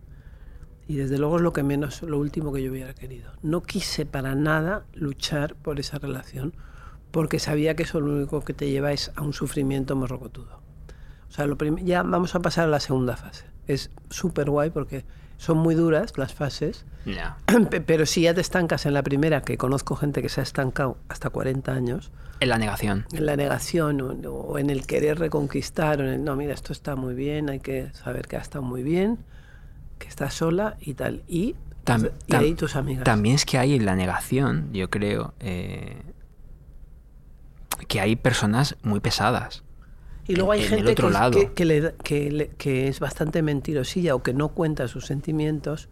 Y 0.87 0.95
desde 0.95 1.17
luego 1.17 1.35
es 1.35 1.41
lo 1.41 1.51
que 1.51 1.61
menos, 1.61 2.03
lo 2.03 2.19
último 2.19 2.53
que 2.53 2.63
yo 2.63 2.71
hubiera 2.71 2.93
querido. 2.93 3.33
No 3.41 3.63
quise 3.63 4.05
para 4.05 4.33
nada 4.33 4.85
luchar 4.93 5.55
por 5.55 5.81
esa 5.81 5.99
relación, 5.99 6.53
porque 7.11 7.37
sabía 7.37 7.75
que 7.75 7.83
eso 7.83 7.99
lo 7.99 8.13
único 8.13 8.45
que 8.45 8.53
te 8.53 8.69
lleva 8.69 8.93
es 8.93 9.11
a 9.17 9.23
un 9.23 9.33
sufrimiento 9.33 9.97
morrocotudo. 9.97 10.61
O 11.27 11.31
sea, 11.33 11.47
lo 11.47 11.57
ya 11.83 12.03
vamos 12.03 12.33
a 12.33 12.39
pasar 12.39 12.69
a 12.69 12.71
la 12.71 12.79
segunda 12.79 13.17
fase. 13.17 13.43
Es 13.67 13.91
súper 14.09 14.49
guay 14.49 14.69
porque 14.69 15.03
son 15.41 15.57
muy 15.57 15.73
duras 15.73 16.13
las 16.17 16.35
fases, 16.35 16.85
No. 17.05 17.35
pero 17.87 18.05
si 18.05 18.21
ya 18.21 18.33
te 18.35 18.41
estancas 18.41 18.85
en 18.85 18.93
la 18.93 19.01
primera, 19.01 19.41
que 19.41 19.57
conozco 19.57 19.95
gente 19.95 20.21
que 20.21 20.29
se 20.29 20.39
ha 20.39 20.43
estancado 20.43 20.97
hasta 21.09 21.31
40 21.31 21.71
años, 21.73 22.11
En 22.39 22.49
la 22.49 22.59
negación. 22.59 23.05
en 23.11 23.25
la 23.25 23.35
negación 23.35 24.01
o, 24.01 24.29
o 24.31 24.59
en 24.59 24.69
el 24.69 24.85
querer 24.85 25.17
reconquistar, 25.17 25.99
o 25.99 26.03
en 26.03 26.09
el, 26.13 26.23
no, 26.23 26.35
mira, 26.35 26.53
esto 26.53 26.73
está 26.73 26.95
muy 26.95 27.15
bien, 27.15 27.49
hay 27.49 27.59
que 27.59 27.89
saber 27.93 28.27
que 28.27 28.35
ha 28.37 28.39
estado 28.41 28.63
muy 28.63 28.83
bien, 28.83 29.17
que 29.97 30.07
estás 30.07 30.35
sola 30.35 30.77
y 30.79 30.93
tal. 30.93 31.23
Y, 31.27 31.55
Tam- 31.85 32.11
y 32.27 32.31
tam- 32.33 32.39
ahí 32.39 32.53
tus 32.53 32.75
amigas. 32.75 33.03
También 33.03 33.33
es 33.33 33.45
que 33.45 33.57
hay 33.57 33.73
en 33.73 33.85
la 33.87 33.95
negación, 33.95 34.69
yo 34.73 34.91
creo, 34.91 35.33
eh, 35.39 36.03
que 37.87 37.99
hay 37.99 38.15
personas 38.15 38.75
muy 38.83 38.99
pesadas. 38.99 39.63
Y 40.27 40.35
luego 40.35 40.51
hay 40.51 40.61
gente 40.63 40.91
otro 40.91 41.07
que, 41.07 41.13
lado. 41.13 41.31
que, 41.31 41.51
que 41.53 41.65
le 41.65 41.81
da- 41.81 41.91
que 42.03 42.31
le- 42.31 42.47
que 42.49 42.87
es 42.87 42.99
bastante 42.99 43.41
mentirosilla 43.41 44.15
o 44.15 44.23
que 44.23 44.33
no 44.33 44.49
cuenta 44.49 44.87
sus 44.87 45.05
sentimientos. 45.05 45.89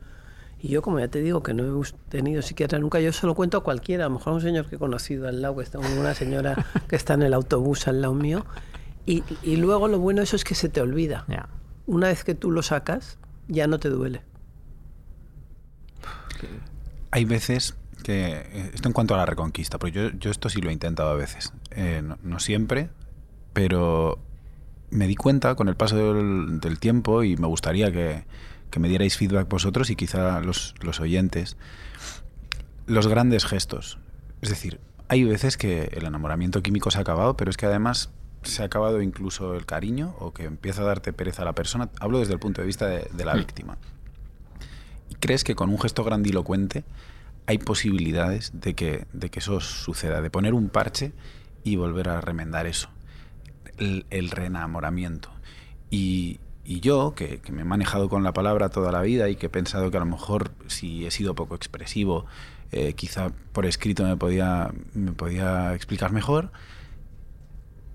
Y 0.61 0.67
yo, 0.69 0.81
como 0.81 0.99
ya 0.99 1.07
te 1.07 1.21
digo, 1.21 1.41
que 1.41 1.53
no 1.53 1.63
he 1.81 1.85
tenido 2.09 2.41
psiquiatra 2.41 2.79
nunca, 2.79 2.99
yo 2.99 3.13
se 3.13 3.25
lo 3.25 3.33
cuento 3.33 3.57
a 3.57 3.63
cualquiera, 3.63 4.05
a 4.05 4.09
lo 4.09 4.15
mejor 4.15 4.33
a 4.33 4.35
un 4.35 4.41
señor 4.41 4.65
que 4.67 4.75
he 4.75 4.79
conocido 4.79 5.27
al 5.27 5.41
lado, 5.41 5.55
que 5.57 5.63
está 5.63 5.79
una 5.79 6.13
señora 6.13 6.65
que 6.87 6.95
está 6.95 7.13
en 7.13 7.23
el 7.23 7.33
autobús 7.33 7.87
al 7.87 8.01
lado 8.01 8.13
mío. 8.13 8.45
Y, 9.05 9.23
y 9.41 9.55
luego 9.55 9.87
lo 9.87 9.99
bueno 9.99 10.19
de 10.19 10.25
eso 10.25 10.35
es 10.35 10.43
que 10.43 10.55
se 10.55 10.69
te 10.69 10.81
olvida. 10.81 11.25
Una 11.87 12.07
vez 12.09 12.23
que 12.23 12.35
tú 12.35 12.51
lo 12.51 12.61
sacas, 12.61 13.17
ya 13.47 13.65
no 13.67 13.79
te 13.79 13.89
duele. 13.89 14.21
Hay 17.11 17.25
veces 17.25 17.75
que, 18.03 18.27
eh, 18.37 18.71
esto 18.73 18.87
en 18.87 18.93
cuanto 18.93 19.15
a 19.15 19.17
la 19.17 19.25
reconquista, 19.25 19.79
porque 19.79 19.93
yo, 19.93 20.09
yo 20.19 20.29
esto 20.31 20.49
sí 20.49 20.61
lo 20.61 20.69
he 20.69 20.73
intentado 20.73 21.09
a 21.09 21.15
veces, 21.15 21.53
Eh, 21.71 22.01
no, 22.03 22.17
no 22.23 22.39
siempre, 22.39 22.89
pero 23.53 24.19
me 24.91 25.07
di 25.07 25.15
cuenta 25.15 25.55
con 25.55 25.69
el 25.69 25.75
paso 25.75 25.97
del, 25.97 26.59
del 26.59 26.79
tiempo 26.79 27.23
y 27.23 27.37
me 27.37 27.47
gustaría 27.47 27.91
que, 27.91 28.23
que 28.69 28.79
me 28.79 28.89
dierais 28.89 29.17
feedback 29.17 29.47
vosotros 29.47 29.89
y 29.89 29.95
quizá 29.95 30.39
los, 30.41 30.75
los 30.81 30.99
oyentes, 30.99 31.57
los 32.85 33.07
grandes 33.07 33.45
gestos. 33.45 33.99
Es 34.41 34.49
decir, 34.49 34.79
hay 35.07 35.23
veces 35.23 35.57
que 35.57 35.89
el 35.93 36.05
enamoramiento 36.05 36.61
químico 36.61 36.91
se 36.91 36.99
ha 36.99 37.01
acabado, 37.01 37.35
pero 37.35 37.51
es 37.51 37.57
que 37.57 37.65
además 37.65 38.09
se 38.43 38.61
ha 38.61 38.65
acabado 38.65 39.01
incluso 39.01 39.53
el 39.55 39.65
cariño 39.65 40.15
o 40.19 40.33
que 40.33 40.45
empieza 40.45 40.81
a 40.81 40.85
darte 40.85 41.13
pereza 41.13 41.41
a 41.41 41.45
la 41.45 41.53
persona. 41.53 41.89
Hablo 41.99 42.19
desde 42.19 42.33
el 42.33 42.39
punto 42.39 42.61
de 42.61 42.67
vista 42.67 42.87
de, 42.87 43.07
de 43.11 43.25
la 43.25 43.33
víctima. 43.33 43.77
¿Y 45.09 45.15
crees 45.15 45.43
que 45.43 45.55
con 45.55 45.69
un 45.69 45.79
gesto 45.79 46.03
grandilocuente 46.03 46.83
hay 47.47 47.57
posibilidades 47.57 48.51
de 48.53 48.75
que, 48.75 49.07
de 49.11 49.29
que 49.29 49.39
eso 49.39 49.59
suceda, 49.59 50.21
de 50.21 50.29
poner 50.29 50.53
un 50.53 50.69
parche 50.69 51.11
y 51.63 51.75
volver 51.75 52.09
a 52.09 52.21
remendar 52.21 52.67
eso? 52.67 52.89
El, 53.79 54.05
el 54.09 54.29
reenamoramiento. 54.29 55.29
Y, 55.89 56.39
yo, 56.65 57.15
que, 57.15 57.39
que 57.39 57.51
me 57.51 57.61
he 57.61 57.65
manejado 57.65 58.09
con 58.09 58.23
la 58.23 58.31
palabra 58.31 58.69
toda 58.69 58.91
la 58.91 59.01
vida 59.01 59.27
y 59.29 59.35
que 59.35 59.47
he 59.47 59.49
pensado 59.49 59.89
que 59.89 59.97
a 59.97 60.01
lo 60.01 60.05
mejor 60.05 60.51
si 60.67 61.05
he 61.07 61.11
sido 61.11 61.33
poco 61.33 61.55
expresivo, 61.55 62.27
eh, 62.71 62.93
quizá 62.93 63.31
por 63.51 63.65
escrito 63.65 64.03
me 64.03 64.15
podía, 64.15 64.71
me 64.93 65.11
podía 65.11 65.73
explicar 65.73 66.11
mejor, 66.11 66.51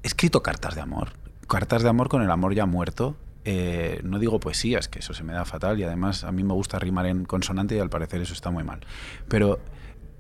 he 0.03 0.07
escrito 0.09 0.43
cartas 0.43 0.75
de 0.75 0.81
amor. 0.81 1.11
Cartas 1.49 1.83
de 1.83 1.89
amor 1.89 2.09
con 2.09 2.23
el 2.23 2.31
amor 2.31 2.55
ya 2.55 2.67
muerto. 2.67 3.17
Eh, 3.45 4.01
no 4.03 4.19
digo 4.19 4.41
poesías, 4.41 4.89
que 4.89 5.01
eso 5.01 5.15
se 5.15 5.23
me 5.23 5.33
da 5.33 5.45
fatal 5.45 5.79
y 5.79 5.85
además 5.85 6.25
a 6.25 6.33
mí 6.33 6.43
me 6.43 6.55
gusta 6.55 6.79
rimar 6.79 7.07
en 7.07 7.25
consonante 7.27 7.77
y 7.77 7.79
al 7.79 7.91
parecer 7.91 8.21
eso 8.23 8.33
está 8.33 8.51
muy 8.51 8.65
mal. 8.65 8.81
Pero 9.29 9.61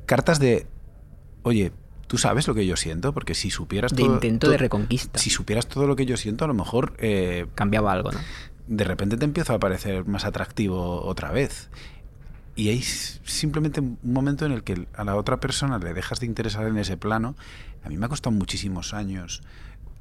cartas 0.06 0.38
de, 0.38 0.66
oye, 1.42 1.72
tú 2.06 2.18
sabes 2.18 2.46
lo 2.48 2.54
que 2.54 2.66
yo 2.66 2.76
siento, 2.76 3.12
porque 3.12 3.34
si 3.34 3.50
supieras 3.50 3.92
De 3.92 4.02
todo, 4.02 4.14
intento 4.14 4.46
to- 4.46 4.50
de 4.52 4.58
reconquista. 4.58 5.18
Si 5.18 5.30
supieras 5.30 5.66
todo 5.66 5.86
lo 5.86 5.96
que 5.96 6.06
yo 6.06 6.16
siento, 6.16 6.44
a 6.44 6.48
lo 6.48 6.54
mejor 6.54 6.94
eh, 6.98 7.46
Cambiaba 7.54 7.92
algo, 7.92 8.12
¿no? 8.12 8.18
de 8.66 8.84
repente 8.84 9.16
te 9.18 9.24
empiezo 9.26 9.52
a 9.52 9.58
parecer 9.58 10.06
más 10.06 10.24
atractivo 10.24 11.02
otra 11.04 11.30
vez. 11.32 11.68
Y 12.56 12.68
hay 12.70 12.80
simplemente 12.82 13.80
un 13.80 13.98
momento 14.02 14.46
en 14.46 14.52
el 14.52 14.62
que 14.62 14.86
a 14.94 15.04
la 15.04 15.16
otra 15.16 15.38
persona 15.40 15.78
le 15.78 15.92
dejas 15.92 16.20
de 16.20 16.26
interesar 16.26 16.66
en 16.66 16.78
ese 16.78 16.96
plano. 16.96 17.34
A 17.84 17.88
mí 17.88 17.96
me 17.98 18.06
ha 18.06 18.08
costado 18.08 18.34
muchísimos 18.34 18.94
años 18.94 19.42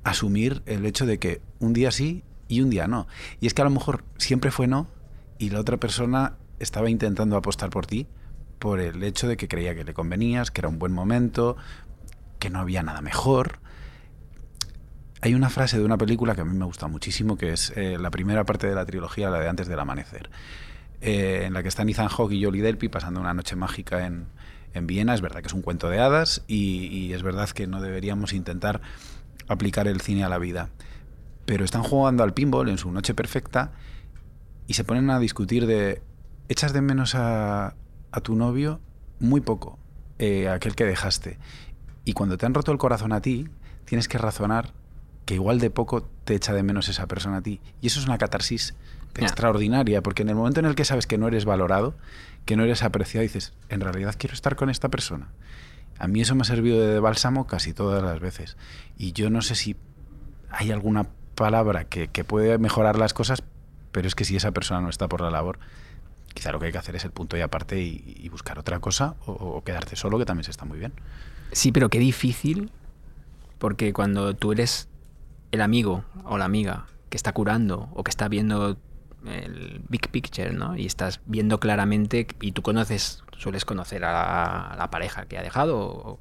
asumir 0.03 0.61
el 0.65 0.86
hecho 0.86 1.05
de 1.05 1.17
que 1.17 1.41
un 1.59 1.73
día 1.73 1.91
sí 1.91 2.23
y 2.47 2.61
un 2.61 2.69
día 2.69 2.88
no. 2.88 3.07
Y 3.41 3.47
es 3.47 3.53
que 3.53 3.61
a 3.61 3.65
lo 3.65 3.71
mejor 3.71 4.03
siempre 4.17 4.51
fue 4.51 4.67
no 4.67 4.88
y 5.39 5.49
la 5.49 5.59
otra 5.59 5.78
persona 5.78 6.36
estaba 6.59 6.89
intentando 6.89 7.36
apostar 7.38 7.69
por 7.69 7.86
ti, 7.86 8.07
por 8.59 8.80
el 8.80 9.03
hecho 9.03 9.28
de 9.28 9.36
que 9.36 9.47
creía 9.47 9.75
que 9.75 9.84
le 9.84 9.93
convenías, 9.93 10.51
que 10.51 10.61
era 10.61 10.67
un 10.69 10.80
buen 10.80 10.93
momento, 10.93 11.57
que 12.43 12.49
no 12.49 12.59
había 12.59 12.83
nada 12.83 13.01
mejor. 13.01 13.59
Hay 15.21 15.33
una 15.33 15.49
frase 15.49 15.77
de 15.77 15.85
una 15.85 15.97
película 15.97 16.35
que 16.35 16.41
a 16.41 16.43
mí 16.43 16.53
me 16.53 16.65
gusta 16.65 16.89
muchísimo, 16.89 17.37
que 17.37 17.53
es 17.53 17.71
eh, 17.77 17.97
la 17.97 18.11
primera 18.11 18.43
parte 18.43 18.67
de 18.67 18.75
la 18.75 18.85
trilogía, 18.85 19.29
la 19.29 19.39
de 19.39 19.47
Antes 19.47 19.69
del 19.69 19.79
Amanecer, 19.79 20.29
eh, 20.99 21.43
en 21.45 21.53
la 21.53 21.63
que 21.63 21.69
están 21.69 21.87
Ethan 21.87 22.09
Hawke 22.09 22.33
y 22.33 22.43
Jolie 22.43 22.61
Delpy 22.61 22.89
pasando 22.89 23.21
una 23.21 23.33
noche 23.33 23.55
mágica 23.55 24.05
en, 24.05 24.27
en 24.73 24.87
Viena. 24.87 25.13
Es 25.13 25.21
verdad 25.21 25.39
que 25.39 25.47
es 25.47 25.53
un 25.53 25.61
cuento 25.61 25.89
de 25.89 26.01
hadas 26.01 26.43
y, 26.45 27.13
es 27.13 27.23
verdad 27.23 27.49
que 27.51 27.65
no 27.65 27.79
deberíamos 27.79 28.33
intentar 28.33 28.81
aplicar 29.47 29.87
el 29.87 30.01
cine 30.01 30.25
a 30.25 30.29
la 30.29 30.37
vida. 30.37 30.67
Pero 31.45 31.63
están 31.63 31.83
jugando 31.83 32.23
al 32.23 32.33
pinball 32.33 32.67
en 32.67 32.77
su 32.77 32.91
noche 32.91 33.13
perfecta 33.13 33.71
y 34.67 34.73
se 34.73 34.83
ponen 34.83 35.09
a 35.11 35.19
discutir 35.19 35.65
de, 35.65 36.01
¿echas 36.49 36.73
de 36.73 36.81
menos 36.81 37.15
a, 37.15 37.75
a 38.11 38.19
tu 38.19 38.35
novio? 38.35 38.81
Muy 39.21 39.39
poco, 39.39 39.79
eh, 40.19 40.49
aquel 40.49 40.75
que 40.75 40.83
dejaste. 40.83 41.39
Y 42.06 42.14
cuando 42.14 42.38
te 42.38 42.45
han 42.45 42.54
roto 42.54 42.72
el 42.72 42.78
corazón 42.78 43.14
a 43.14 43.22
ti, 43.22 43.47
tienes 43.86 44.08
que 44.08 44.18
razonar 44.18 44.74
que 45.26 45.36
igual 45.36 45.60
de 45.60 45.70
poco 45.70 46.04
te 46.26 46.36
echa 46.36 46.54
de 46.54 46.64
menos 46.64 46.89
esa 46.89 47.08
persona 47.08 47.38
a 47.38 47.41
ti. 47.41 47.62
Y 47.82 47.88
eso 47.88 47.99
es 47.99 48.06
una 48.06 48.18
catarsis 48.18 48.76
extraordinaria, 49.16 50.01
porque 50.01 50.24
en 50.24 50.30
el 50.30 50.36
momento 50.36 50.60
en 50.60 50.66
el 50.66 50.76
que 50.76 50.86
sabes 50.86 51.08
que 51.08 51.18
no 51.18 51.28
eres 51.28 51.45
valorado, 51.45 51.95
que 52.45 52.56
no 52.56 52.64
eres 52.64 52.84
apreciado, 52.84 53.22
dices, 53.22 53.54
en 53.70 53.82
realidad 53.82 54.16
quiero 54.18 54.34
estar 54.34 54.56
con 54.56 54.70
esta 54.70 54.89
persona. 54.89 55.30
A 55.99 56.08
mí 56.08 56.22
eso 56.22 56.36
me 56.36 56.41
ha 56.41 56.45
servido 56.45 56.80
de 56.86 56.99
bálsamo 56.99 57.47
casi 57.47 57.74
todas 57.74 58.04
las 58.04 58.20
veces. 58.20 58.58
Y 58.97 59.14
yo 59.14 59.30
no 59.30 59.41
sé 59.41 59.56
si 59.56 59.76
hay 60.49 60.72
alguna 60.72 61.08
palabra 61.36 61.86
que, 61.86 62.08
que 62.08 62.24
puede 62.24 62.58
mejorar 62.58 62.97
las 62.97 63.14
cosas, 63.14 63.43
pero 63.91 64.08
es 64.08 64.16
que 64.16 64.26
si 64.26 64.36
esa 64.36 64.51
persona 64.51 64.82
no 64.82 64.89
está 64.89 65.08
por 65.08 65.22
la 65.22 65.30
labor, 65.30 65.60
quizá 66.34 66.51
lo 66.51 66.60
que 66.60 66.68
hay 66.68 66.72
que 66.72 66.80
hacer 66.80 66.95
es 66.95 67.06
el 67.06 67.12
punto 67.12 67.38
y 67.38 67.41
aparte 67.41 67.80
y, 67.80 68.18
y 68.18 68.30
buscar 68.30 68.58
otra 68.58 68.80
cosa 68.80 69.16
o, 69.26 69.32
o 69.32 69.64
quedarte 69.64 69.95
solo, 69.95 70.18
que 70.18 70.26
también 70.26 70.43
se 70.43 70.51
está 70.51 70.66
muy 70.66 70.80
bien. 70.80 70.93
Sí, 71.54 71.72
pero 71.72 71.89
qué 71.89 71.99
difícil, 71.99 72.72
porque 73.60 73.93
cuando 73.93 74.34
tú 74.36 74.51
eres 74.51 74.89
el 75.51 75.62
amigo 75.62 76.04
o 76.26 76.38
la 76.38 76.45
amiga 76.45 76.88
que 77.10 77.18
está 77.18 77.32
curando 77.32 77.89
o 77.93 78.04
que 78.04 78.10
está 78.10 78.28
viendo 78.28 78.78
el 79.28 79.82
big 79.88 80.10
picture, 80.10 80.51
¿no? 80.51 80.76
Y 80.76 80.88
estás 80.88 81.22
viendo 81.26 81.60
claramente 81.60 82.28
y 82.41 82.51
tú 82.54 82.64
conoces, 82.64 83.24
sueles 83.38 83.66
conocer 83.66 84.04
a 84.04 84.76
la, 84.76 84.89
pareja 84.89 85.26
que 85.26 85.38
ha 85.38 85.43
dejado 85.43 86.18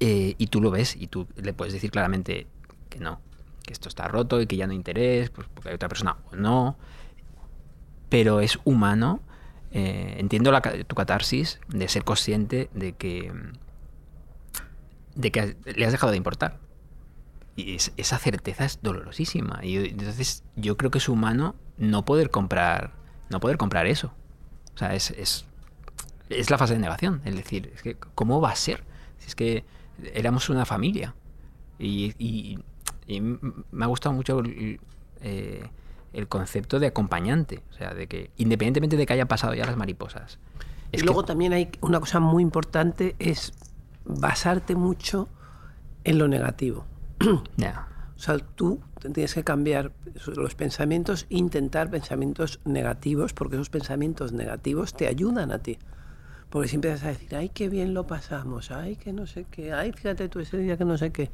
eh, 0.00 0.34
y 0.36 0.48
tú 0.48 0.60
lo 0.60 0.70
ves 0.72 0.96
y 0.96 1.06
tú 1.06 1.28
le 1.36 1.52
puedes 1.52 1.72
decir 1.72 1.92
claramente 1.92 2.48
que 2.88 2.98
no, 2.98 3.20
que 3.62 3.72
esto 3.72 3.88
está 3.88 4.08
roto 4.08 4.40
y 4.40 4.46
que 4.46 4.56
ya 4.56 4.66
no 4.66 4.72
hay 4.72 4.76
interés, 4.76 5.30
pues 5.30 5.46
porque 5.54 5.70
hay 5.70 5.76
otra 5.76 5.88
persona 5.88 6.16
o 6.32 6.36
no, 6.36 6.76
pero 8.08 8.40
es 8.40 8.58
humano. 8.64 9.20
eh, 9.70 10.16
entiendo 10.18 10.50
la 10.50 10.60
tu 10.60 10.96
catarsis 10.96 11.60
de 11.68 11.88
ser 11.88 12.02
consciente 12.02 12.68
de 12.74 12.94
que 12.94 13.32
de 15.20 15.30
que 15.30 15.56
le 15.76 15.86
has 15.86 15.92
dejado 15.92 16.10
de 16.10 16.16
importar. 16.16 16.58
Y 17.56 17.74
es- 17.76 17.92
esa 17.96 18.18
certeza 18.18 18.64
es 18.64 18.80
dolorosísima. 18.82 19.60
Y 19.62 19.76
entonces 19.76 20.44
yo 20.56 20.76
creo 20.76 20.90
que 20.90 20.98
es 20.98 21.08
humano 21.08 21.54
no 21.76 22.04
poder 22.04 22.30
comprar, 22.30 22.92
no 23.28 23.40
poder 23.40 23.56
comprar 23.56 23.86
eso. 23.86 24.12
O 24.74 24.78
sea, 24.78 24.94
es, 24.94 25.10
es, 25.10 25.44
es 26.28 26.50
la 26.50 26.58
fase 26.58 26.74
de 26.74 26.78
negación. 26.80 27.20
Es 27.24 27.34
decir, 27.36 27.70
es 27.74 27.82
que, 27.82 27.96
¿cómo 28.14 28.40
va 28.40 28.50
a 28.50 28.56
ser? 28.56 28.84
Si 29.18 29.26
es 29.28 29.34
que 29.34 29.64
éramos 30.14 30.48
una 30.48 30.64
familia. 30.64 31.14
Y, 31.78 32.14
y- 32.18 32.58
y 33.06 33.16
m- 33.16 33.38
me 33.72 33.84
ha 33.84 33.88
gustado 33.88 34.14
mucho 34.14 34.38
el, 34.40 34.80
eh, 35.22 35.68
el 36.12 36.28
concepto 36.28 36.78
de 36.78 36.86
acompañante. 36.88 37.62
O 37.70 37.74
sea, 37.74 37.92
de 37.94 38.06
que 38.06 38.30
independientemente 38.36 38.96
de 38.96 39.06
que 39.06 39.12
haya 39.12 39.26
pasado 39.26 39.54
ya 39.54 39.66
las 39.66 39.76
mariposas. 39.76 40.38
Y 40.92 40.98
luego 41.02 41.22
que- 41.22 41.28
también 41.28 41.52
hay 41.52 41.70
una 41.80 42.00
cosa 42.00 42.20
muy 42.20 42.42
importante, 42.42 43.16
es 43.18 43.52
basarte 44.18 44.74
mucho 44.74 45.28
en 46.04 46.18
lo 46.18 46.28
negativo. 46.28 46.86
O 48.20 48.22
sea, 48.22 48.36
tú 48.36 48.80
tienes 49.00 49.32
que 49.32 49.44
cambiar 49.44 49.92
los 50.26 50.54
pensamientos, 50.54 51.24
intentar 51.30 51.88
pensamientos 51.88 52.60
negativos, 52.66 53.32
porque 53.32 53.56
esos 53.56 53.70
pensamientos 53.70 54.32
negativos 54.32 54.92
te 54.92 55.06
ayudan 55.06 55.52
a 55.52 55.60
ti. 55.60 55.78
Porque 56.50 56.68
si 56.68 56.74
empiezas 56.74 57.04
a 57.04 57.08
decir, 57.08 57.34
ay, 57.34 57.48
qué 57.48 57.70
bien 57.70 57.94
lo 57.94 58.06
pasamos, 58.06 58.72
ay, 58.72 58.96
que 58.96 59.14
no 59.14 59.26
sé 59.26 59.46
qué, 59.50 59.72
ay, 59.72 59.92
fíjate 59.92 60.28
tú 60.28 60.40
ese 60.40 60.58
día 60.58 60.76
que 60.76 60.84
no 60.84 60.98
sé 60.98 61.12
qué. 61.12 61.30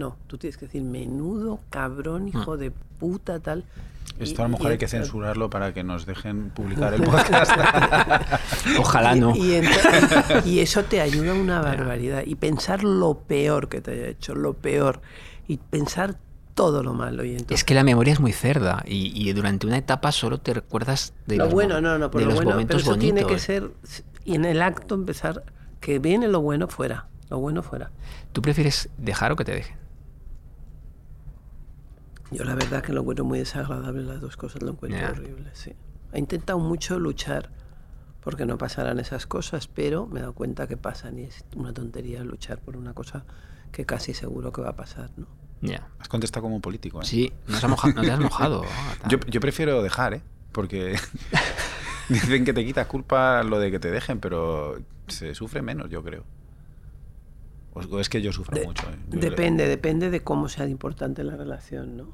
No, 0.00 0.16
tú 0.28 0.38
tienes 0.38 0.56
que 0.56 0.64
decir, 0.64 0.80
menudo 0.80 1.60
cabrón, 1.68 2.26
hijo 2.26 2.56
de 2.56 2.70
puta, 2.70 3.38
tal. 3.38 3.66
Esto 4.18 4.40
a 4.40 4.46
lo 4.46 4.52
mejor 4.52 4.70
hay 4.70 4.78
que 4.78 4.88
censurarlo 4.88 5.50
para 5.50 5.74
que 5.74 5.84
nos 5.84 6.06
dejen 6.06 6.48
publicar 6.48 6.94
el 6.94 7.02
podcast. 7.04 7.52
Ojalá 8.78 9.14
y, 9.14 9.20
no. 9.20 9.34
Y, 10.46 10.60
eso 10.60 10.84
te 10.84 11.02
ayuda 11.02 11.34
una 11.34 11.60
barbaridad. 11.60 12.22
Y 12.24 12.36
pensar 12.36 12.82
lo 12.82 13.18
peor 13.18 13.68
que 13.68 13.82
te 13.82 13.90
haya 13.90 14.08
hecho, 14.08 14.34
lo 14.34 14.54
peor. 14.54 15.02
Y 15.46 15.58
pensar 15.58 16.16
todo 16.54 16.82
lo 16.82 16.94
malo. 16.94 17.22
Y 17.22 17.32
entonces, 17.32 17.58
Es 17.58 17.64
que 17.64 17.74
la 17.74 17.84
memoria 17.84 18.14
es 18.14 18.20
muy 18.20 18.32
cerda 18.32 18.82
y, 18.86 19.12
y 19.14 19.30
durante 19.34 19.66
una 19.66 19.76
etapa 19.76 20.12
solo 20.12 20.38
te 20.38 20.54
recuerdas 20.54 21.12
de 21.26 21.36
lo 21.36 21.44
los, 21.44 21.52
bueno, 21.52 21.82
no, 21.82 21.98
no, 21.98 22.10
por 22.10 22.22
de 22.22 22.24
lo 22.24 22.30
los 22.30 22.36
bueno. 22.36 22.52
Pero 22.52 22.56
momentos 22.56 22.82
eso 22.84 22.92
bonitos. 22.92 23.14
tiene 23.16 23.30
que 23.30 23.38
ser. 23.38 23.70
Y 24.24 24.34
en 24.34 24.46
el 24.46 24.62
acto 24.62 24.94
empezar, 24.94 25.44
que 25.78 25.98
viene 25.98 26.26
lo 26.26 26.40
bueno 26.40 26.68
fuera. 26.68 27.06
Lo 27.28 27.38
bueno 27.38 27.62
fuera. 27.62 27.90
¿Tú 28.32 28.40
prefieres 28.40 28.88
dejar 28.96 29.30
o 29.32 29.36
que 29.36 29.44
te 29.44 29.52
dejen? 29.52 29.79
Yo 32.30 32.44
la 32.44 32.54
verdad 32.54 32.82
que 32.82 32.92
lo 32.92 33.00
encuentro 33.00 33.24
muy 33.24 33.38
desagradable, 33.38 34.02
las 34.02 34.20
dos 34.20 34.36
cosas 34.36 34.62
lo 34.62 34.70
encuentro 34.70 35.00
horrible, 35.10 35.50
sí. 35.52 35.72
He 36.12 36.18
intentado 36.18 36.58
mucho 36.58 36.98
luchar 36.98 37.50
porque 38.22 38.44
no 38.46 38.58
pasaran 38.58 38.98
esas 39.00 39.26
cosas, 39.26 39.66
pero 39.66 40.06
me 40.06 40.18
he 40.18 40.22
dado 40.22 40.34
cuenta 40.34 40.66
que 40.66 40.76
pasan 40.76 41.18
y 41.18 41.22
es 41.22 41.44
una 41.56 41.72
tontería 41.72 42.22
luchar 42.22 42.58
por 42.60 42.76
una 42.76 42.92
cosa 42.94 43.24
que 43.72 43.86
casi 43.86 44.14
seguro 44.14 44.52
que 44.52 44.60
va 44.60 44.70
a 44.70 44.76
pasar, 44.76 45.10
¿no? 45.16 45.26
Ya. 45.62 45.88
Has 45.98 46.08
contestado 46.08 46.42
como 46.44 46.56
un 46.56 46.62
político, 46.62 47.00
¿eh? 47.02 47.04
Sí, 47.04 47.32
no, 47.46 47.56
has 47.56 47.64
moja- 47.68 47.92
no 47.94 48.02
te 48.02 48.10
has 48.10 48.20
mojado. 48.20 48.62
Ah. 49.02 49.08
Yo, 49.08 49.18
yo 49.28 49.40
prefiero 49.40 49.82
dejar, 49.82 50.14
¿eh? 50.14 50.22
Porque 50.52 50.96
dicen 52.08 52.44
que 52.44 52.52
te 52.52 52.64
quita 52.64 52.86
culpa 52.88 53.42
lo 53.42 53.58
de 53.58 53.70
que 53.70 53.78
te 53.78 53.90
dejen, 53.90 54.20
pero 54.20 54.78
se 55.08 55.34
sufre 55.34 55.62
menos, 55.62 55.90
yo 55.90 56.02
creo. 56.02 56.24
O 57.72 58.00
es 58.00 58.08
que 58.08 58.20
yo 58.20 58.32
sufro 58.32 58.56
De- 58.58 58.66
mucho. 58.66 58.86
¿eh? 58.90 58.96
Yo- 59.10 59.20
depende, 59.20 59.66
depende 59.68 60.10
de 60.10 60.20
cómo 60.20 60.48
sea 60.48 60.64
de 60.64 60.70
importante 60.70 61.22
la 61.24 61.36
relación, 61.36 61.96
¿no? 61.96 62.08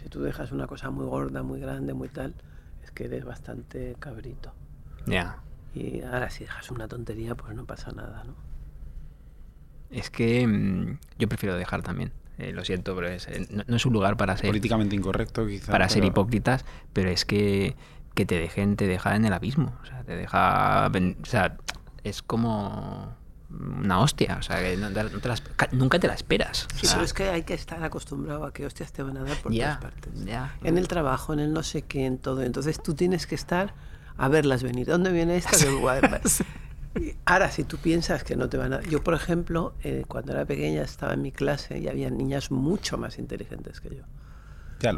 Si 0.00 0.08
tú 0.08 0.22
dejas 0.22 0.52
una 0.52 0.66
cosa 0.66 0.90
muy 0.90 1.06
gorda, 1.06 1.42
muy 1.42 1.60
grande, 1.60 1.94
muy 1.94 2.08
tal, 2.08 2.34
es 2.82 2.90
que 2.90 3.04
eres 3.04 3.24
bastante 3.24 3.96
cabrito. 3.98 4.52
Ya. 5.06 5.38
Y 5.74 6.02
ahora 6.02 6.30
si 6.30 6.44
dejas 6.44 6.70
una 6.70 6.88
tontería, 6.88 7.34
pues 7.34 7.54
no 7.54 7.64
pasa 7.64 7.92
nada, 7.92 8.24
¿no? 8.24 8.34
Es 9.90 10.10
que 10.10 10.46
mm, 10.46 10.98
yo 11.18 11.28
prefiero 11.28 11.56
dejar 11.56 11.82
también. 11.82 12.12
Eh, 12.38 12.52
lo 12.52 12.64
siento, 12.64 12.96
pero 12.96 13.08
es, 13.08 13.28
eh, 13.28 13.46
no, 13.50 13.62
no 13.66 13.76
es 13.76 13.86
un 13.86 13.92
lugar 13.92 14.16
para 14.16 14.36
ser, 14.36 14.46
Políticamente 14.48 14.96
incorrecto, 14.96 15.46
quizá. 15.46 15.70
para 15.70 15.88
ser 15.88 16.04
hipócritas, 16.04 16.64
pero 16.92 17.10
es 17.10 17.24
que 17.24 17.76
que 18.14 18.26
te 18.26 18.38
dejen, 18.38 18.76
te 18.76 18.86
deja 18.86 19.16
en 19.16 19.24
el 19.24 19.32
abismo. 19.32 19.76
O 19.82 19.86
sea, 19.86 20.04
te 20.04 20.14
deja. 20.16 20.86
O 20.88 21.24
sea, 21.26 21.56
es 22.04 22.22
como 22.22 23.16
una 23.60 24.00
hostia. 24.00 24.36
O 24.38 24.42
sea, 24.42 24.60
que 24.60 24.76
no 24.76 24.90
no 24.90 25.20
te 25.20 25.28
la 25.28 25.36
nunca 25.72 25.98
te 25.98 26.06
la 26.08 26.14
esperas. 26.14 26.66
O 26.74 26.76
Sí, 26.78 26.86
sea, 26.86 26.94
pero 26.96 27.04
es 27.04 27.12
que 27.12 27.28
hay 27.28 27.42
que 27.42 27.54
estar 27.54 27.82
acostumbrado 27.82 28.44
a 28.44 28.52
que 28.52 28.66
hostias 28.66 28.92
te 28.92 29.02
van 29.02 29.16
a 29.16 29.24
dar 29.24 29.36
por 29.42 29.52
todas 29.52 29.78
partes. 29.78 30.12
ya. 30.24 30.54
En 30.62 30.78
el 30.78 30.88
trabajo, 30.88 31.32
en 31.32 31.40
el 31.40 31.52
no 31.52 31.62
sé 31.62 31.82
qué, 31.82 32.06
en 32.06 32.18
todo. 32.18 32.42
Entonces 32.42 32.82
tú 32.82 32.94
tienes 32.94 33.26
que 33.26 33.34
estar 33.34 33.74
a 34.16 34.28
verlas 34.28 34.62
venir. 34.62 34.86
¿Dónde 34.86 35.10
viene 35.12 35.36
esta? 35.36 35.56
Ahora, 37.24 37.50
si 37.50 37.64
tú 37.64 37.78
piensas 37.78 38.22
que 38.22 38.36
no 38.36 38.48
te 38.48 38.56
van 38.56 38.72
a... 38.72 38.80
Yo, 38.82 39.02
por 39.02 39.14
ejemplo, 39.14 39.74
eh, 39.82 40.04
cuando 40.06 40.30
era 40.32 40.44
pequeña 40.44 40.82
estaba 40.82 41.14
en 41.14 41.22
mi 41.22 41.32
clase 41.32 41.78
y 41.80 41.88
había 41.88 42.08
niñas 42.08 42.52
mucho 42.52 42.98
más 42.98 43.18
inteligentes 43.18 43.80
que 43.80 43.96
yo. 43.96 44.02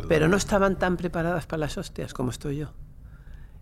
Pero 0.09 0.29
no 0.29 0.37
estaban 0.37 0.77
tan 0.77 0.97
preparadas 0.97 1.47
para 1.47 1.61
las 1.61 1.79
hostias 1.79 2.13
como 2.13 2.31
estoy 2.31 2.57
yo. 2.59 2.73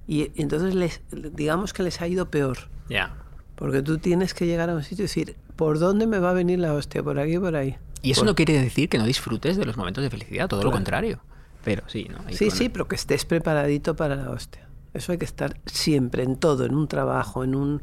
Y 0.07 0.33
entonces 0.41 0.75
les, 0.75 1.01
digamos 1.13 1.73
que 1.73 1.83
les 1.83 2.01
ha 2.01 2.09
ido 2.09 2.31
peor. 2.31 2.59
Ya. 2.89 3.15
Porque 3.57 3.83
tú 3.83 3.99
tienes 3.99 4.35
que 4.35 4.47
llegar 4.47 4.69
a 4.71 4.75
un 4.75 4.83
sitio 4.83 5.05
y 5.05 5.07
decir, 5.07 5.37
¿por 5.57 5.79
dónde 5.79 6.07
me 6.07 6.19
va 6.19 6.31
a 6.31 6.33
venir 6.33 6.59
la 6.59 6.75
hostia? 6.75 7.03
¿Por 7.03 7.19
aquí 7.19 7.39
por 7.39 7.55
ahí? 7.57 7.77
Y 8.03 8.11
eso 8.11 8.25
no 8.25 8.35
quiere 8.35 8.61
decir 8.61 8.89
que 8.89 8.99
no 8.99 9.05
disfrutes 9.05 9.57
de 9.57 9.65
los 9.65 9.77
momentos 9.77 10.03
de 10.03 10.11
felicidad, 10.11 10.49
todo 10.49 10.63
lo 10.63 10.71
contrario. 10.73 11.21
Pero 11.65 11.83
sí, 11.87 12.07
¿no? 12.11 12.19
Ahí 12.27 12.35
Sí, 12.37 12.49
con- 12.49 12.57
sí, 12.57 12.69
pero 12.69 12.89
que 12.89 12.97
estés 12.97 13.25
preparadito 13.25 13.97
para 13.97 14.17
la 14.17 14.31
hostia. 14.31 14.69
Eso 14.93 15.13
hay 15.13 15.19
que 15.19 15.25
estar 15.25 15.57
siempre, 15.67 16.23
en 16.23 16.37
todo, 16.37 16.67
en 16.67 16.75
un 16.75 16.89
trabajo, 16.89 17.43
en 17.45 17.55
un 17.55 17.83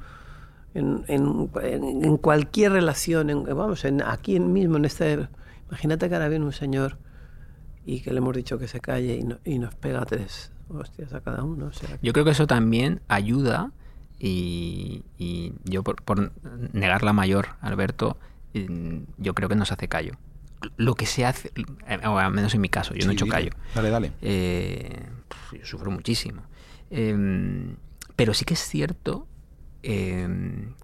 en, 0.73 1.03
en- 1.09 1.49
en- 1.61 2.17
cualquier 2.17 2.71
relación, 2.71 3.29
en- 3.29 3.43
vamos, 3.43 3.83
en, 3.83 4.01
aquí 4.01 4.39
mismo 4.39 4.77
en 4.77 4.85
este... 4.85 5.27
Imagínate 5.67 6.07
que 6.07 6.15
ahora 6.15 6.29
viene 6.29 6.45
un 6.45 6.53
señor 6.53 6.97
y 7.85 7.99
que 8.01 8.11
le 8.11 8.19
hemos 8.19 8.33
dicho 8.35 8.57
que 8.57 8.67
se 8.69 8.79
calle 8.79 9.15
y, 9.15 9.23
no- 9.23 9.39
y 9.43 9.59
nos 9.59 9.75
pega 9.75 10.05
tres 10.05 10.51
hostias 10.69 11.11
a 11.13 11.19
cada 11.21 11.43
uno. 11.43 11.65
o 11.67 11.73
sea, 11.73 11.97
que- 11.97 12.05
Yo 12.07 12.13
creo 12.13 12.23
que 12.23 12.31
eso 12.31 12.47
también 12.47 13.01
ayuda 13.09 13.71
y, 14.23 15.03
y 15.17 15.53
yo 15.63 15.83
por, 15.83 16.03
por 16.03 16.31
negar 16.73 17.01
la 17.01 17.11
mayor, 17.11 17.55
Alberto, 17.59 18.17
yo 19.17 19.33
creo 19.33 19.49
que 19.49 19.55
nos 19.55 19.71
hace 19.71 19.87
callo. 19.87 20.13
Lo 20.77 20.93
que 20.93 21.07
se 21.07 21.25
hace, 21.25 21.51
eh, 21.87 21.99
o 22.05 22.19
al 22.19 22.31
menos 22.31 22.53
en 22.53 22.61
mi 22.61 22.69
caso, 22.69 22.93
yo 22.93 23.05
no 23.05 23.11
he 23.11 23.15
hecho 23.15 23.25
callo. 23.25 23.51
Dale, 23.73 23.89
dale. 23.89 24.11
Eh, 24.21 25.07
yo 25.53 25.65
sufro 25.65 25.89
muchísimo. 25.89 26.43
Em, 26.91 27.77
pero 28.15 28.35
sí 28.35 28.45
que 28.45 28.53
es 28.53 28.59
cierto 28.59 29.27
eh, 29.81 30.27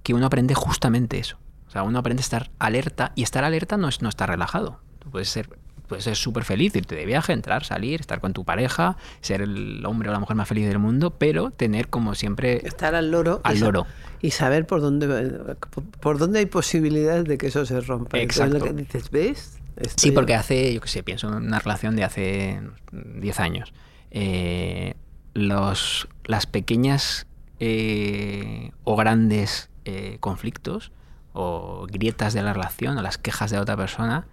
que 0.02 0.16
uno 0.16 0.26
aprende 0.26 0.56
justamente 0.56 1.20
eso. 1.20 1.38
O 1.68 1.70
sea, 1.70 1.84
uno 1.84 2.00
aprende 2.00 2.22
a 2.22 2.24
estar 2.24 2.50
alerta 2.58 3.12
y 3.14 3.22
estar 3.22 3.44
alerta 3.44 3.78
no 3.78 3.88
es 3.88 4.02
no 4.02 4.10
estar 4.10 4.30
relajado. 4.30 4.80
Tú 4.98 5.12
puedes 5.12 5.30
ser 5.30 5.60
puedes 5.88 6.04
ser 6.04 6.16
súper 6.16 6.44
feliz, 6.44 6.76
irte 6.76 6.96
de 6.96 7.06
viaje, 7.06 7.34
entrar, 7.34 7.64
salir, 7.64 8.00
estar 8.00 8.20
con 8.20 8.34
tu 8.34 8.44
pareja, 8.44 8.98
ser 9.22 9.42
el 9.42 9.86
hombre 9.86 10.10
o 10.10 10.12
la 10.12 10.20
mujer 10.20 10.36
más 10.36 10.48
feliz 10.48 10.68
del 10.68 10.80
mundo, 10.80 11.12
pero 11.12 11.52
tener 11.52 11.88
como 11.88 12.16
siempre 12.16 12.66
Estar 12.68 12.96
al 12.96 13.12
loro. 13.12 13.42
al 13.44 13.58
y 13.58 13.60
loro. 13.60 13.88
Y 14.22 14.32
saber 14.32 14.66
por 14.66 14.82
dónde, 14.82 15.56
por 16.00 16.18
dónde 16.18 16.40
hay 16.40 16.46
posibilidades 16.48 17.26
de 17.26 17.38
que 17.38 17.48
eso 17.48 17.66
se 17.66 17.80
rompa. 17.82 18.18
Entonces, 18.18 18.46
Exacto. 18.46 18.66
lo 18.66 18.76
que 18.76 18.82
dices, 18.84 19.12
¿ves? 19.12 19.60
Sí, 19.96 20.12
porque 20.12 20.34
hace, 20.34 20.74
yo 20.74 20.82
qué 20.82 20.88
sé, 20.88 21.04
pienso 21.04 21.28
en 21.28 21.36
una 21.36 21.60
relación 21.60 21.96
de 21.96 22.04
hace 22.04 22.60
10 22.92 23.40
años. 23.40 23.74
Eh, 24.12 24.96
los, 25.34 26.08
las 26.26 26.48
pequeñas 26.48 27.28
eh, 27.60 28.72
o 28.84 28.96
grandes 28.96 29.70
eh, 29.86 30.18
conflictos 30.20 30.92
o 31.34 31.86
grietas 31.88 32.34
de 32.34 32.42
la 32.42 32.54
relación 32.54 32.98
o 32.98 33.02
las 33.04 33.20
quejas 33.20 33.52
de 33.52 33.58
la 33.58 33.62
otra 33.62 33.78
persona, 33.78 34.26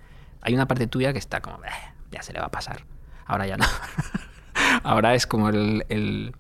hay 0.45 0.55
una 0.55 0.69
parte 0.69 0.87
tuya 0.87 1.13
que 1.13 1.19
está 1.19 1.41
como, 1.41 1.57
"Eh, 1.65 1.69
ya 2.13 2.23
se 2.23 2.33
le 2.33 2.39
va 2.41 2.47
a 2.47 2.51
pasar. 2.51 2.85
Ahora 3.27 3.47
ya 3.47 3.57
no. 3.57 3.65
Ahora 4.85 5.15
es 5.15 5.27
como 5.27 5.49
el, 5.49 5.85
el- 5.89 6.35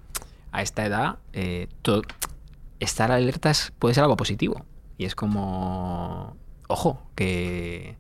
a 0.52 0.62
esta 0.62 0.86
edad, 0.86 1.18
eh, 1.32 1.68
estar 2.80 3.10
alerta 3.10 3.50
es- 3.50 3.72
puede 3.78 3.94
ser 3.94 4.04
algo 4.04 4.16
positivo. 4.16 4.64
Y 4.98 5.04
es 5.06 5.14
como, 5.16 6.36
ojo, 6.68 7.02
que 7.16 7.96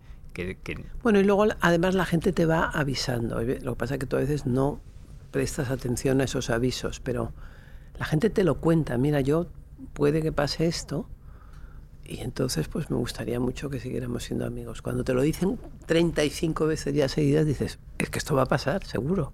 Bueno, 1.02 1.20
y 1.20 1.24
luego 1.24 1.46
además 1.60 1.94
la 1.94 2.04
gente 2.04 2.32
te 2.32 2.44
va 2.46 2.64
avisando. 2.68 3.40
Lo 3.42 3.72
que 3.72 3.78
pasa 3.78 3.94
es 3.94 4.00
que 4.00 4.06
tú 4.06 4.16
a 4.16 4.20
veces 4.20 4.46
no 4.46 4.80
prestas 5.30 5.70
atención 5.70 6.20
a 6.20 6.24
esos 6.24 6.50
avisos, 6.50 7.00
pero 7.00 7.32
la 7.98 8.04
gente 8.04 8.30
te 8.30 8.44
lo 8.44 8.56
cuenta. 8.56 8.98
Mira, 8.98 9.20
yo 9.20 9.46
puede 9.92 10.22
que 10.22 10.32
pase 10.32 10.66
esto 10.66 11.08
y 12.04 12.20
entonces 12.20 12.68
pues 12.68 12.90
me 12.90 12.96
gustaría 12.96 13.40
mucho 13.40 13.70
que 13.70 13.80
siguiéramos 13.80 14.24
siendo 14.24 14.44
amigos. 14.46 14.82
Cuando 14.82 15.04
te 15.04 15.14
lo 15.14 15.22
dicen 15.22 15.58
35 15.86 16.66
veces 16.66 16.94
ya 16.94 17.08
seguidas, 17.08 17.46
dices, 17.46 17.78
es 17.98 18.10
que 18.10 18.18
esto 18.18 18.34
va 18.34 18.42
a 18.42 18.46
pasar, 18.46 18.84
seguro. 18.84 19.32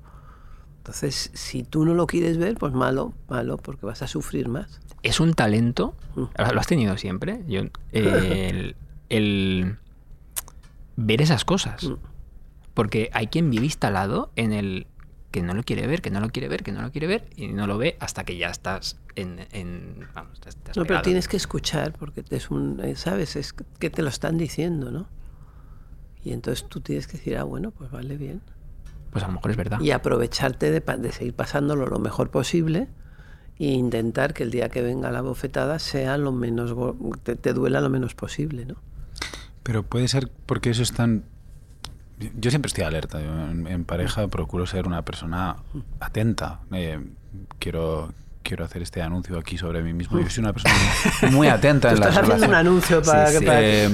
Entonces, 0.79 1.31
si 1.35 1.63
tú 1.63 1.85
no 1.85 1.95
lo 1.95 2.07
quieres 2.07 2.39
ver, 2.39 2.57
pues 2.57 2.73
malo, 2.73 3.13
malo, 3.29 3.59
porque 3.59 3.85
vas 3.87 4.03
a 4.03 4.07
sufrir 4.07 4.49
más. 4.49 4.81
es 5.03 5.21
un 5.21 5.35
talento, 5.35 5.95
Mm. 6.17 6.25
lo 6.53 6.61
has 6.61 6.67
tenido 6.67 6.97
siempre, 6.99 7.41
yo, 7.47 7.63
el, 7.93 8.77
el 9.09 9.77
ver 10.97 11.23
esas 11.23 11.45
cosas. 11.45 11.85
Mm. 11.85 11.95
Porque 12.75 13.11
hay 13.13 13.27
quien 13.29 13.51
vive 13.51 13.65
instalado 13.67 14.31
en 14.37 14.53
el 14.53 14.87
que 15.31 15.43
no 15.43 15.55
lo 15.55 15.63
quiere 15.63 15.87
ver, 15.87 16.03
que 16.03 16.11
no 16.11 16.21
lo 16.21 16.31
quiere 16.31 16.49
ver, 16.49 16.63
que 16.63 16.73
no 16.73 16.83
lo 16.83 16.91
quiere 16.91 17.07
ver, 17.07 17.29
y 17.37 17.49
no 17.49 17.67
lo 17.67 17.79
ve 17.79 17.97
hasta 18.01 18.25
que 18.25 18.37
ya 18.37 18.49
estás 18.49 18.99
en... 19.21 19.47
en- 19.53 20.07
vamos, 20.15 20.41
te 20.41 20.49
has- 20.49 20.57
te 20.57 20.71
has 20.71 20.77
No, 20.77 20.83
pero 20.83 20.89
pegado. 20.89 21.05
tienes 21.05 21.29
que 21.29 21.37
escuchar 21.37 21.93
porque 21.99 22.23
te 22.23 22.37
es 22.37 22.51
un, 22.51 22.81
eh, 22.83 22.97
sabes, 22.97 23.37
es 23.37 23.53
que 23.53 23.91
te 23.91 24.03
lo 24.03 24.09
están 24.09 24.39
diciendo, 24.39 24.91
¿no? 24.91 25.09
Y 26.25 26.33
entonces 26.33 26.69
tú 26.69 26.81
tienes 26.81 27.07
que 27.07 27.17
decir, 27.17 27.37
ah, 27.39 27.45
bueno, 27.45 27.71
pues 27.71 27.91
vale 27.91 28.17
bien. 28.17 28.43
Pues 29.11 29.25
a 29.25 29.27
lo 29.29 29.33
mejor 29.35 29.51
es 29.51 29.57
verdad. 29.57 29.81
Y 29.81 29.91
aprovecharte 29.91 30.71
de, 30.71 30.81
pa- 30.81 30.97
de 30.97 31.13
seguir 31.13 31.35
pasándolo 31.35 31.87
lo 31.87 31.99
mejor 31.99 32.31
posible 32.31 32.89
e 33.59 33.67
intentar 33.67 34.35
que 34.35 34.43
el 34.43 34.51
día 34.51 34.69
que 34.69 34.83
venga 34.83 35.11
la 35.11 35.21
bofetada 35.23 35.79
sea 35.79 36.17
lo 36.19 36.33
menos, 36.33 36.73
go- 36.73 36.97
te, 37.23 37.37
te 37.37 37.53
duela 37.53 37.81
lo 37.81 37.91
menos 37.91 38.15
posible, 38.15 38.65
¿no? 38.67 38.77
Pero 39.63 39.83
puede 39.83 40.09
ser 40.09 40.31
porque 40.47 40.71
eso 40.71 40.83
es 40.83 40.93
tan... 40.93 41.25
Yo 42.39 42.51
siempre 42.51 42.69
estoy 42.69 42.85
alerta. 42.85 43.21
yo 43.23 43.31
en, 43.51 43.67
en 43.67 43.85
pareja 43.87 44.29
procuro 44.29 44.67
ser 44.67 44.87
una 44.87 45.03
persona 45.07 45.57
atenta. 46.01 46.61
Eh, 46.71 47.01
quiero, 47.59 48.13
quiero 48.43 48.65
hacer 48.65 48.83
este 48.83 49.03
anuncio 49.03 49.39
aquí 49.39 49.59
sobre 49.59 49.83
mí 49.83 49.93
mismo. 49.93 50.19
Yo 50.21 50.29
soy 50.31 50.43
una 50.43 50.53
persona 50.53 50.75
muy, 51.23 51.31
muy 51.31 51.49
atenta 51.49 51.91
en 51.93 52.01
las 52.01 52.09
estás 52.11 52.25
haciendo 52.25 52.47
un 52.47 52.55
anuncio 52.55 53.03
para 53.03 53.27
Sí, 53.29 53.33
que... 53.35 53.39
sí. 53.41 53.45
para- 53.47 53.61
Eh, 53.63 53.89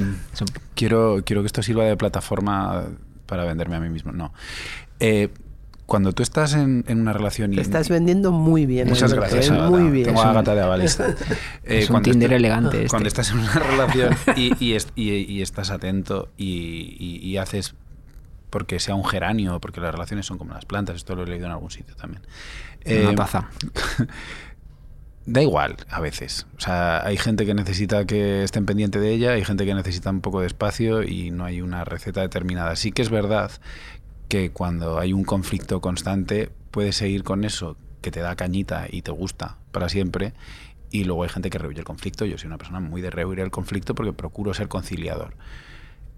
quiero, 0.75 1.23
quiero 1.25 1.43
que 1.43 1.47
esto 1.47 1.63
sirva 1.63 1.85
de 1.85 1.97
plataforma 1.97 2.85
para 3.27 3.45
venderme 3.45 3.77
a 3.77 3.81
mí 3.81 3.89
mismo. 3.89 4.13
No. 4.13 4.33
Eh, 5.01 5.29
cuando 5.87 6.13
tú 6.13 6.23
estás 6.25 6.53
en, 6.55 6.85
en 6.89 7.01
una 7.01 7.13
relación 7.13 7.53
y... 7.53 7.57
te 7.57 7.63
estás 7.63 7.89
vendiendo 7.89 8.33
muy 8.33 8.67
bien. 8.67 8.89
Muchas 8.89 9.13
gracias. 9.13 9.49
¿eh? 9.49 9.53
Muy 9.53 9.89
bien. 9.91 10.07
Tengo 10.07 10.21
a 10.23 10.31
Agatha 10.31 10.55
de 10.55 10.61
Avalista. 10.63 11.07
Eh, 11.65 11.81
es 11.81 11.91
un 11.91 12.03
Tinder 12.03 12.33
est- 12.33 12.37
elegante 12.39 12.77
este. 12.79 12.89
Cuando 12.89 13.09
estás 13.09 13.31
en 13.31 13.39
una 13.39 13.53
relación 13.71 14.15
y, 14.37 14.53
y 14.65 14.75
est- 14.75 14.91
y- 14.97 15.11
y 15.13 15.43
estás 15.43 15.71
atento 15.71 16.29
y, 16.37 16.97
y- 16.99 17.19
y 17.29 17.37
haces 17.39 17.75
porque 18.51 18.79
sea 18.81 18.95
un 18.95 19.05
geranio, 19.05 19.61
porque 19.61 19.81
las 19.81 19.93
relaciones 19.93 20.27
son 20.27 20.39
como 20.39 20.55
las 20.55 20.65
plantas, 20.65 20.97
esto 20.97 21.15
lo 21.15 21.25
he 21.25 21.27
leído 21.27 21.47
en 21.47 21.53
algún 21.53 21.71
sitio 21.71 21.95
también. 21.97 22.23
Una 22.87 23.11
Eh, 23.11 23.15
taza. 23.15 23.51
Da 25.29 25.43
igual 25.43 25.77
a 25.91 26.01
veces. 26.01 26.47
O 26.57 26.61
sea, 26.61 27.05
hay 27.05 27.17
gente 27.17 27.45
que 27.45 27.53
necesita 27.53 28.05
que 28.05 28.45
estén 28.45 28.65
pendiente 28.65 29.01
de 29.01 29.13
ella, 29.13 29.33
hay 29.33 29.45
gente 29.45 29.67
que 29.67 29.75
necesita 29.75 30.11
un 30.11 30.21
poco 30.21 30.41
de 30.41 30.47
espacio 30.47 31.03
y 31.03 31.33
no 31.33 31.45
hay 31.45 31.61
una 31.61 31.85
receta 31.85 32.21
determinada. 32.21 32.77
Sí 32.77 32.93
que 32.93 33.03
es 33.03 33.11
verdad 33.11 33.51
que 34.29 34.51
cuando 34.51 35.01
hay 35.01 35.13
un 35.13 35.25
conflicto 35.25 35.81
constante 35.81 36.51
puedes 36.71 36.95
seguir 36.95 37.25
con 37.25 37.45
eso 37.45 37.77
que 38.03 38.13
te 38.13 38.21
da 38.21 38.37
cañita 38.37 38.87
y 38.89 39.03
te 39.03 39.11
gusta 39.11 39.57
para 39.73 39.89
siempre 39.89 40.33
y 40.93 41.03
luego 41.03 41.25
hay 41.25 41.29
gente 41.29 41.51
que 41.51 41.59
rehuye 41.59 41.81
el 41.81 41.85
conflicto. 41.85 42.25
Yo 42.25 42.39
soy 42.39 42.47
una 42.47 42.59
persona 42.59 42.79
muy 42.79 43.03
de 43.03 43.11
rehuir 43.11 43.41
el 43.41 43.51
conflicto 43.51 43.97
porque 43.97 44.13
procuro 44.13 44.55
ser 44.55 44.69
conciliador. 44.69 45.35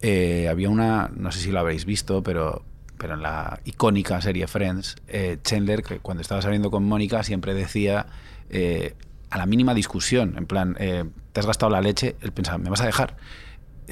Eh, 0.02 0.48
había 0.48 0.70
una, 0.70 1.10
no 1.14 1.32
sé 1.32 1.40
si 1.40 1.50
lo 1.50 1.58
habréis 1.60 1.84
visto, 1.84 2.22
pero, 2.22 2.62
pero 2.98 3.14
en 3.14 3.22
la 3.22 3.60
icónica 3.64 4.20
serie 4.20 4.46
Friends, 4.46 4.96
eh, 5.08 5.38
Chandler, 5.42 5.82
que 5.82 5.98
cuando 5.98 6.20
estaba 6.22 6.40
saliendo 6.42 6.70
con 6.70 6.84
Mónica, 6.84 7.22
siempre 7.22 7.54
decía, 7.54 8.06
eh, 8.50 8.94
a 9.30 9.38
la 9.38 9.46
mínima 9.46 9.74
discusión, 9.74 10.34
en 10.38 10.46
plan, 10.46 10.74
te 10.74 11.40
has 11.40 11.46
gastado 11.46 11.70
la 11.70 11.80
leche, 11.80 12.16
él 12.20 12.32
pensaba, 12.32 12.58
¿me 12.58 12.70
vas 12.70 12.80
a 12.80 12.86
dejar? 12.86 13.16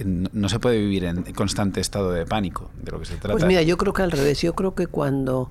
No, 0.04 0.28
no 0.32 0.48
se 0.48 0.58
puede 0.58 0.78
vivir 0.78 1.04
en 1.04 1.22
constante 1.34 1.80
estado 1.80 2.12
de 2.12 2.26
pánico, 2.26 2.70
de 2.82 2.92
lo 2.92 2.98
que 2.98 3.06
se 3.06 3.14
trata. 3.16 3.32
Pues 3.32 3.44
mira, 3.44 3.62
yo 3.62 3.76
creo 3.76 3.92
que 3.92 4.02
al 4.02 4.12
revés. 4.12 4.40
Yo 4.42 4.54
creo 4.54 4.74
que 4.74 4.86
cuando, 4.86 5.50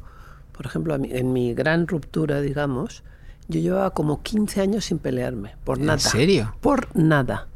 por 0.51 0.65
ejemplo, 0.65 0.95
en 0.95 1.33
mi 1.33 1.53
gran 1.53 1.87
ruptura, 1.87 2.41
digamos, 2.41 3.03
yo 3.47 3.59
llevaba 3.59 3.91
como 3.91 4.21
15 4.21 4.61
años 4.61 4.85
sin 4.85 4.99
pelearme, 4.99 5.55
por 5.63 5.79
¿En 5.79 5.85
nada. 5.87 5.99
serio? 5.99 6.55
Por 6.61 6.95
nada. 6.95 7.47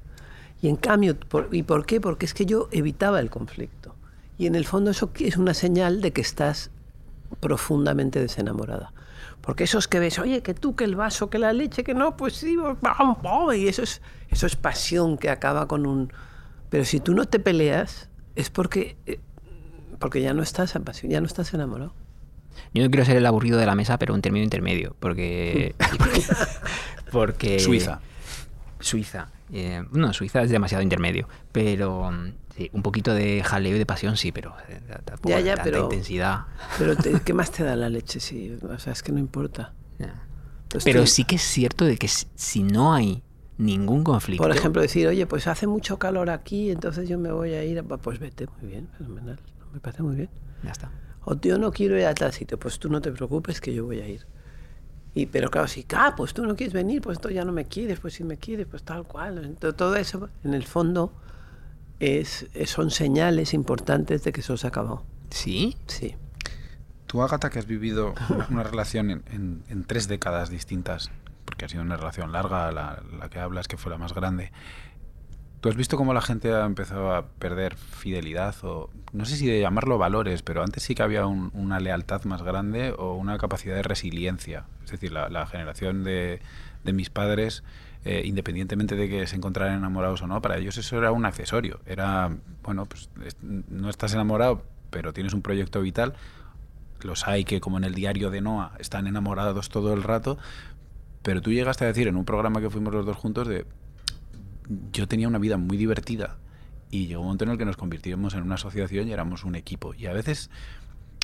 Y 0.62 0.68
en 0.68 0.76
cambio, 0.76 1.18
por- 1.20 1.49
¿y 1.51 1.64
por 1.64 1.86
qué? 1.86 2.01
Porque 2.01 2.26
es 2.26 2.34
que 2.34 2.45
yo 2.45 2.68
evitaba 2.72 3.20
el 3.20 3.30
conflicto. 3.30 3.95
Y 4.38 4.45
en 4.47 4.55
el 4.55 4.66
fondo 4.66 4.91
eso 4.91 5.10
es 5.20 5.38
una 5.38 5.53
señal 5.53 6.01
de 6.01 6.12
que 6.12 6.22
estás 6.22 6.70
profundamente 7.39 8.20
desenamorada. 8.20 8.91
Porque 9.41 9.64
esos 9.64 9.88
que 9.88 9.99
ves, 9.99 10.20
oye, 10.20 10.41
que 10.41 10.53
tú, 10.53 10.76
que 10.76 10.84
el 10.84 10.95
vaso, 10.95 11.30
que 11.30 11.39
la 11.39 11.53
leche, 11.53 11.84
que 11.84 11.93
no, 11.93 12.18
pues 12.18 12.34
sí, 12.36 12.57
pam, 12.82 13.22
pam", 13.22 13.53
y 13.55 13.68
eso 13.68 13.84
es, 13.84 14.01
eso 14.30 14.45
es 14.47 14.55
pasión 14.55 15.18
que 15.18 15.30
acaba 15.30 15.68
con 15.68 15.86
un... 15.86 16.12
Pero 16.70 16.86
si 16.86 16.99
tú 16.99 17.14
no 17.14 17.26
te 17.26 17.39
peleas, 17.39 18.10
es 18.36 18.49
porque, 18.49 18.95
eh, 19.05 19.20
porque 19.97 20.22
ya 20.22 20.34
no 20.34 20.43
estás 20.43 20.76
apasionado, 20.76 21.14
ya 21.14 21.22
no 21.22 21.28
estás 21.28 21.53
enamorado. 21.53 21.93
Yo 22.74 22.84
no 22.84 22.89
quiero 22.89 23.05
ser 23.05 23.16
el 23.18 23.26
aburrido 23.26 23.57
de 23.57 23.66
la 23.66 23.76
mesa, 23.76 23.97
pero 23.97 24.14
un 24.14 24.22
término 24.22 24.43
intermedio, 24.43 24.95
porque... 24.99 25.74
porque 27.12 27.60
Suiza. 27.60 28.01
Suiza. 28.80 29.30
Eh, 29.51 29.83
no, 29.91 30.13
Suiza 30.13 30.41
es 30.43 30.49
demasiado 30.51 30.81
intermedio, 30.83 31.27
pero 31.51 32.11
mm, 32.11 32.33
sí, 32.55 32.69
un 32.73 32.83
poquito 32.83 33.13
de 33.13 33.41
jaleo 33.43 33.75
y 33.75 33.79
de 33.79 33.85
pasión 33.85 34.15
sí, 34.17 34.31
pero 34.31 34.53
eh, 34.67 34.79
tampoco 35.05 35.29
Ya, 35.29 35.39
ya, 35.39 35.55
tanta 35.55 35.63
pero- 35.63 35.83
intensidad. 35.85 36.45
Pero 36.77 36.95
te- 36.95 37.19
¿qué 37.25 37.33
más 37.33 37.51
te 37.51 37.63
da 37.63 37.75
la 37.75 37.89
leche? 37.89 38.19
Sí, 38.19 38.57
o 38.61 38.77
sea, 38.79 38.93
es 38.93 39.01
que 39.03 39.11
no 39.11 39.19
importa. 39.19 39.73
Entonces, 39.97 40.83
Pero 40.93 41.05
sí 41.07 41.23
que 41.23 41.37
es 41.37 41.41
cierto 41.41 41.83
de 41.85 41.97
que 41.97 42.07
si, 42.07 42.27
si 42.35 42.61
no 42.61 42.93
hay 42.93 43.23
ningún 43.57 44.03
conflicto... 44.03 44.43
Por 44.43 44.55
ejemplo, 44.55 44.83
decir, 44.83 45.07
oye, 45.07 45.25
pues 45.25 45.47
hace 45.47 45.65
mucho 45.65 45.97
calor 45.97 46.29
aquí, 46.29 46.69
entonces 46.69 47.09
yo 47.09 47.17
me 47.17 47.31
voy 47.31 47.53
a 47.53 47.63
ir. 47.65 47.79
a- 47.79 47.83
Pues 47.83 48.19
vete, 48.19 48.45
muy 48.61 48.69
bien, 48.69 48.87
fenomenal. 48.95 49.39
Me 49.73 49.79
parece 49.79 50.03
muy 50.03 50.15
bien. 50.15 50.29
Ya 50.63 50.69
está. 50.71 50.91
O 51.25 51.33
yo 51.41 51.57
no 51.57 51.71
quiero 51.71 51.97
ir 51.97 52.05
a 52.05 52.13
tal 52.13 52.31
sitio, 52.33 52.59
pues 52.59 52.77
tú 52.77 52.87
no 52.87 53.01
te 53.01 53.11
preocupes 53.11 53.59
que 53.59 53.73
yo 53.73 53.85
voy 53.85 53.99
a 53.99 54.07
ir. 54.07 54.27
Y, 55.20 55.26
pero 55.26 55.49
claro, 55.49 55.67
si, 55.67 55.86
ah, 55.95 56.13
pues 56.15 56.34
tú 56.34 56.45
no 56.45 56.55
quieres 56.55 56.74
venir, 56.74 57.01
pues 57.01 57.20
tú 57.20 57.30
ya 57.30 57.43
no 57.43 57.51
me 57.51 57.65
quieres, 57.65 57.99
pues 57.99 58.13
si 58.13 58.24
me 58.24 58.38
quieres, 58.38 58.67
pues 58.67 58.84
tal 58.84 59.03
cual. 59.03 59.43
Entonces, 59.43 59.76
todo 59.76 59.95
eso, 59.95 60.30
en 60.43 60.53
el 60.53 60.63
fondo, 60.63 61.11
es, 61.99 62.47
es- 62.53 62.70
son 62.70 62.91
señales 62.91 63.53
importantes 63.53 64.24
de 64.24 64.32
que 64.32 64.41
eso 64.41 64.55
se 64.57 64.67
ha 64.67 64.70
acabado. 64.70 65.03
¿Sí? 65.30 65.76
Sí. 65.88 66.15
Tú, 67.07 67.22
Agatha, 67.22 67.49
que 67.49 67.59
has 67.59 67.65
vivido 67.65 68.13
una 68.49 68.63
relación 68.63 69.09
en, 69.11 69.24
en- 69.32 69.63
en 69.67 69.84
tres 69.84 70.07
décadas 70.07 70.49
distintas, 70.49 71.11
porque 71.45 71.65
ha 71.65 71.70
sido 71.70 71.82
una 71.84 71.97
relación 71.97 72.32
larga, 72.32 72.72
la, 72.72 73.01
la 73.20 73.30
que 73.30 73.39
hablas 73.39 73.67
que 73.67 73.78
fue 73.78 73.91
la 73.91 73.97
más 73.97 74.13
grande, 74.13 74.51
¿tú 75.60 75.70
has 75.70 75.76
visto 75.76 75.97
cómo 75.97 76.14
la 76.14 76.22
gente 76.22 76.53
ha 76.53 76.66
empezado 76.66 77.14
a 77.14 77.28
perder 77.28 77.76
fidelidad 77.76 78.55
o, 78.64 78.89
no 79.14 79.26
sé 79.26 79.36
si 79.36 79.47
de 79.47 79.60
llamarlo 79.60 79.97
valores, 79.97 80.41
pero 80.41 80.64
antes 80.64 80.84
sí 80.84 80.95
que 80.95 81.03
había 81.03 81.26
un- 81.26 81.51
una 81.53 81.80
lealtad 81.80 82.24
más 82.26 82.41
grande 82.43 82.93
o 82.97 83.16
una 83.16 83.38
capacidad 83.38 83.76
de 83.76 83.84
resiliencia? 83.84 84.66
Es 84.86 84.91
decir, 84.91 85.12
la, 85.12 85.45
generación 85.47 86.03
de, 86.03 86.41
mis 86.93 87.10
padres, 87.10 87.64
eh, 88.05 88.24
independientemente 88.26 88.95
de 88.95 89.10
que 89.10 89.28
se 89.28 89.36
encontraran 89.36 89.76
enamorados 89.78 90.22
o 90.22 90.28
no, 90.28 90.41
para 90.41 90.57
ellos 90.57 90.78
eso 90.78 90.97
era 90.97 91.12
un 91.12 91.26
accesorio. 91.26 91.80
Era, 91.86 92.32
bueno, 92.64 92.86
pues 92.86 93.10
es- 93.26 93.38
no 93.41 93.89
estás 93.89 94.14
enamorado, 94.14 94.64
pero 94.89 95.14
tienes 95.14 95.34
un 95.34 95.41
proyecto 95.41 95.82
vital 95.82 96.14
los 97.01 97.28
hay 97.28 97.45
que, 97.45 97.62
como 97.62 97.78
en 97.78 97.84
el 97.86 97.93
diario 97.95 98.30
de 98.30 98.41
Noah, 98.41 98.74
están 98.80 99.07
enamorados 99.07 99.70
todo 99.70 99.93
el 99.93 100.03
rato, 100.03 100.38
Pero 101.24 101.41
tú 101.41 101.51
llegaste 101.51 101.84
a 101.86 101.88
decir 101.88 102.07
en 102.07 102.16
un 102.16 102.26
programa 102.26 102.62
que 102.62 102.70
fuimos 102.70 102.93
los 102.93 103.05
dos 103.05 103.18
juntos 103.18 103.47
de 103.47 103.66
yo 104.91 105.07
tenía 105.07 105.28
una 105.28 105.39
vida 105.39 105.57
muy 105.57 105.78
divertida 105.78 106.38
y 106.91 107.07
llegó 107.07 107.22
un 107.22 107.28
momento 107.28 107.43
en 107.45 107.51
el 107.51 107.57
que 107.57 107.65
nos 107.65 107.78
convirtiéramos 107.78 108.34
en 108.34 108.41
una 108.43 108.55
asociación 108.55 109.07
y 109.07 109.11
éramos 109.11 109.43
un 109.43 109.55
equipo. 109.55 109.93
Y 109.93 110.05
a 110.07 110.13
veces 110.13 110.49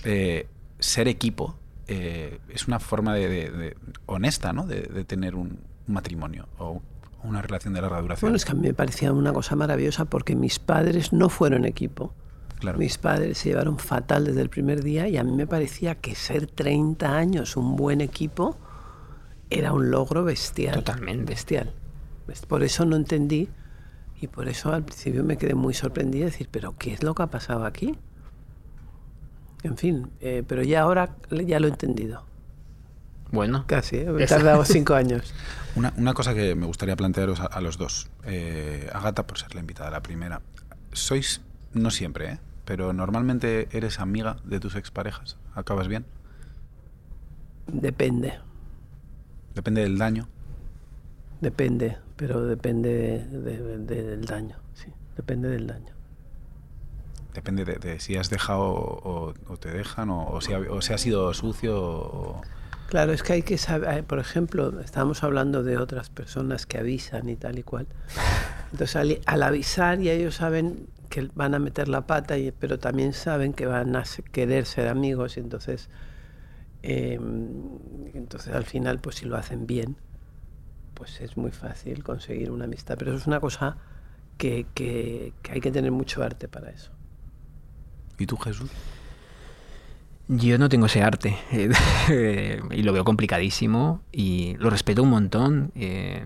eh, 0.03 0.47
ser 0.79 1.07
equipo 1.07 1.55
eh, 1.87 2.39
es 2.49 2.67
una 2.67 2.79
forma 2.79 3.13
de, 3.13 3.27
de- 3.29 3.51
de- 3.51 3.77
honesta, 4.07 4.53
¿no? 4.53 4.65
De, 4.65 4.81
de 4.81 5.03
tener 5.05 5.35
un 5.35 5.59
matrimonio 5.87 6.47
o 6.57 6.81
una 7.23 7.41
relación 7.41 7.73
de 7.73 7.81
larga 7.81 8.01
duración. 8.01 8.27
Bueno, 8.27 8.35
es 8.37 8.45
que 8.45 8.51
a 8.51 8.55
mí 8.55 8.61
me 8.67 8.73
parecía 8.73 9.11
una 9.13 9.33
cosa 9.33 9.55
maravillosa 9.55 10.05
porque 10.05 10.35
mis 10.35 10.59
padres 10.59 11.11
no 11.13 11.29
fueron 11.29 11.65
equipo. 11.65 12.13
claro. 12.59 12.77
Mis 12.77 12.97
padres 12.99 13.37
se 13.39 13.49
llevaron 13.49 13.77
fatal 13.79 14.25
desde 14.25 14.41
el 14.41 14.49
primer 14.49 14.83
día 14.83 15.07
y 15.07 15.17
a 15.17 15.23
mí 15.23 15.31
me 15.31 15.47
parecía 15.47 15.95
que 15.95 16.13
ser 16.15 16.45
30 16.47 17.15
años 17.15 17.57
un 17.57 17.75
buen 17.75 18.01
equipo 18.01 18.57
era 19.49 19.73
un 19.73 19.89
logro 19.91 20.23
bestial. 20.23 20.75
Totalmente. 20.75 21.25
Bestial. 21.25 21.73
Best- 22.27 22.45
Por 22.47 22.63
eso 22.63 22.85
no 22.85 22.95
entendí 22.95 23.49
y 24.21 24.27
por 24.27 24.47
eso 24.47 24.73
al 24.73 24.83
principio 24.83 25.23
me 25.23 25.37
quedé 25.37 25.55
muy 25.55 25.73
sorprendida 25.73 26.25
de 26.25 26.31
decir, 26.31 26.47
pero 26.51 26.75
¿qué 26.77 26.93
es 26.93 27.03
lo 27.03 27.13
que 27.15 27.23
ha 27.23 27.27
pasado 27.27 27.65
aquí? 27.65 27.97
En 29.63 29.77
fin, 29.77 30.09
eh, 30.21 30.43
pero 30.47 30.63
ya 30.63 30.81
ahora 30.81 31.15
ya 31.31 31.59
lo 31.59 31.67
he 31.67 31.71
entendido. 31.71 32.23
Bueno, 33.31 33.65
Casi, 33.67 33.97
¿eh? 33.97 34.07
he 34.19 34.25
tardado 34.27 34.63
cinco 34.65 34.93
años. 34.93 35.33
Una, 35.75 35.93
una 35.97 36.13
cosa 36.13 36.33
que 36.33 36.55
me 36.55 36.65
gustaría 36.65 36.95
plantearos 36.95 37.39
a, 37.39 37.45
a 37.45 37.61
los 37.61 37.77
dos, 37.77 38.07
eh, 38.23 38.89
Agata 38.93 39.25
por 39.27 39.37
ser 39.39 39.53
la 39.55 39.61
invitada, 39.61 39.89
la 39.89 40.01
primera. 40.01 40.41
Sois, 40.93 41.41
no 41.73 41.89
siempre, 41.91 42.33
¿eh? 42.33 42.39
pero 42.63 42.93
normalmente 42.93 43.67
eres 43.71 43.99
amiga 43.99 44.37
de 44.45 44.59
tus 44.59 44.75
exparejas. 44.75 45.37
¿Acabas 45.55 45.87
bien? 45.87 46.05
Depende, 47.67 48.39
Depende 49.55 49.81
del 49.81 49.97
daño. 49.97 50.27
Depende, 51.41 51.97
pero 52.15 52.45
depende 52.45 53.25
de- 53.29 53.77
de- 53.79 54.03
del 54.03 54.25
daño, 54.25 54.57
sí, 54.73 54.87
depende 55.15 55.49
del 55.49 55.67
daño. 55.67 55.93
Depende 57.33 57.65
de, 57.65 57.75
de 57.75 57.99
si 57.99 58.15
has 58.15 58.29
dejado 58.29 58.63
o, 58.63 59.33
o 59.47 59.57
te 59.57 59.69
dejan 59.71 60.09
o, 60.09 60.27
o 60.29 60.39
si 60.41 60.53
ha, 60.53 60.59
o 60.59 60.81
si 60.81 60.93
ha 60.93 60.97
sido 60.97 61.33
sucio 61.33 61.77
o... 61.77 62.41
Claro, 62.87 63.11
es 63.11 63.23
que 63.23 63.33
hay 63.33 63.41
que 63.41 63.57
saber, 63.57 64.03
por 64.05 64.19
ejemplo, 64.19 64.79
estábamos 64.79 65.23
hablando 65.23 65.63
de 65.63 65.77
otras 65.77 66.09
personas 66.09 66.65
que 66.65 66.77
avisan 66.77 67.27
y 67.29 67.35
tal 67.35 67.57
y 67.59 67.63
cual. 67.63 67.87
Entonces, 68.71 68.95
al, 68.95 69.19
al 69.25 69.43
avisar 69.43 69.99
ya 69.99 70.13
ellos 70.13 70.35
saben 70.35 70.87
que 71.09 71.27
van 71.35 71.55
a 71.55 71.59
meter 71.59 71.87
la 71.89 72.07
pata, 72.07 72.37
y, 72.37 72.51
pero 72.51 72.79
también 72.79 73.11
saben 73.13 73.53
que 73.53 73.65
van 73.65 73.95
a 73.95 74.03
querer 74.31 74.65
ser 74.65 74.87
amigos 74.87 75.35
y 75.37 75.39
entonces, 75.41 75.89
eh, 76.83 77.19
entonces 78.13 78.53
al 78.53 78.65
final, 78.65 78.99
pues 78.99 79.17
si 79.17 79.25
lo 79.25 79.35
hacen 79.35 79.65
bien, 79.67 79.97
pues 80.95 81.21
es 81.21 81.37
muy 81.37 81.51
fácil 81.51 82.03
conseguir 82.03 82.49
una 82.49 82.65
amistad. 82.65 82.95
Pero 82.97 83.11
eso 83.11 83.19
es 83.21 83.27
una 83.27 83.39
cosa 83.39 83.77
que, 84.37 84.65
que- 84.73 85.33
que 85.43 85.51
hay 85.51 85.61
que 85.61 85.71
tener 85.71 85.91
mucho 85.91 86.23
arte 86.23 86.47
para 86.47 86.71
eso. 86.71 86.91
¿Y 88.17 88.25
tú, 88.25 88.37
Jesús? 88.37 88.71
Yo 90.27 90.57
no 90.57 90.69
tengo 90.69 90.87
ese 90.87 91.03
arte 91.03 91.37
eh, 91.51 92.59
y 92.71 92.81
lo 92.81 92.93
veo 92.93 93.03
complicadísimo 93.03 94.01
y 94.11 94.55
lo 94.57 94.69
respeto 94.71 95.03
un 95.03 95.09
montón. 95.11 95.71
eh, 95.75 96.25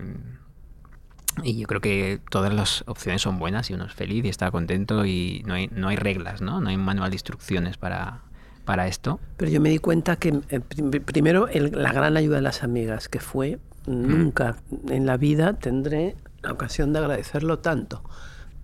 y 1.44 1.58
yo 1.60 1.66
creo 1.66 1.80
que 1.80 2.20
todas 2.30 2.52
las 2.52 2.82
opciones 2.86 3.22
son 3.22 3.38
buenas 3.38 3.70
y 3.70 3.74
uno 3.74 3.84
es 3.84 3.92
feliz 3.94 4.24
y 4.24 4.28
está 4.28 4.50
contento 4.50 5.06
y 5.06 5.42
no 5.46 5.54
hay, 5.54 5.68
no 5.68 5.88
hay 5.88 5.96
reglas, 5.96 6.40
¿no? 6.42 6.60
No 6.60 6.68
hay 6.70 6.76
un 6.76 6.84
manual 6.84 7.10
de 7.10 7.14
instrucciones 7.16 7.76
para, 7.76 8.22
para 8.64 8.86
esto. 8.86 9.20
Pero 9.36 9.50
yo 9.50 9.60
me 9.60 9.70
di 9.70 9.78
cuenta 9.78 10.16
que 10.16 10.40
eh, 10.50 10.60
prim- 10.60 10.90
primero 11.04 11.48
el- 11.48 11.72
la 11.72 11.92
gran 11.92 12.16
ayuda 12.16 12.36
de 12.36 12.42
las 12.42 12.62
amigas, 12.62 13.08
que 13.08 13.20
fue 13.20 13.58
nunca 13.86 14.56
en 14.88 15.06
la 15.06 15.16
vida 15.16 15.54
tendré 15.54 16.16
la 16.42 16.52
ocasión 16.52 16.92
de 16.92 16.98
agradecerlo 17.00 17.58
tanto. 17.58 18.02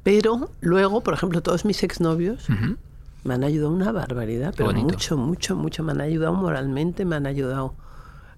Pero 0.02 0.50
luego, 0.60 1.02
por 1.02 1.14
ejemplo, 1.14 1.42
todos 1.42 1.64
mis 1.64 1.82
exnovios 1.82 2.48
Ujú. 2.48 2.76
me 3.24 3.34
han 3.34 3.42
ayudado 3.42 3.72
una 3.72 3.90
barbaridad, 3.92 4.54
pero 4.56 4.68
bonito. 4.68 4.86
mucho, 4.94 5.16
mucho, 5.16 5.56
mucho. 5.56 5.82
Me 5.82 5.92
han 5.92 6.00
ayudado 6.00 6.32
moralmente, 6.34 7.04
me 7.04 7.16
han 7.16 7.26
ayudado. 7.26 7.74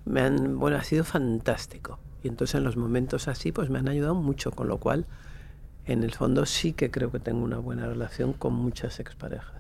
Me 0.07 0.23
han, 0.23 0.59
bueno, 0.59 0.79
ha 0.79 0.85
sido 0.85 1.05
fantástico. 1.05 1.99
Y 2.23 2.29
entonces 2.29 2.55
en 2.55 2.65
los 2.65 2.77
momentos 2.77 3.29
así, 3.29 3.53
pues 3.53 3.69
me 3.69 3.79
han 3.79 3.89
ayudado 3.89 4.15
mucho, 4.15 4.51
con 4.51 4.67
lo 4.69 4.79
cual, 4.79 5.05
en 5.85 6.03
el 6.03 6.15
fondo 6.15 6.47
sí 6.47 6.73
que 6.73 6.91
creo 6.91 7.11
que 7.13 7.19
tengo 7.21 7.45
una 7.45 7.59
buena 7.59 7.87
relación 7.87 8.33
con 8.33 8.55
muchas 8.55 8.99
exparejas. 9.01 9.58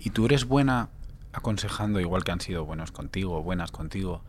¿Y 0.00 0.10
tú 0.10 0.26
eres 0.26 0.44
buena 0.46 0.88
aconsejando, 1.32 2.00
igual 2.00 2.24
que 2.24 2.32
han 2.32 2.40
sido 2.40 2.64
buenos 2.64 2.90
contigo, 2.92 3.42
buenas 3.42 3.70
contigo? 3.70 4.22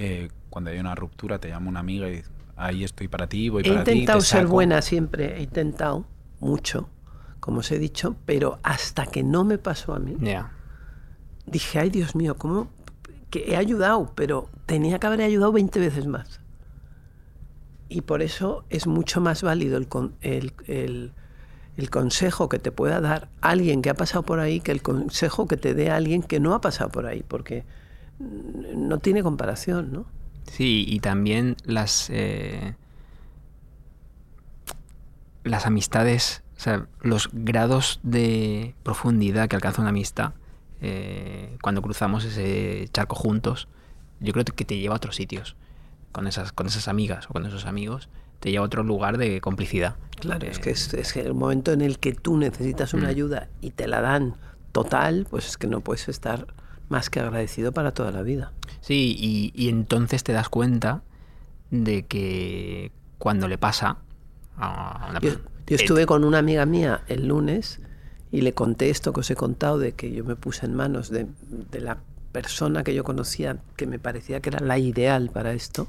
eh, 0.00 0.28
cuando 0.48 0.70
hay 0.70 0.78
una 0.78 0.94
ruptura, 0.94 1.38
te 1.40 1.48
llama 1.48 1.68
una 1.68 1.80
amiga 1.80 2.08
y 2.08 2.16
dice, 2.16 2.28
ahí 2.56 2.84
estoy 2.84 3.08
para 3.08 3.26
ti, 3.26 3.48
voy 3.48 3.64
He 3.64 3.68
para 3.68 3.84
ti. 3.84 3.90
intentado 3.90 4.20
te 4.20 4.26
ser 4.26 4.42
saco". 4.42 4.52
buena 4.52 4.80
siempre, 4.80 5.36
he 5.38 5.42
intentado 5.42 6.04
mucho, 6.40 6.88
como 7.40 7.58
os 7.60 7.70
he 7.72 7.78
dicho, 7.78 8.16
pero 8.24 8.58
hasta 8.62 9.06
que 9.06 9.22
no 9.24 9.44
me 9.44 9.58
pasó 9.58 9.94
a 9.94 9.98
mí, 9.98 10.16
dije, 11.46 11.78
ay 11.80 11.90
Dios 11.90 12.14
mío, 12.14 12.36
¿cómo? 12.36 12.68
Que 13.30 13.52
he 13.52 13.56
ayudado, 13.56 14.12
pero 14.14 14.48
tenía 14.66 14.98
que 14.98 15.06
haber 15.06 15.22
ayudado 15.22 15.52
20 15.52 15.80
veces 15.80 16.06
más. 16.06 16.40
Y 17.88 18.02
por 18.02 18.22
eso 18.22 18.64
es 18.70 18.86
mucho 18.86 19.20
más 19.20 19.42
válido 19.42 19.78
el, 19.78 19.88
con- 19.88 20.14
el, 20.20 20.52
el- 20.66 21.12
el 21.78 21.90
consejo 21.90 22.48
que 22.48 22.58
te 22.58 22.72
pueda 22.72 23.00
dar 23.00 23.28
alguien 23.40 23.82
que 23.82 23.90
ha 23.90 23.94
pasado 23.94 24.24
por 24.24 24.40
ahí 24.40 24.58
que 24.60 24.72
el 24.72 24.82
consejo 24.82 25.46
que 25.46 25.56
te 25.56 25.74
dé 25.74 25.90
alguien 25.90 26.24
que 26.24 26.40
no 26.40 26.52
ha 26.54 26.60
pasado 26.60 26.90
por 26.90 27.06
ahí, 27.06 27.24
porque 27.26 27.64
mm, 28.18 28.88
no 28.88 28.98
tiene 28.98 29.22
comparación, 29.22 29.92
¿no? 29.92 30.06
Sí, 30.50 30.84
y 30.88 30.98
también 30.98 31.56
las 31.64 32.10
eh, 32.10 32.74
las 35.44 35.66
amistades, 35.66 36.42
o 36.56 36.60
sea, 36.60 36.88
los 37.00 37.30
grados 37.32 38.00
de 38.02 38.74
profundidad 38.82 39.48
que 39.48 39.54
alcanza 39.54 39.80
una 39.80 39.90
amistad 39.90 40.32
eh, 40.80 41.58
cuando 41.62 41.80
cruzamos 41.80 42.24
ese 42.24 42.88
charco 42.92 43.14
juntos, 43.14 43.68
yo 44.18 44.32
creo 44.32 44.44
que 44.44 44.64
te 44.64 44.78
lleva 44.78 44.94
a 44.94 44.96
otros 44.96 45.14
sitios 45.14 45.54
con 46.10 46.26
esas 46.26 46.50
con 46.50 46.66
esas 46.66 46.88
amigas 46.88 47.26
o 47.30 47.32
con 47.32 47.46
esos 47.46 47.66
amigos, 47.66 48.08
te 48.40 48.50
lleva 48.50 48.64
a 48.64 48.66
otro 48.66 48.82
lugar 48.82 49.18
de 49.18 49.40
complicidad. 49.40 49.96
Claro, 50.20 50.46
Eh, 50.46 50.50
es 50.50 50.58
que 50.58 50.70
es, 50.70 50.92
es 50.94 51.12
que 51.12 51.20
el 51.20 51.34
momento 51.34 51.72
en 51.72 51.80
el 51.80 51.98
que 51.98 52.12
tú 52.12 52.36
necesitas 52.36 52.94
una 52.94 53.06
Mm. 53.06 53.10
ayuda 53.10 53.48
y 53.60 53.70
te 53.70 53.86
la 53.86 54.00
dan 54.00 54.34
total, 54.72 55.26
pues 55.30 55.46
es 55.48 55.56
que 55.56 55.66
no 55.66 55.80
puedes 55.80 56.08
estar 56.08 56.46
más 56.88 57.10
que 57.10 57.20
agradecido 57.20 57.72
para 57.72 57.92
toda 57.92 58.10
la 58.12 58.22
vida. 58.22 58.52
Sí, 58.80 59.16
y, 59.18 59.52
y 59.54 59.68
entonces 59.68 60.24
te 60.24 60.32
das 60.32 60.48
cuenta 60.48 61.02
de 61.70 62.06
que 62.06 62.92
cuando 63.18 63.48
le 63.48 63.58
pasa 63.58 63.98
a 64.56 65.08
una 65.10 65.20
Yo, 65.20 65.30
yo 65.30 65.36
eh, 65.36 65.74
estuve 65.76 66.06
con 66.06 66.24
una 66.24 66.38
amiga 66.38 66.64
mía 66.66 67.02
el 67.08 67.28
lunes 67.28 67.80
y 68.32 68.40
le 68.40 68.54
conté 68.54 68.90
esto 68.90 69.12
que 69.12 69.20
os 69.20 69.30
he 69.30 69.36
contado 69.36 69.78
de 69.78 69.92
que 69.92 70.10
yo 70.12 70.24
me 70.24 70.36
puse 70.36 70.66
en 70.66 70.74
manos 70.74 71.10
de, 71.10 71.26
de 71.70 71.80
la 71.80 71.98
persona 72.32 72.84
que 72.84 72.94
yo 72.94 73.04
conocía 73.04 73.58
que 73.76 73.86
me 73.86 73.98
parecía 73.98 74.40
que 74.40 74.50
era 74.50 74.60
la 74.60 74.78
ideal 74.78 75.30
para 75.30 75.52
esto 75.52 75.88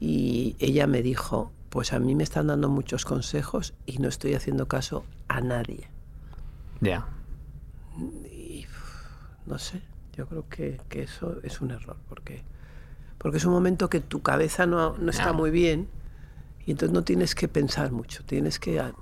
y 0.00 0.56
ella 0.58 0.86
me 0.86 1.02
dijo, 1.02 1.52
pues 1.74 1.92
a 1.92 1.98
mí 1.98 2.14
me 2.14 2.22
están 2.22 2.46
dando 2.46 2.68
muchos 2.68 3.04
consejos 3.04 3.74
y 3.84 3.98
no 3.98 4.08
estoy 4.08 4.34
haciendo 4.34 4.68
caso 4.68 5.04
a 5.26 5.40
nadie. 5.40 5.88
Ya. 6.80 7.04
Y 8.30 8.64
uf, 8.64 9.46
no 9.46 9.58
sé, 9.58 9.82
yo 10.16 10.26
creo 10.28 10.48
que, 10.48 10.80
que 10.88 11.02
eso 11.02 11.38
es 11.42 11.60
un 11.60 11.72
error, 11.72 11.96
porque, 12.08 12.44
porque 13.18 13.38
es 13.38 13.44
un 13.44 13.52
momento 13.52 13.90
que 13.90 13.98
tu 13.98 14.22
cabeza 14.22 14.66
no, 14.66 14.96
no 14.98 15.10
está 15.10 15.32
muy 15.32 15.50
bien 15.50 15.88
y 16.64 16.70
entonces 16.70 16.94
no 16.94 17.02
tienes 17.02 17.34
que 17.34 17.48
pensar 17.48 17.90
mucho, 17.90 18.22
tienes 18.24 18.60
que, 18.60 18.78
a- 18.78 18.92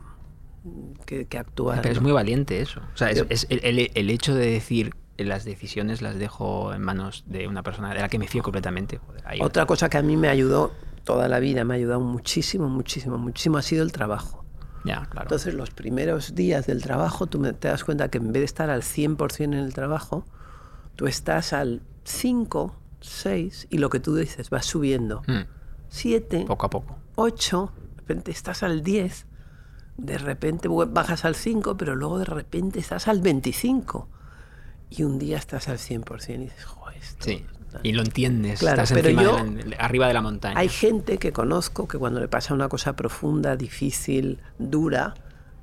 que, 1.05 1.27
que 1.27 1.37
actuar. 1.39 1.83
Pero 1.83 1.93
es 1.93 1.99
¿no? 1.99 2.05
muy 2.05 2.13
valiente 2.13 2.63
eso. 2.63 2.81
O 2.95 2.97
sea, 2.97 3.11
es, 3.11 3.23
es 3.29 3.47
el, 3.51 3.61
el- 3.65 3.91
el 3.95 4.09
hecho 4.11 4.35
de 4.35 4.47
decir 4.51 4.95
eh, 5.19 5.25
las 5.25 5.45
decisiones 5.45 6.01
las 6.01 6.17
dejo 6.19 6.73
en 6.73 6.81
manos 6.81 7.25
de 7.27 7.49
una 7.49 7.63
persona 7.63 7.93
de 7.93 8.01
la 8.01 8.09
que 8.09 8.19
me 8.19 8.29
fío 8.29 8.43
completamente. 8.43 8.97
joder, 8.97 9.43
Otra 9.43 9.67
cosa 9.67 9.91
que 9.91 9.99
a 9.99 10.03
mí 10.03 10.17
me 10.17 10.29
ayudó 10.29 10.73
toda 11.05 11.29
la 11.29 11.39
vida, 11.41 11.65
me 11.65 11.75
ha 11.75 11.77
ayudado 11.77 12.01
muchísimo, 12.01 12.69
muchísimo, 12.69 13.19
muchísimo, 13.19 13.59
ha 13.59 13.63
sido 13.63 13.83
el 13.83 13.93
trabajo. 13.93 14.45
Ya, 14.85 15.07
claro. 15.11 15.27
Entonces, 15.27 15.55
los 15.55 15.71
primeros 15.71 16.35
días 16.35 16.67
del 16.67 16.83
trabajo, 16.83 17.27
tú 17.27 17.39
me- 17.39 17.53
te 17.53 17.69
das 17.69 17.85
cuenta 17.85 18.09
que 18.09 18.19
en 18.19 18.33
vez 18.33 18.41
de 18.41 18.45
estar 18.47 18.71
al 18.71 18.83
100% 18.83 19.57
en 19.57 19.65
el 19.65 19.75
trabajo, 19.75 20.25
tú 20.97 21.07
estás 21.07 21.53
al 21.53 21.83
5, 22.05 22.75
6 23.01 23.67
y 23.71 23.79
lo 23.79 23.91
que 23.91 24.01
tú 24.01 24.15
dices 24.17 24.51
va 24.53 24.63
subiendo. 24.63 25.23
Mm, 25.29 25.43
7, 25.89 26.45
poco 26.47 26.67
a 26.67 26.71
poco. 26.71 26.97
8, 27.17 27.73
de 27.95 27.97
repente 27.99 28.31
estás 28.33 28.63
al 28.63 28.83
10, 28.83 29.27
de 29.97 30.19
repente 30.19 30.69
bajas 30.69 31.25
al 31.25 31.35
5, 31.37 31.77
pero 31.77 31.95
luego 31.95 32.19
de 32.19 32.25
repente 32.25 32.81
estás 32.81 33.07
al 33.09 33.21
25 33.21 34.09
y 34.91 35.05
un 35.05 35.19
día 35.19 35.37
estás 35.39 35.69
al 35.69 35.79
100% 35.79 36.43
y 36.43 36.45
dices, 36.47 36.65
joder, 36.65 36.97
esto... 36.99 37.25
Sí. 37.25 37.47
Y 37.83 37.93
lo 37.93 38.03
entiendes. 38.03 38.61
Claro, 38.61 38.83
estás 38.83 38.97
pero 38.97 39.09
encima 39.09 39.23
yo- 39.23 39.45
de 39.45 39.65
la- 39.71 39.77
arriba 39.77 40.09
de 40.09 40.15
la 40.15 40.23
montaña. 40.23 40.59
Hay 40.59 40.69
gente 40.69 41.19
que 41.19 41.33
conozco 41.33 41.89
que 41.89 41.99
cuando 41.99 42.21
le 42.21 42.29
pasa 42.29 42.55
una 42.55 42.69
cosa 42.69 42.95
profunda, 42.97 43.57
difícil, 43.57 44.41
dura, 44.59 45.15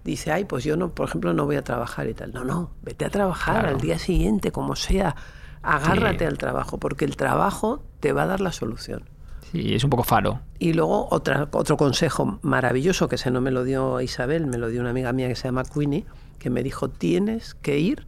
dice, 0.03 0.31
ay, 0.31 0.45
pues 0.45 0.63
yo 0.63 0.75
no, 0.77 0.89
por 0.89 1.07
ejemplo, 1.09 1.33
no 1.33 1.45
voy 1.45 1.55
a 1.57 1.63
trabajar 1.63 2.07
y 2.07 2.13
tal. 2.13 2.33
No, 2.33 2.43
no, 2.43 2.71
vete 2.81 3.05
a 3.05 3.09
trabajar 3.09 3.61
Claro. 3.61 3.75
al 3.75 3.81
día 3.81 3.99
siguiente, 3.99 4.51
como 4.51 4.75
sea. 4.75 5.15
Agárrate 5.61 6.19
Sí. 6.19 6.25
al 6.25 6.37
trabajo, 6.37 6.77
porque 6.79 7.03
el 7.05 7.15
trabajo 7.17 7.83
te 7.99 8.13
va 8.13 8.23
a 8.23 8.27
dar 8.27 8.39
la 8.41 8.51
solución. 8.51 9.03
Sí, 9.51 9.73
es 9.73 9.83
un 9.83 9.89
poco 9.89 10.03
faro. 10.03 10.41
Y 10.59 10.73
luego 10.73 11.07
otra, 11.11 11.47
otro 11.51 11.75
consejo 11.75 12.39
maravilloso, 12.43 13.09
que 13.09 13.15
ese 13.15 13.29
no 13.31 13.41
me 13.41 13.51
lo 13.51 13.63
dio 13.63 13.99
Isabel, 13.99 14.45
me 14.47 14.57
lo 14.57 14.69
dio 14.69 14.79
una 14.81 14.91
amiga 14.91 15.11
mía 15.11 15.27
que 15.27 15.35
se 15.35 15.47
llama 15.47 15.63
Queenie, 15.63 16.05
que 16.37 16.49
me 16.49 16.63
dijo, 16.63 16.89
tienes 16.89 17.55
que 17.55 17.79
ir 17.79 18.05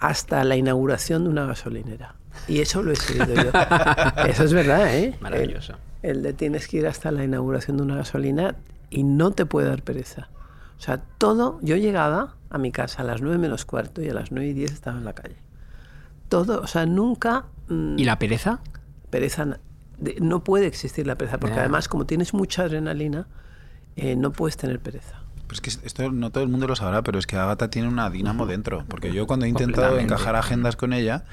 hasta 0.00 0.42
la 0.44 0.56
inauguración 0.56 1.24
de 1.24 1.30
una 1.30 1.46
gasolinera. 1.46 2.16
Y 2.48 2.60
eso 2.60 2.82
lo 2.82 2.90
he 2.90 2.94
escrito 2.94 3.26
yo. 3.34 3.50
Eso 4.28 4.44
es 4.44 4.52
verdad, 4.52 4.94
¿eh? 4.96 5.16
Maravilloso. 5.20 5.74
El, 6.02 6.18
el 6.18 6.22
de 6.22 6.32
tienes 6.32 6.68
que 6.68 6.76
ir 6.78 6.86
hasta 6.86 7.10
la 7.10 7.24
inauguración 7.24 7.76
de 7.76 7.82
una 7.82 7.96
gasolina 7.96 8.54
y 8.90 9.02
no 9.02 9.32
te 9.32 9.46
puede 9.46 9.68
dar 9.68 9.82
pereza. 9.82 10.28
O 10.78 10.80
sea, 10.82 11.02
todo, 11.18 11.58
yo 11.62 11.76
llegaba 11.76 12.34
a 12.50 12.58
mi 12.58 12.70
casa 12.70 13.02
a 13.02 13.04
las 13.04 13.20
9 13.22 13.38
menos 13.38 13.64
cuarto 13.64 14.00
y 14.02 14.08
a 14.10 14.14
las 14.14 14.30
9 14.30 14.48
y 14.48 14.52
10 14.52 14.72
estaba 14.72 14.98
en 14.98 15.04
la 15.04 15.14
calle. 15.14 15.36
Todo, 16.28 16.60
o 16.60 16.66
sea, 16.66 16.86
nunca... 16.86 17.46
mm, 17.68 17.98
¿Y 17.98 18.04
la 18.04 18.18
pereza? 18.18 18.60
pereza, 19.10 19.58
de- 19.98 20.16
no 20.20 20.42
puede 20.44 20.66
existir 20.66 21.06
la 21.06 21.16
pereza, 21.16 21.38
porque 21.38 21.58
además 21.58 21.88
como 21.88 22.06
tienes 22.06 22.34
mucha 22.34 22.62
adrenalina, 22.64 23.26
eh, 23.96 24.14
no 24.16 24.32
puedes 24.32 24.56
tener 24.56 24.78
pereza. 24.80 25.20
Pues 25.46 25.60
que 25.60 25.70
esto 25.70 26.10
no 26.10 26.30
todo 26.30 26.42
el 26.42 26.50
mundo 26.50 26.66
lo 26.66 26.74
sabrá, 26.74 27.02
pero 27.02 27.20
es 27.20 27.26
que 27.26 27.36
Agatha 27.36 27.70
tiene 27.70 27.86
una 27.88 28.10
dinamo 28.10 28.46
dentro. 28.46 28.84
Porque 28.88 29.12
yo 29.12 29.28
cuando 29.28 29.46
he 29.46 29.48
intentado 29.48 29.96
encajar 30.00 30.34
agendas 30.34 30.74
con 30.74 30.92
ella, 30.92 31.24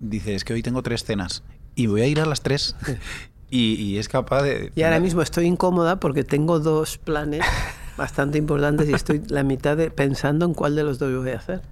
dice, 0.00 0.34
es 0.34 0.44
que 0.44 0.52
hoy 0.52 0.62
tengo 0.62 0.82
tres 0.82 1.04
cenas 1.04 1.42
y 1.74 1.86
voy 1.86 2.02
a 2.02 2.06
ir 2.06 2.20
a 2.20 2.26
las 2.26 2.42
tres. 2.42 2.76
y, 3.50 3.74
y 3.74 3.98
es 3.98 4.08
capaz 4.08 4.42
de... 4.42 4.72
Y 4.74 4.82
ahora 4.82 5.00
mismo 5.00 5.22
estoy 5.22 5.46
incómoda 5.46 6.00
porque 6.00 6.24
tengo 6.24 6.60
dos 6.60 6.98
planes 6.98 7.44
bastante 7.96 8.38
importantes 8.38 8.88
y 8.88 8.94
estoy 8.94 9.22
la 9.28 9.42
mitad 9.42 9.76
de 9.76 9.90
pensando 9.90 10.46
en 10.46 10.54
cuál 10.54 10.76
de 10.76 10.84
los 10.84 10.98
dos 10.98 11.14
voy 11.14 11.30
a 11.30 11.36
hacer. 11.36 11.62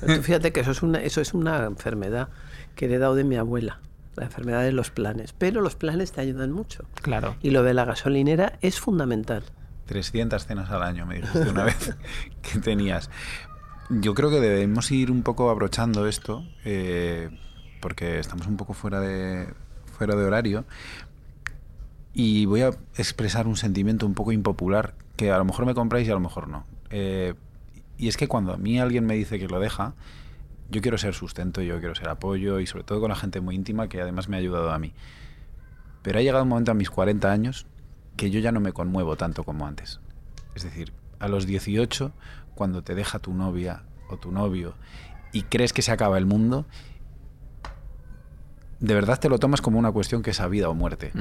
Pero 0.00 0.16
tú 0.16 0.22
fíjate 0.22 0.52
que 0.52 0.60
eso 0.60 0.70
es 0.70 0.82
una, 0.82 1.00
eso 1.00 1.20
es 1.20 1.34
una 1.34 1.64
enfermedad 1.64 2.28
que 2.74 2.86
he 2.86 2.88
heredado 2.88 3.14
de 3.14 3.24
mi 3.24 3.36
abuela, 3.36 3.80
la 4.16 4.24
enfermedad 4.24 4.62
de 4.62 4.72
los 4.72 4.90
planes. 4.90 5.32
Pero 5.32 5.60
los 5.60 5.74
planes 5.74 6.12
te 6.12 6.20
ayudan 6.20 6.52
mucho. 6.52 6.84
Claro. 7.02 7.36
Y 7.42 7.50
lo 7.50 7.62
de 7.62 7.74
la 7.74 7.84
gasolinera 7.84 8.58
es 8.60 8.80
fundamental. 8.80 9.44
300 9.86 10.46
cenas 10.46 10.70
al 10.70 10.82
año, 10.82 11.06
me 11.06 11.16
dijiste 11.16 11.48
una 11.48 11.64
vez 11.64 11.96
que 12.42 12.58
tenías. 12.58 13.10
Yo 13.88 14.14
creo 14.14 14.30
que 14.30 14.40
debemos 14.40 14.90
ir 14.90 15.10
un 15.10 15.22
poco 15.22 15.48
abrochando 15.48 16.06
esto, 16.06 16.44
eh, 16.64 17.30
porque 17.86 18.18
estamos 18.18 18.48
un 18.48 18.56
poco 18.56 18.72
fuera 18.72 18.98
de, 18.98 19.46
fuera 19.96 20.16
de 20.16 20.24
horario. 20.24 20.64
Y 22.12 22.44
voy 22.46 22.62
a 22.62 22.70
expresar 22.96 23.46
un 23.46 23.54
sentimiento 23.54 24.06
un 24.06 24.14
poco 24.14 24.32
impopular, 24.32 24.94
que 25.14 25.30
a 25.30 25.38
lo 25.38 25.44
mejor 25.44 25.66
me 25.66 25.74
compráis 25.74 26.08
y 26.08 26.10
a 26.10 26.14
lo 26.14 26.18
mejor 26.18 26.48
no. 26.48 26.64
Eh, 26.90 27.34
y 27.96 28.08
es 28.08 28.16
que 28.16 28.26
cuando 28.26 28.52
a 28.52 28.56
mí 28.56 28.80
alguien 28.80 29.06
me 29.06 29.14
dice 29.14 29.38
que 29.38 29.46
lo 29.46 29.60
deja, 29.60 29.94
yo 30.68 30.82
quiero 30.82 30.98
ser 30.98 31.14
sustento, 31.14 31.62
yo 31.62 31.78
quiero 31.78 31.94
ser 31.94 32.08
apoyo 32.08 32.58
y 32.58 32.66
sobre 32.66 32.82
todo 32.82 32.98
con 32.98 33.10
la 33.10 33.14
gente 33.14 33.40
muy 33.40 33.54
íntima 33.54 33.88
que 33.88 34.02
además 34.02 34.28
me 34.28 34.34
ha 34.34 34.40
ayudado 34.40 34.72
a 34.72 34.80
mí. 34.80 34.92
Pero 36.02 36.18
ha 36.18 36.22
llegado 36.22 36.42
un 36.42 36.48
momento 36.48 36.72
a 36.72 36.74
mis 36.74 36.90
40 36.90 37.30
años 37.30 37.66
que 38.16 38.32
yo 38.32 38.40
ya 38.40 38.50
no 38.50 38.58
me 38.58 38.72
conmuevo 38.72 39.14
tanto 39.14 39.44
como 39.44 39.64
antes. 39.64 40.00
Es 40.56 40.64
decir, 40.64 40.92
a 41.20 41.28
los 41.28 41.46
18, 41.46 42.10
cuando 42.56 42.82
te 42.82 42.96
deja 42.96 43.20
tu 43.20 43.32
novia 43.32 43.84
o 44.08 44.16
tu 44.16 44.32
novio 44.32 44.74
y 45.30 45.42
crees 45.42 45.72
que 45.72 45.82
se 45.82 45.92
acaba 45.92 46.18
el 46.18 46.26
mundo, 46.26 46.66
de 48.80 48.94
verdad 48.94 49.18
te 49.18 49.28
lo 49.28 49.38
tomas 49.38 49.60
como 49.60 49.78
una 49.78 49.92
cuestión 49.92 50.22
que 50.22 50.30
es 50.30 50.40
a 50.40 50.48
vida 50.48 50.68
o 50.68 50.74
muerte. 50.74 51.12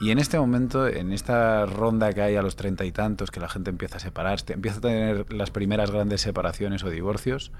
Y 0.00 0.10
en 0.10 0.18
este 0.18 0.38
momento, 0.38 0.88
en 0.88 1.12
esta 1.12 1.64
ronda 1.66 2.12
que 2.12 2.22
hay 2.22 2.36
a 2.36 2.42
los 2.42 2.56
treinta 2.56 2.84
y 2.84 2.92
tantos, 2.92 3.30
que 3.30 3.38
la 3.38 3.48
gente 3.48 3.70
empieza 3.70 3.98
a 3.98 4.00
separarse, 4.00 4.52
empieza 4.52 4.78
a 4.78 4.80
tener 4.80 5.32
las 5.32 5.50
primeras 5.50 5.90
grandes 5.90 6.20
separaciones 6.22 6.82
o 6.82 6.90
divorcios, 6.90 7.52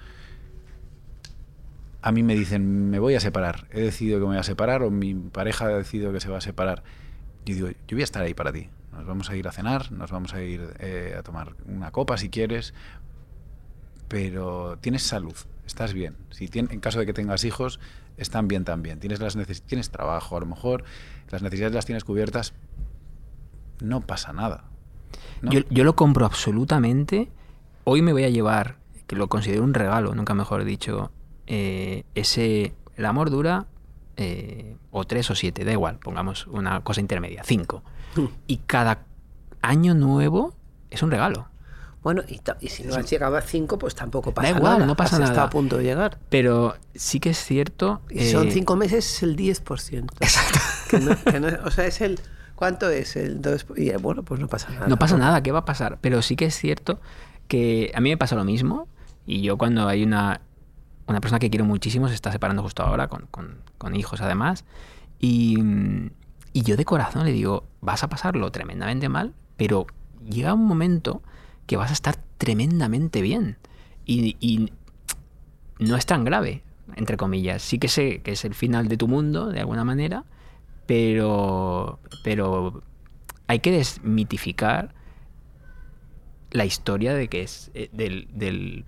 a 2.02 2.10
mí 2.10 2.24
me 2.24 2.34
dicen, 2.34 2.90
me 2.90 2.98
voy 2.98 3.14
a 3.14 3.20
separar, 3.20 3.68
he 3.70 3.80
decidido 3.80 4.18
que 4.18 4.22
me 4.22 4.30
voy 4.30 4.38
a 4.38 4.42
separar 4.42 4.82
o 4.82 4.90
mi 4.90 5.14
pareja 5.14 5.66
ha 5.66 5.68
decidido 5.68 6.12
que 6.12 6.18
se 6.18 6.28
va 6.28 6.38
a 6.38 6.40
separar. 6.40 6.82
Yo 7.46 7.54
digo, 7.54 7.68
yo 7.68 7.96
voy 7.96 8.00
a 8.00 8.04
estar 8.04 8.22
ahí 8.22 8.34
para 8.34 8.52
ti. 8.52 8.68
Nos 8.92 9.06
vamos 9.06 9.30
a 9.30 9.36
ir 9.36 9.46
a 9.46 9.52
cenar, 9.52 9.92
nos 9.92 10.10
vamos 10.10 10.34
a 10.34 10.42
ir 10.42 10.74
eh, 10.80 11.14
a 11.16 11.22
tomar 11.22 11.54
una 11.64 11.92
copa 11.92 12.18
si 12.18 12.28
quieres, 12.28 12.74
pero 14.08 14.78
tienes 14.80 15.04
salud, 15.04 15.34
estás 15.64 15.94
bien. 15.94 16.16
Si 16.30 16.50
en 16.52 16.80
caso 16.80 16.98
de 16.98 17.06
que 17.06 17.12
tengas 17.12 17.44
hijos, 17.44 17.78
están 18.23 18.49
bien 18.49 18.64
también. 18.64 18.99
Tienes, 19.01 19.20
las 19.20 19.37
tienes 19.62 19.91
trabajo, 19.91 20.37
a 20.37 20.41
lo 20.41 20.47
mejor 20.47 20.85
las 21.31 21.43
necesidades 21.43 21.75
las 21.75 21.87
tienes 21.87 22.05
cubiertas, 22.05 22.55
no 23.81 24.01
pasa 24.01 24.33
nada. 24.33 24.64
¿no? 25.41 25.51
Yo, 25.51 25.61
yo 25.70 25.85
lo 25.85 25.97
compro 25.97 26.27
absolutamente. 26.27 27.31
Hoy 27.85 28.03
me 28.03 28.12
voy 28.12 28.25
a 28.25 28.29
llevar, 28.29 28.77
que 29.07 29.16
lo 29.16 29.29
considero 29.29 29.64
un 29.64 29.75
regalo, 29.75 30.14
nunca 30.14 30.35
mejor 30.35 30.64
dicho, 30.64 31.11
eh, 31.47 32.05
ese... 32.14 32.75
El 32.95 33.07
amor 33.07 33.31
dura 33.31 33.66
eh, 34.16 34.77
o 34.91 35.05
tres 35.07 35.31
o 35.31 35.35
siete, 35.35 35.64
da 35.64 35.73
igual, 35.73 35.99
pongamos 35.99 36.47
una 36.47 36.81
cosa 36.81 37.01
intermedia, 37.01 37.43
cinco. 37.45 37.83
Y 38.47 38.59
cada 38.59 39.07
año 39.62 39.95
nuevo 39.95 40.55
es 40.91 41.03
un 41.03 41.11
regalo. 41.11 41.49
Bueno, 42.03 42.22
y, 42.28 42.40
y 42.61 42.68
si 42.68 42.82
no 42.82 42.94
has 42.96 43.09
llegado 43.09 43.36
a 43.36 43.42
cinco, 43.42 43.78
pues 43.78 43.94
tampoco 43.94 44.32
pasa 44.34 44.50
igual, 44.50 44.72
nada. 44.74 44.86
no 44.86 44.96
pasa 44.96 45.16
Has 45.16 45.20
nada. 45.20 45.32
estado 45.32 45.46
a 45.46 45.50
punto 45.50 45.76
de 45.78 45.84
llegar. 45.84 46.18
Pero 46.28 46.74
sí 46.94 47.20
que 47.20 47.30
es 47.30 47.38
cierto... 47.38 48.00
Y 48.11 48.24
son 48.30 48.48
eh, 48.48 48.50
cinco 48.50 48.74
meses, 48.74 49.05
es 49.16 49.22
el 49.22 49.36
10%. 49.36 50.09
Exacto. 50.20 50.59
Que 50.90 50.98
no- 50.98 51.16
que 51.24 51.38
no- 51.40 51.48
o 51.64 51.70
sea, 51.70 51.86
es 51.86 52.00
el... 52.00 52.18
¿Cuánto 52.57 52.88
es? 52.90 53.16
El 53.16 53.40
2? 53.40 53.66
Y 53.76 53.90
eh, 53.90 53.96
bueno, 53.98 54.22
pues 54.24 54.40
no 54.40 54.48
pasa 54.48 54.70
nada. 54.70 54.86
No 54.88 54.96
pasa 54.96 55.16
nada, 55.16 55.42
¿qué 55.42 55.53
va 55.53 55.61
a 55.61 55.64
pasar? 55.64 55.98
Pero 56.00 56.22
sí 56.22 56.36
que 56.36 56.46
es 56.46 56.57
cierto 56.57 57.00
que 57.48 57.92
a 57.94 58.00
mí 58.00 58.11
me 58.11 58.16
pasa 58.16 58.34
lo 58.36 58.44
mismo 58.44 58.88
y 59.26 59.40
yo 59.42 59.57
cuando 59.59 59.86
hay 59.88 60.03
una, 60.03 60.40
una 61.07 61.20
persona 61.20 61.38
que 61.38 61.50
quiero 61.50 61.64
muchísimo 61.64 62.09
se 62.09 62.14
está 62.14 62.30
separando 62.32 62.62
justo 62.62 62.82
ahora 62.82 63.09
con, 63.09 63.26
con- 63.30 63.59
con 63.78 63.94
hijos 63.96 64.20
además 64.20 64.64
y, 65.18 65.57
y 66.53 66.62
yo 66.62 66.76
de 66.76 66.84
corazón 66.84 67.24
le 67.24 67.32
digo, 67.32 67.64
vas 67.80 68.03
a 68.05 68.09
pasarlo 68.09 68.50
tremendamente 68.53 69.09
mal, 69.09 69.34
pero 69.57 69.86
llega 70.28 70.55
un 70.55 70.66
momento 70.66 71.22
que 71.73 71.79
vas 71.79 71.89
a 71.89 71.95
estar 71.95 72.16
tremendamente 72.37 73.23
bien 73.23 73.57
y, 74.05 74.70
no 75.79 75.97
es 75.97 76.05
tan 76.05 76.23
grave, 76.23 76.62
entre 76.97 77.16
comillas. 77.16 77.62
Sí 77.62 77.79
que 77.79 77.89
sé 77.89 78.20
que 78.20 78.33
es 78.33 78.45
el 78.45 78.55
final 78.55 78.89
de 78.89 78.99
tu 78.99 79.09
mundo, 79.09 79.49
de 79.49 79.61
alguna 79.61 79.83
manera, 79.83 80.25
pero, 80.87 81.99
pero 82.23 82.83
hay 83.47 83.61
que 83.61 83.70
desmitificar 83.70 84.95
la 86.51 86.66
historia 86.66 87.14
de 87.14 87.29
que 87.29 87.41
es 87.41 87.70
eh, 87.73 87.89
del, 87.91 88.29
del, 88.35 88.85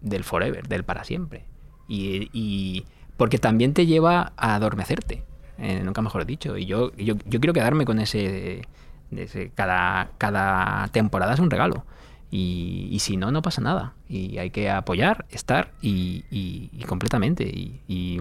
del 0.00 0.22
forever, 0.22 0.68
del 0.68 0.84
para 0.84 1.02
siempre. 1.02 1.44
Y, 1.88 2.84
porque 3.16 3.38
también 3.38 3.74
te 3.74 3.84
lleva 3.84 4.32
a 4.36 4.54
adormecerte, 4.54 5.24
eh, 5.58 5.82
nunca 5.84 6.02
mejor 6.02 6.24
dicho. 6.24 6.56
Y 6.56 6.66
yo, 6.66 6.94
yo, 6.96 7.16
yo 7.26 7.40
quiero 7.40 7.52
quedarme 7.52 7.84
con 7.84 7.98
ese, 7.98 8.62
ese- 9.10 9.50
cada, 9.56 10.12
cada 10.18 10.86
temporada 10.92 11.34
es 11.34 11.40
un 11.40 11.50
regalo. 11.50 11.84
Y, 12.30 12.88
y 12.90 12.98
si 12.98 13.16
no, 13.16 13.30
no 13.32 13.40
pasa 13.42 13.60
nada. 13.62 13.94
Y 14.08 14.38
hay 14.38 14.50
que 14.50 14.70
apoyar, 14.70 15.24
estar 15.30 15.72
y, 15.80 16.24
y- 16.30 16.70
y 16.72 16.84
completamente. 16.84 17.44
Y, 17.44 17.80
y- 17.88 18.20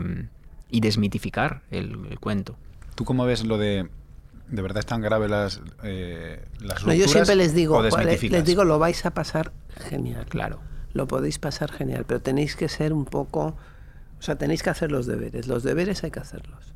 y 0.69 0.79
desmitificar 0.81 1.61
el, 1.71 2.07
el 2.09 2.19
cuento. 2.19 2.55
¿Tú 2.95 3.05
cómo 3.05 3.25
ves 3.25 3.45
lo 3.45 3.57
de... 3.57 3.87
¿De 4.49 4.61
verdad 4.61 4.79
es 4.79 4.85
tan 4.85 5.01
grave 5.01 5.27
las, 5.27 5.61
eh, 5.83 6.45
las 6.61 6.85
No, 6.85 6.93
yo 6.93 7.07
siempre 7.09 7.35
les 7.35 7.53
digo, 7.53 7.81
les 7.81 8.45
digo, 8.45 8.63
lo 8.63 8.79
vais 8.79 9.05
a 9.05 9.11
pasar 9.11 9.51
genial. 9.89 10.25
Claro. 10.27 10.59
Lo 10.93 11.05
podéis 11.05 11.37
pasar 11.37 11.69
genial, 11.71 12.05
pero 12.07 12.21
tenéis 12.21 12.55
que 12.55 12.69
ser 12.69 12.93
un 12.93 13.03
poco, 13.03 13.57
o 14.19 14.21
sea, 14.21 14.37
tenéis 14.37 14.63
que 14.63 14.69
hacer 14.69 14.89
los 14.89 15.05
deberes. 15.05 15.47
Los 15.47 15.63
deberes 15.63 16.01
hay 16.05 16.11
que 16.11 16.19
hacerlos. 16.21 16.73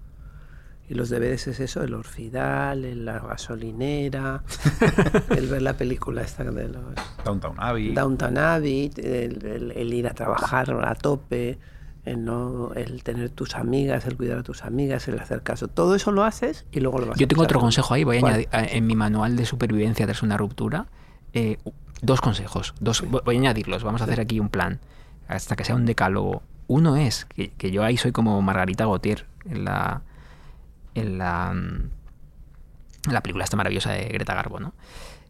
Y 0.92 0.94
los 0.94 1.08
deberes 1.08 1.48
es 1.48 1.62
eso, 1.62 1.82
el 1.84 1.94
orfidal, 1.94 2.84
el- 2.84 3.06
la 3.06 3.20
gasolinera, 3.20 4.44
el 5.30 5.48
ver 5.48 5.62
la 5.62 5.78
película 5.78 6.22
esta 6.22 6.44
de 6.44 6.68
los 6.68 6.84
Downtown 7.24 7.56
Abbey. 7.60 7.94
Downtown 7.94 8.38
Abbey, 8.38 8.92
el, 8.98 9.46
el- 9.46 9.72
el 9.72 9.94
ir 9.94 10.08
a 10.08 10.14
trabajar 10.14 10.70
a 10.86 10.96
tope, 10.96 11.58
el, 12.04 12.26
no, 12.26 12.74
el 12.74 13.04
tener 13.04 13.30
tus 13.30 13.56
amigas, 13.56 14.06
el 14.06 14.18
cuidar 14.18 14.40
a 14.40 14.44
tus 14.44 14.64
amigas, 14.66 15.08
el 15.08 15.18
hacer 15.18 15.44
caso. 15.44 15.70
Todo 15.70 15.96
eso 15.96 16.12
lo 16.12 16.26
haces 16.26 16.66
y 16.74 16.82
luego 16.82 17.00
lo 17.00 17.06
vas 17.08 17.18
Yo 17.18 17.24
a 17.26 17.28
tengo 17.30 17.44
otro 17.44 17.62
consejo 17.62 17.94
ahí, 17.94 18.04
voy 18.04 18.18
a 18.18 18.20
añadir 18.20 18.50
a- 18.52 18.66
en 18.66 18.86
mi 18.86 18.96
manual 18.96 19.38
de 19.38 19.46
supervivencia 19.46 20.06
tras 20.06 20.24
una 20.24 20.36
ruptura. 20.36 20.88
eh, 21.34 21.58
dos 22.02 22.20
consejos, 22.20 22.74
dos, 22.82 23.02
vo- 23.06 23.22
voy 23.24 23.36
a 23.38 23.40
añadirlos, 23.40 23.84
vamos 23.86 24.02
a 24.02 24.04
hacer 24.04 24.20
aquí 24.20 24.42
un 24.42 24.50
plan, 24.50 24.82
hasta 25.30 25.56
que 25.56 25.64
sea 25.64 25.76
un 25.76 25.86
decálogo. 25.86 26.42
Uno 26.68 26.98
es, 26.98 27.24
que, 27.26 27.52
que 27.52 27.72
yo 27.72 27.84
ahí 27.86 27.96
soy 27.96 28.12
como 28.12 28.42
Margarita 28.42 28.84
Gautier 28.86 29.26
en 29.46 29.64
la, 29.64 30.02
en 30.96 31.18
la, 31.18 31.54
la 33.10 33.22
película 33.22 33.44
esta 33.44 33.58
maravillosa 33.58 33.92
de 33.92 34.06
Greta 34.06 34.34
Garbo, 34.36 34.60
¿no? 34.60 34.74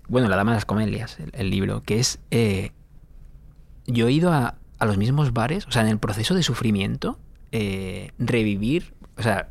Bueno, 0.07 0.27
La 0.27 0.35
Dama 0.35 0.51
de 0.51 0.57
las 0.57 0.65
Comedias, 0.65 1.17
el, 1.31 1.49
libro, 1.49 1.83
que 1.83 1.99
es... 1.99 2.19
eh, 2.31 2.71
yo 3.87 4.07
he 4.07 4.11
ido 4.11 4.31
a, 4.31 4.55
a 4.79 4.85
los 4.85 4.97
mismos 4.97 5.33
bares, 5.33 5.65
o 5.67 5.71
sea, 5.71 5.81
en 5.83 5.87
el 5.87 5.99
proceso 5.99 6.33
de 6.35 6.43
sufrimiento, 6.43 7.17
eh, 7.51 8.11
revivir, 8.19 8.93
o 9.17 9.21
sea, 9.23 9.49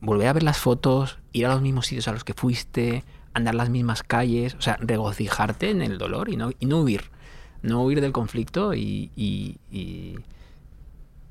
volver 0.00 0.28
a 0.28 0.32
ver 0.32 0.42
las 0.42 0.58
fotos, 0.58 1.18
ir 1.32 1.46
a 1.46 1.50
los 1.50 1.62
mismos 1.62 1.86
sitios 1.86 2.08
a 2.08 2.12
los 2.12 2.24
que 2.24 2.34
fuiste, 2.34 3.04
andar 3.34 3.54
las 3.54 3.70
mismas 3.70 4.02
calles, 4.02 4.54
o 4.54 4.60
sea, 4.62 4.76
regocijarte 4.80 5.70
en 5.70 5.82
el 5.82 5.98
dolor 5.98 6.28
y 6.28 6.36
no, 6.36 6.50
y 6.58 6.66
no 6.66 6.80
huir, 6.80 7.04
no 7.62 7.82
huir 7.82 8.00
del 8.00 8.12
conflicto 8.12 8.74
y, 8.74 9.10
y- 9.16 9.58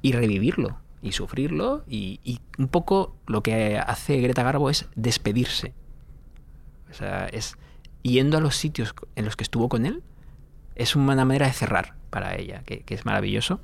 y 0.02 0.12
revivirlo. 0.12 0.78
Y 1.04 1.12
sufrirlo 1.12 1.84
y, 1.88 2.20
y 2.24 2.40
un 2.58 2.68
poco 2.70 3.16
lo 3.28 3.44
que 3.44 3.78
hace 3.78 4.20
Greta 4.22 4.42
Garbo 4.42 4.70
es 4.70 4.88
despedirse. 4.96 5.74
O 6.90 6.94
sea, 6.94 7.26
es 7.28 7.58
yendo 8.02 8.38
a 8.38 8.42
los 8.42 8.56
sitios 8.56 8.96
en 9.16 9.26
los 9.26 9.36
que 9.36 9.44
estuvo 9.44 9.70
con 9.70 9.86
él, 9.86 10.02
es 10.76 10.96
una 10.96 11.26
manera 11.26 11.46
de 11.48 11.54
cerrar 11.54 11.94
para 12.10 12.36
ella, 12.36 12.64
que, 12.66 12.82
que 12.82 12.96
es 12.96 13.06
maravilloso 13.06 13.60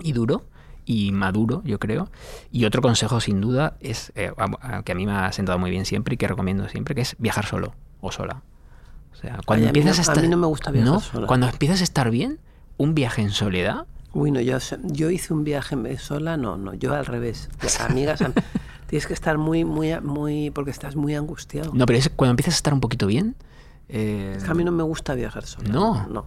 y 0.00 0.12
duro 0.12 0.44
y 0.84 1.12
maduro, 1.12 1.62
yo 1.64 1.78
creo. 1.78 2.10
Y 2.50 2.64
otro 2.64 2.82
consejo, 2.82 3.20
sin 3.20 3.40
duda, 3.40 3.76
es 3.80 4.12
eh, 4.16 4.32
a- 4.36 4.78
a- 4.78 4.82
que 4.82 4.92
a 4.92 4.94
mí 4.94 5.06
me 5.06 5.12
ha 5.12 5.30
sentado 5.32 5.58
muy 5.58 5.70
bien 5.70 5.84
siempre 5.84 6.14
y 6.14 6.16
que 6.16 6.26
recomiendo 6.26 6.68
siempre, 6.68 6.94
que 6.94 7.02
es 7.02 7.14
viajar 7.18 7.46
solo 7.46 7.74
o 8.00 8.10
sola. 8.10 8.42
O 9.12 9.14
sea, 9.16 9.38
cuando 9.46 9.68
a 9.68 9.72
mí 9.72 9.78
empiezas 9.78 9.96
no- 9.98 10.00
a 10.00 10.00
a 10.00 10.12
estar 10.12 10.22
mí 10.24 10.28
no 10.28 10.36
me 10.38 10.46
gusta 10.46 10.70
viajar 10.72 10.92
¿No? 10.92 11.00
sola. 11.00 11.26
Cuando 11.28 11.46
empiezas 11.48 11.80
a 11.82 11.84
estar 11.84 12.10
bien, 12.10 12.40
un 12.78 12.94
viaje 12.94 13.22
en 13.22 13.30
soledad, 13.30 13.86
Uy, 14.14 14.30
no, 14.30 14.40
yo, 14.40 14.58
yo 14.84 15.10
hice 15.10 15.32
un 15.32 15.42
viaje 15.44 15.98
sola, 15.98 16.36
no, 16.36 16.56
no, 16.56 16.74
yo 16.74 16.94
al 16.94 17.06
revés. 17.06 17.48
Las 17.62 17.80
amigas, 17.90 18.20
am- 18.22 18.34
tienes 18.86 19.06
que 19.06 19.14
estar 19.14 19.38
muy, 19.38 19.64
muy, 19.64 19.98
muy, 20.00 20.50
porque 20.50 20.70
estás 20.70 20.96
muy 20.96 21.14
angustiado. 21.14 21.72
no, 21.74 21.86
pero 21.86 21.98
es 21.98 22.10
cuando 22.14 22.32
empiezas 22.32 22.54
a 22.54 22.56
estar 22.56 22.74
un 22.74 22.80
poquito 22.80 23.06
bien, 23.06 23.34
eh, 23.88 24.34
Es 24.36 24.44
que 24.44 24.50
a 24.50 24.54
mí 24.54 24.64
no 24.64 24.72
me 24.72 24.82
gusta 24.82 25.14
viajar 25.14 25.44
sola. 25.46 25.68
No. 25.70 26.06
No, 26.08 26.26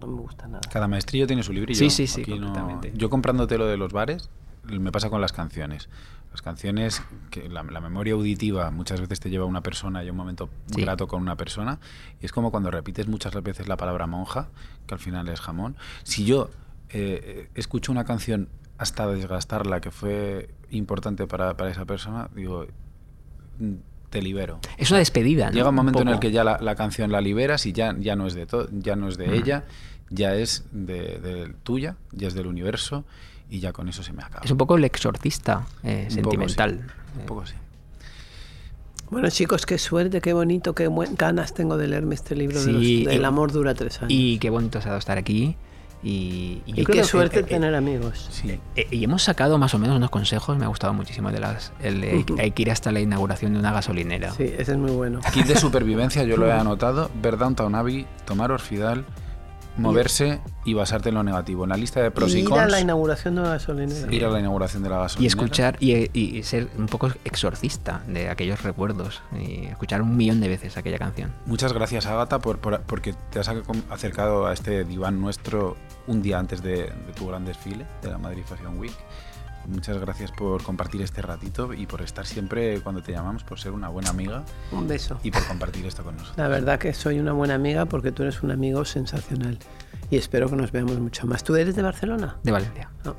no 0.00 0.06
me 0.06 0.20
gusta 0.20 0.46
nada. 0.46 0.60
Cada 0.70 0.86
maestrillo 0.88 1.26
tiene 1.26 1.42
su 1.42 1.52
librillo. 1.52 1.78
Sí, 1.78 1.90
sí, 1.90 2.06
sí, 2.06 2.22
Aquí 2.22 2.32
no- 2.38 2.46
completamente. 2.46 2.92
Yo 2.94 3.08
comprándote 3.10 3.56
lo 3.58 3.66
de 3.66 3.76
los 3.76 3.92
bares, 3.92 4.28
me 4.64 4.92
pasa 4.92 5.08
con 5.10 5.20
las 5.20 5.32
canciones. 5.32 5.88
Las 6.30 6.42
canciones, 6.42 7.02
que 7.30 7.48
la, 7.48 7.62
la 7.62 7.80
memoria 7.80 8.14
auditiva 8.14 8.70
muchas 8.72 9.00
veces 9.00 9.20
te 9.20 9.30
lleva 9.30 9.44
a 9.44 9.46
una 9.46 9.60
persona 9.62 10.02
y 10.02 10.08
a 10.08 10.10
un 10.10 10.16
momento 10.16 10.50
Sí. 10.74 10.80
grato 10.82 11.06
con 11.06 11.22
una 11.22 11.36
persona. 11.36 11.78
Y 12.20 12.26
es 12.26 12.32
como 12.32 12.50
cuando 12.50 12.70
repites 12.70 13.06
muchas 13.06 13.34
veces 13.42 13.68
la 13.68 13.76
palabra 13.76 14.06
monja, 14.06 14.48
que 14.86 14.94
al 14.94 15.00
final 15.00 15.28
es 15.28 15.40
jamón. 15.40 15.76
Si 16.02 16.24
yo 16.24 16.50
eh, 16.94 17.48
escucho 17.54 17.92
una 17.92 18.04
canción 18.04 18.48
hasta 18.78 19.06
desgastarla, 19.06 19.80
que 19.80 19.90
fue 19.90 20.48
importante 20.70 21.26
para, 21.26 21.56
para 21.56 21.70
esa 21.70 21.84
persona, 21.84 22.28
digo, 22.34 22.66
mm, 23.58 23.72
te 24.10 24.22
libero. 24.22 24.60
es 24.78 24.90
una 24.90 24.98
despedida. 25.00 25.46
¿no? 25.46 25.52
Llega 25.52 25.68
un 25.70 25.74
momento 25.74 26.00
en 26.02 26.08
el 26.08 26.18
que 26.20 26.30
ya 26.30 26.44
la, 26.44 26.58
la 26.60 26.74
canción 26.76 27.10
la 27.12 27.20
liberas 27.20 27.66
y 27.66 27.72
ya, 27.72 27.94
ya 27.98 28.14
no 28.16 28.26
es 28.26 28.34
de 28.34 28.46
to- 28.46 28.68
ya 28.72 28.94
no 28.96 29.08
es 29.08 29.16
de 29.16 29.36
ella, 29.36 29.64
ya 30.10 30.34
es 30.36 30.64
de, 30.72 31.18
de 31.18 31.52
tuya, 31.64 31.96
ya 32.12 32.28
es 32.28 32.34
del 32.34 32.46
universo 32.46 33.04
y 33.50 33.58
ya 33.60 33.72
con 33.72 33.88
eso 33.88 34.02
se 34.02 34.12
me 34.12 34.22
acaba. 34.22 34.44
Es 34.44 34.50
un 34.50 34.56
poco 34.58 34.76
el 34.76 34.84
exorcista 34.84 35.66
eh, 35.82 36.06
Un 36.10 36.16
poco, 36.16 36.30
sentimental. 36.30 36.80
sí. 36.86 37.20
Un 37.20 37.26
poco 37.26 37.46
sí. 37.46 37.54
Bueno, 39.10 39.28
chicos, 39.30 39.66
qué 39.66 39.78
suerte, 39.78 40.20
qué 40.20 40.32
bonito, 40.32 40.74
qué 40.74 40.88
buen- 40.88 41.14
ganas 41.16 41.54
tengo 41.54 41.76
de 41.76 41.86
leerme 41.88 42.14
este 42.14 42.34
libro 42.34 42.60
de 42.62 42.72
los- 42.72 42.82
Sí, 42.82 43.04
del 43.04 43.20
y- 43.20 43.24
amor 43.24 43.52
dura 43.52 43.74
tres 43.74 43.98
años. 43.98 44.10
Y 44.12 44.38
qué 44.38 44.50
bonito 44.50 44.80
se 44.80 44.86
ha 44.88 44.90
dado 44.90 44.98
estar 44.98 45.18
aquí. 45.18 45.56
Y, 46.06 46.60
y 46.66 46.84
qué 46.84 47.02
suerte 47.02 47.38
eh, 47.38 47.40
eh, 47.40 47.44
tener 47.44 47.74
amigos. 47.74 48.28
Sí. 48.30 48.60
eh, 48.76 48.86
y 48.90 49.02
hemos 49.02 49.22
sacado 49.22 49.56
más 49.56 49.72
o 49.72 49.78
menos 49.78 49.96
unos 49.96 50.10
consejos, 50.10 50.58
me 50.58 50.66
ha 50.66 50.68
gustado 50.68 50.92
muchísimo 50.92 51.32
de 51.32 51.40
las 51.40 51.72
el 51.80 52.02
de 52.02 52.24
hay 52.38 52.50
que 52.50 52.62
ir 52.62 52.70
hasta 52.70 52.92
la 52.92 53.00
inauguración 53.00 53.54
de 53.54 53.58
una 53.58 53.72
gasolinera. 53.72 54.30
Sí, 54.32 54.42
ese 54.42 54.72
es 54.72 54.78
muy 54.78 54.90
bueno. 54.90 55.20
Kit 55.32 55.46
de 55.46 55.56
supervivencia, 55.56 56.22
yo 56.24 56.36
lo 56.36 56.46
he 56.46 56.52
anotado, 56.64 57.10
ver 57.22 57.38
Downtown 57.38 57.74
Abbey, 57.74 58.06
tomar 58.26 58.52
Orfidal, 58.52 59.06
moverse 59.76 60.40
y 60.64 60.74
basarte 60.74 61.08
en 61.08 61.16
lo 61.16 61.22
negativo. 61.22 61.64
En 61.64 61.70
la 61.70 61.76
lista 61.76 62.00
de 62.02 62.10
pros 62.10 62.34
y, 62.34 62.40
ir 62.40 62.48
cons, 62.48 62.60
a 62.62 62.66
la 62.68 62.80
inauguración 62.80 63.34
de 63.34 63.40
una 63.42 63.50
gasolinera. 63.50 64.12
ir 64.14 64.24
a 64.24 64.28
la 64.30 64.40
inauguración 64.40 64.82
de 64.82 64.88
la 64.90 64.98
gasolinera. 64.98 65.22
Y 65.24 65.26
escuchar 65.26 65.76
y, 65.80 66.10
y 66.18 66.42
ser 66.42 66.68
un 66.78 66.86
poco 66.86 67.10
exorcista 67.24 68.02
de 68.06 68.28
aquellos 68.28 68.62
recuerdos 68.62 69.22
y 69.38 69.66
escuchar 69.66 70.02
un 70.02 70.16
millón 70.16 70.40
de 70.40 70.48
veces 70.48 70.76
aquella 70.76 70.98
canción. 70.98 71.32
Muchas 71.46 71.72
gracias, 71.72 72.06
Agata, 72.06 72.38
por, 72.38 72.58
por- 72.58 72.80
porque 72.82 73.14
te 73.30 73.40
has 73.40 73.48
ac- 73.48 73.64
acercado 73.90 74.46
a 74.46 74.52
este 74.52 74.84
diván 74.84 75.20
nuestro 75.20 75.76
un 76.06 76.22
día 76.22 76.38
antes 76.38 76.62
de, 76.62 76.76
de 76.84 77.12
tu 77.14 77.26
gran 77.26 77.44
desfile 77.44 77.86
de 78.02 78.10
la 78.10 78.18
Madrid 78.18 78.42
Fashion 78.46 78.78
Week. 78.78 78.94
Muchas 79.68 79.98
gracias 79.98 80.30
por 80.32 80.62
compartir 80.62 81.00
este 81.02 81.22
ratito 81.22 81.72
y 81.72 81.86
por 81.86 82.02
estar 82.02 82.26
siempre 82.26 82.80
cuando 82.80 83.02
te 83.02 83.12
llamamos, 83.12 83.44
por 83.44 83.58
ser 83.58 83.72
una 83.72 83.88
buena 83.88 84.10
amiga 84.10 84.42
Un 84.72 84.86
beso. 84.86 85.18
y 85.22 85.30
por 85.30 85.44
compartir 85.46 85.86
esto 85.86 86.02
con 86.04 86.14
nosotros. 86.16 86.36
La 86.38 86.48
verdad 86.48 86.78
que 86.78 86.92
soy 86.94 87.18
una 87.18 87.32
buena 87.32 87.54
amiga 87.54 87.86
porque 87.86 88.12
tú 88.12 88.22
eres 88.22 88.42
un 88.42 88.50
amigo 88.50 88.84
sensacional. 88.84 89.58
Y 90.10 90.16
espero 90.18 90.48
que 90.50 90.56
nos 90.56 90.70
veamos 90.70 90.98
mucho 90.98 91.26
más. 91.26 91.42
¿Tú 91.44 91.56
eres 91.56 91.74
de 91.76 91.82
Barcelona? 91.82 92.36
De 92.42 92.52
Valencia. 92.52 92.90
No. 93.04 93.16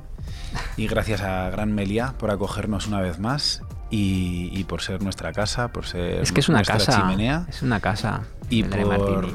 Y 0.76 0.86
gracias 0.86 1.20
a 1.20 1.50
Gran 1.50 1.72
Meliá 1.74 2.14
por 2.16 2.30
acogernos 2.30 2.86
una 2.86 3.00
vez 3.00 3.18
más 3.18 3.62
y, 3.90 4.50
y 4.52 4.64
por 4.64 4.82
ser 4.82 5.02
nuestra 5.02 5.32
casa, 5.32 5.68
por 5.68 5.84
ser 5.86 6.22
Es 6.22 6.32
que 6.32 6.40
es 6.40 6.48
una 6.48 6.58
nuestra 6.58 6.76
casa. 6.78 7.00
chimenea 7.00 7.46
Es 7.48 7.62
una 7.62 7.80
casa. 7.80 8.22
y 8.48 8.62
por, 8.62 8.86
Martini. 8.86 9.34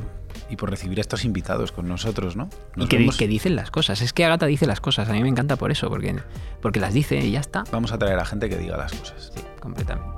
Y 0.51 0.57
por 0.57 0.69
recibir 0.69 0.99
a 0.99 1.01
estos 1.01 1.25
invitados 1.25 1.71
con 1.71 1.87
nosotros, 1.87 2.35
¿no? 2.35 2.49
Y 2.75 2.85
que, 2.87 2.97
vemos- 2.97 3.17
que 3.17 3.27
dicen 3.27 3.55
las 3.55 3.71
cosas. 3.71 4.01
Es 4.01 4.13
que 4.13 4.25
Agata 4.25 4.45
dice 4.45 4.67
las 4.67 4.81
cosas. 4.81 5.09
A 5.09 5.13
mí 5.13 5.21
me 5.23 5.29
encanta 5.29 5.55
por 5.55 5.71
eso, 5.71 5.89
porque, 5.89 6.15
porque 6.61 6.79
las 6.79 6.93
dice 6.93 7.17
y 7.25 7.31
ya 7.31 7.39
está. 7.39 7.63
Vamos 7.71 7.91
a 7.93 7.97
traer 7.97 8.19
a 8.19 8.25
gente 8.25 8.49
que 8.49 8.57
diga 8.57 8.77
las 8.77 8.91
cosas. 8.91 9.31
Sí, 9.33 9.41
completamente. 9.59 10.11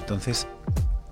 Entonces, 0.00 0.46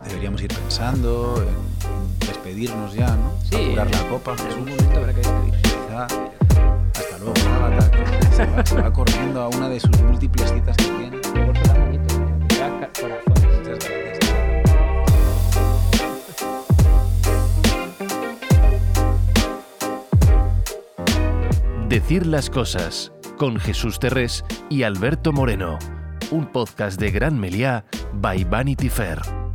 deberíamos 0.06 0.42
ir 0.42 0.48
pensando 0.52 1.42
en, 1.46 2.26
despedirnos 2.26 2.94
ya, 2.94 3.14
¿no? 3.16 3.32
Sí. 3.44 3.56
Apurar 3.56 3.90
la 3.90 4.08
copa, 4.08 4.34
En 4.38 4.46
algún 4.46 4.68
momento 4.70 4.98
habrá 4.98 5.12
que 5.12 5.20
despedirse. 5.20 5.62
Quizá 5.62 6.02
hasta 6.04 7.18
luego, 7.18 7.34
Ágata, 7.64 7.90
que 7.90 8.36
se 8.36 8.46
va, 8.46 8.66
se 8.66 8.80
va 8.82 8.92
corriendo 8.92 9.40
a 9.42 9.48
una 9.48 9.68
de 9.68 9.80
sus 9.80 9.98
múltiples 10.02 10.52
citas 10.52 10.76
que 10.76 10.84
tiene. 10.84 11.16
Muchas 11.46 11.74
gracias. 11.74 14.05
Decir 21.96 22.26
las 22.26 22.50
cosas 22.50 23.10
con 23.38 23.58
Jesús 23.58 23.98
Terrés 23.98 24.44
y 24.68 24.82
Alberto 24.82 25.32
Moreno, 25.32 25.78
un 26.30 26.44
podcast 26.52 27.00
de 27.00 27.10
Gran 27.10 27.40
Meliá 27.40 27.86
by 28.12 28.44
Vanity 28.44 28.90
Fair. 28.90 29.45